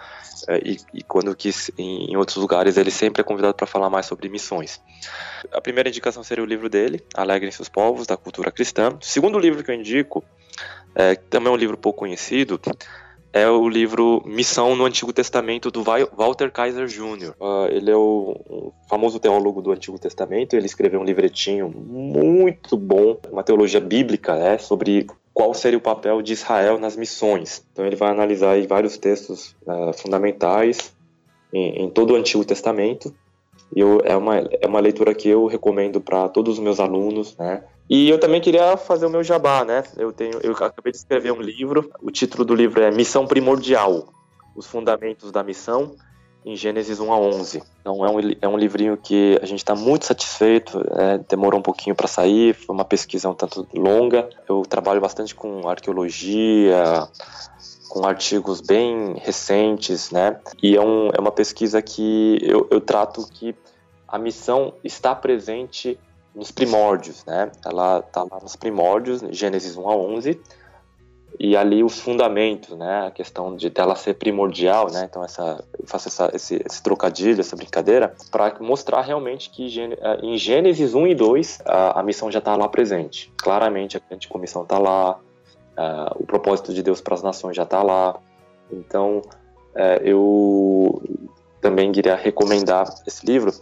e, 0.65 0.79
e, 0.95 1.03
quando 1.03 1.35
quis 1.35 1.71
em, 1.79 2.11
em 2.11 2.17
outros 2.17 2.37
lugares, 2.37 2.77
ele 2.77 2.91
sempre 2.91 3.21
é 3.21 3.25
convidado 3.25 3.55
para 3.55 3.67
falar 3.67 3.89
mais 3.89 4.07
sobre 4.07 4.29
missões. 4.29 4.81
A 5.53 5.61
primeira 5.61 5.89
indicação 5.89 6.23
seria 6.23 6.43
o 6.43 6.47
livro 6.47 6.69
dele, 6.69 7.05
Alegrem-se 7.15 7.61
os 7.63 7.69
Povos, 7.69 8.07
da 8.07 8.17
Cultura 8.17 8.51
Cristã. 8.51 8.91
O 9.01 9.05
segundo 9.05 9.39
livro 9.39 9.63
que 9.63 9.71
eu 9.71 9.75
indico 9.75 10.25
é, 10.95 11.15
também 11.15 11.53
é 11.53 11.55
um 11.55 11.59
livro 11.59 11.77
pouco 11.77 12.01
conhecido, 12.01 12.61
é 13.37 13.47
o 13.47 13.69
livro 13.69 14.23
Missão 14.25 14.75
no 14.75 14.87
Antigo 14.87 15.13
Testamento 15.13 15.71
do 15.71 15.85
Walter 15.85 16.51
Kaiser 16.51 16.87
Jr. 16.87 17.35
Uh, 17.39 17.67
ele 17.71 17.91
é 17.91 17.97
o 17.97 18.73
famoso 18.89 19.21
teólogo 19.21 19.61
do 19.61 19.73
Antigo 19.73 19.99
Testamento. 19.99 20.55
Ele 20.55 20.65
escreveu 20.65 21.01
um 21.01 21.05
livretinho 21.05 21.69
muito 21.69 22.79
bom, 22.79 23.21
uma 23.31 23.43
teologia 23.43 23.79
bíblica, 23.79 24.35
né, 24.37 24.57
sobre 24.57 25.07
qual 25.37 25.53
seria 25.53 25.77
o 25.77 25.83
papel 25.83 26.23
de 26.23 26.33
Israel 26.33 26.79
nas 26.79 26.97
missões. 26.97 27.63
Então 27.71 27.85
ele 27.85 27.95
vai 27.95 28.11
analisar 28.11 28.57
vários 28.67 28.97
textos 28.97 29.55
uh, 29.67 29.93
fundamentais 29.93 30.95
em, 31.53 31.83
em, 31.83 31.91
todo 31.91 32.15
o 32.15 32.17
Antigo 32.17 32.43
Testamento. 32.43 33.15
E 33.75 33.81
eu, 33.81 34.01
é, 34.03 34.17
uma, 34.17 34.39
é 34.39 34.67
uma 34.67 34.81
leitura 34.81 35.15
que 35.15 35.29
eu 35.29 35.45
recomendo 35.45 36.01
para 36.01 36.27
todos 36.31 36.55
os 36.55 36.59
meus 36.59 36.81
alunos, 36.81 37.37
né? 37.37 37.63
E 37.87 38.09
eu 38.09 38.19
também 38.19 38.41
queria 38.41 38.79
fazer 38.79 39.05
o 39.05 39.11
meu 39.11 39.23
jabá, 39.23 39.63
né? 39.63 39.85
Eu 39.99 40.11
tenho, 40.11 40.41
eu 40.43 40.53
acabei 40.53 40.91
de 40.91 40.97
escrever 40.97 41.33
um 41.33 41.43
livro. 41.43 41.91
O 42.01 42.11
título 42.11 42.43
do 42.43 42.55
livro 42.55 42.83
é 42.83 42.91
Missão 42.91 43.27
Primordial: 43.27 44.09
Os 44.57 44.67
Fundamentos 44.67 45.31
da 45.31 45.45
Missão 45.45 45.97
em 46.47 46.55
Gênesis 46.55 47.01
1 47.01 47.13
a 47.13 47.19
11. 47.19 47.63
Então 47.81 48.07
é 48.07 48.09
um, 48.09 48.19
é 48.43 48.49
um 48.49 48.57
livrinho 48.57 48.97
que 48.97 49.37
a 49.43 49.47
gente 49.47 49.59
está 49.59 49.75
muito 49.75 50.07
satisfeito. 50.07 50.81
É, 50.93 51.19
demorou 51.29 51.59
um 51.59 51.63
pouquinho 51.63 51.97
para 51.97 52.07
sair, 52.07 52.55
foi 52.55 52.73
uma 52.73 52.85
pesquisa 52.85 53.29
um 53.29 53.35
tanto 53.35 53.67
longa. 53.75 54.31
Eu 54.49 54.63
trabalho 54.63 55.01
bastante 55.01 55.35
com 55.35 55.69
arqueologia, 55.69 57.09
com 57.89 58.07
artigos 58.07 58.61
bem 58.61 59.17
recentes, 59.19 60.13
né? 60.13 60.39
E 60.63 60.77
é, 60.77 60.81
um, 60.81 61.09
é 61.09 61.21
uma 61.21 61.33
pesquisa 61.33 61.83
que 61.83 62.39
eu, 62.41 62.69
eu 62.71 62.81
trato 62.81 63.27
que 63.27 63.53
a 64.07 64.17
missão 64.17 64.73
está 64.85 65.17
presente 65.17 65.99
nos 66.33 66.53
primórdios, 66.53 67.25
né? 67.25 67.51
Ela 67.65 67.99
está 67.99 68.23
lá 68.23 68.39
nos 68.41 68.55
primórdios, 68.55 69.21
Gênesis 69.31 69.77
1 69.77 69.91
a 69.91 69.97
11, 69.97 70.41
e 71.39 71.57
ali 71.57 71.85
os 71.85 72.01
fundamentos, 72.01 72.77
né? 72.77 73.07
A 73.07 73.11
questão 73.11 73.57
de 73.57 73.69
dela 73.69 73.95
ser 73.95 74.15
primordial, 74.15 74.91
né? 74.91 75.07
Então 75.09 75.23
essa, 75.23 75.63
faço 75.85 76.09
essa, 76.09 76.31
esse, 76.35 76.63
esse 76.65 76.83
trocadilho, 76.83 77.41
essa 77.41 77.57
brincadeira, 77.57 78.15
para 78.31 78.55
mostrar 78.61 79.03
realmente 79.03 79.51
que 79.51 79.81
eh, 79.81 80.19
em 80.23 80.37
Gênesis 80.39 80.95
1 80.95 81.07
e 81.09 81.15
2 81.15 81.59
a, 81.65 82.01
a 82.01 82.03
missão 82.03 82.31
já 82.31 82.39
está 82.39 82.57
lá 82.57 82.69
presente. 82.69 83.33
Claramente 83.37 83.97
a 83.97 84.01
grande 84.09 84.29
comissão 84.29 84.63
está 84.63 84.79
lá, 84.79 85.13
uh, 85.13 86.17
o 86.17 86.27
propósito 86.27 86.73
de 86.73 86.83
Deus 86.83 87.01
para 87.01 87.15
as 87.15 87.23
nações 87.23 87.55
já 87.55 87.65
está 87.65 87.83
lá. 87.83 88.17
Então 88.73 89.19
uh, 89.75 90.03
eu 90.03 91.03
também 91.61 91.93
queria 91.93 92.17
recomendar 92.17 92.89
esse 93.07 93.27
livro 93.27 93.53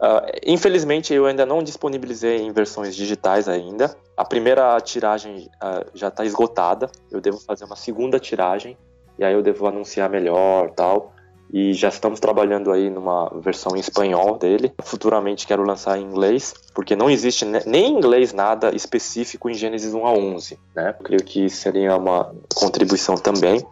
Uh, 0.00 0.30
infelizmente, 0.44 1.14
eu 1.14 1.26
ainda 1.26 1.46
não 1.46 1.62
disponibilizei 1.62 2.38
em 2.38 2.52
versões 2.52 2.94
digitais 2.94 3.48
ainda. 3.48 3.96
A 4.16 4.24
primeira 4.24 4.78
tiragem 4.80 5.48
uh, 5.62 5.86
já 5.94 6.08
está 6.08 6.24
esgotada. 6.24 6.90
Eu 7.10 7.20
devo 7.20 7.38
fazer 7.38 7.64
uma 7.64 7.76
segunda 7.76 8.18
tiragem 8.18 8.76
e 9.18 9.24
aí 9.24 9.32
eu 9.32 9.42
devo 9.42 9.66
anunciar 9.66 10.10
melhor, 10.10 10.70
tal. 10.70 11.12
E 11.52 11.72
já 11.72 11.88
estamos 11.88 12.18
trabalhando 12.18 12.72
aí 12.72 12.90
numa 12.90 13.30
versão 13.40 13.76
em 13.76 13.80
espanhol 13.80 14.36
dele. 14.36 14.74
Futuramente 14.82 15.46
quero 15.46 15.62
lançar 15.62 15.96
em 15.98 16.02
inglês, 16.02 16.52
porque 16.74 16.96
não 16.96 17.08
existe 17.08 17.44
nem 17.44 17.86
em 17.86 17.96
inglês 17.96 18.32
nada 18.32 18.74
específico 18.74 19.48
em 19.48 19.54
Gênesis 19.54 19.94
1 19.94 20.06
a 20.06 20.12
11, 20.12 20.58
né? 20.74 20.94
Eu 20.98 21.04
creio 21.04 21.24
que 21.24 21.48
seria 21.48 21.96
uma 21.96 22.34
contribuição 22.54 23.14
também. 23.14 23.64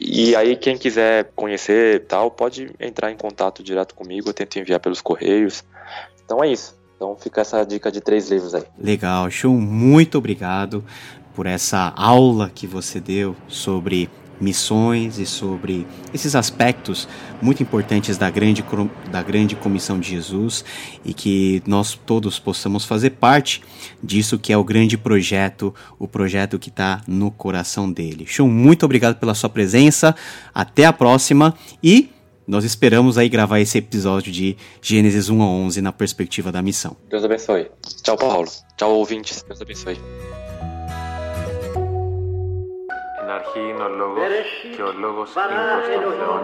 E 0.00 0.36
aí, 0.36 0.56
quem 0.56 0.78
quiser 0.78 1.32
conhecer 1.34 2.06
tal, 2.06 2.30
pode 2.30 2.70
entrar 2.78 3.10
em 3.10 3.16
contato 3.16 3.62
direto 3.62 3.94
comigo, 3.94 4.28
eu 4.28 4.34
tento 4.34 4.58
enviar 4.58 4.78
pelos 4.78 5.00
correios. 5.00 5.64
Então 6.24 6.42
é 6.42 6.52
isso. 6.52 6.78
Então 6.94 7.16
fica 7.16 7.40
essa 7.40 7.64
dica 7.64 7.90
de 7.90 8.00
três 8.00 8.30
livros 8.30 8.54
aí. 8.54 8.64
Legal, 8.78 9.30
show. 9.30 9.52
Muito 9.52 10.18
obrigado 10.18 10.84
por 11.34 11.46
essa 11.46 11.92
aula 11.96 12.50
que 12.52 12.66
você 12.66 13.00
deu 13.00 13.36
sobre 13.46 14.10
missões 14.40 15.18
e 15.18 15.26
sobre 15.26 15.86
esses 16.12 16.34
aspectos 16.34 17.08
muito 17.40 17.62
importantes 17.62 18.16
da 18.16 18.30
grande, 18.30 18.64
da 19.10 19.22
grande 19.22 19.56
comissão 19.56 19.98
de 19.98 20.10
Jesus 20.10 20.64
e 21.04 21.12
que 21.12 21.62
nós 21.66 21.98
todos 22.06 22.38
possamos 22.38 22.84
fazer 22.84 23.10
parte 23.10 23.62
disso 24.02 24.38
que 24.38 24.52
é 24.52 24.56
o 24.56 24.64
grande 24.64 24.96
projeto, 24.96 25.74
o 25.98 26.06
projeto 26.06 26.58
que 26.58 26.68
está 26.68 27.02
no 27.06 27.30
coração 27.30 27.90
dele. 27.90 28.26
Show, 28.26 28.48
muito 28.48 28.84
obrigado 28.84 29.16
pela 29.16 29.34
sua 29.34 29.48
presença, 29.48 30.14
até 30.54 30.84
a 30.84 30.92
próxima 30.92 31.54
e 31.82 32.10
nós 32.48 32.64
esperamos 32.64 33.18
aí 33.18 33.28
gravar 33.28 33.60
esse 33.60 33.76
episódio 33.76 34.32
de 34.32 34.56
Gênesis 34.80 35.28
1 35.28 35.42
a 35.42 35.46
11 35.46 35.82
na 35.82 35.92
perspectiva 35.92 36.50
da 36.50 36.62
missão. 36.62 36.96
Deus 37.10 37.22
abençoe. 37.22 37.70
Tchau, 38.02 38.16
Paulo. 38.16 38.48
Tchau, 38.74 38.94
ouvintes. 38.94 39.42
Deus 39.42 39.60
abençoe. 39.60 39.98
Αρχή 43.30 43.60
είναι 43.70 43.82
ο 43.82 43.88
Λόγος 43.88 44.22
και 44.76 44.82
ο 44.82 44.92
Λόγος 44.92 45.28
είναι 45.34 45.62
προς 45.74 45.88
τον 46.04 46.12
Θεό. 46.20 46.36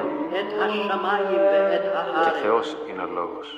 και 2.25 2.31
Θεός 2.43 2.77
είναι 2.89 3.03
ο 3.03 3.11
Λόγος. 3.19 3.49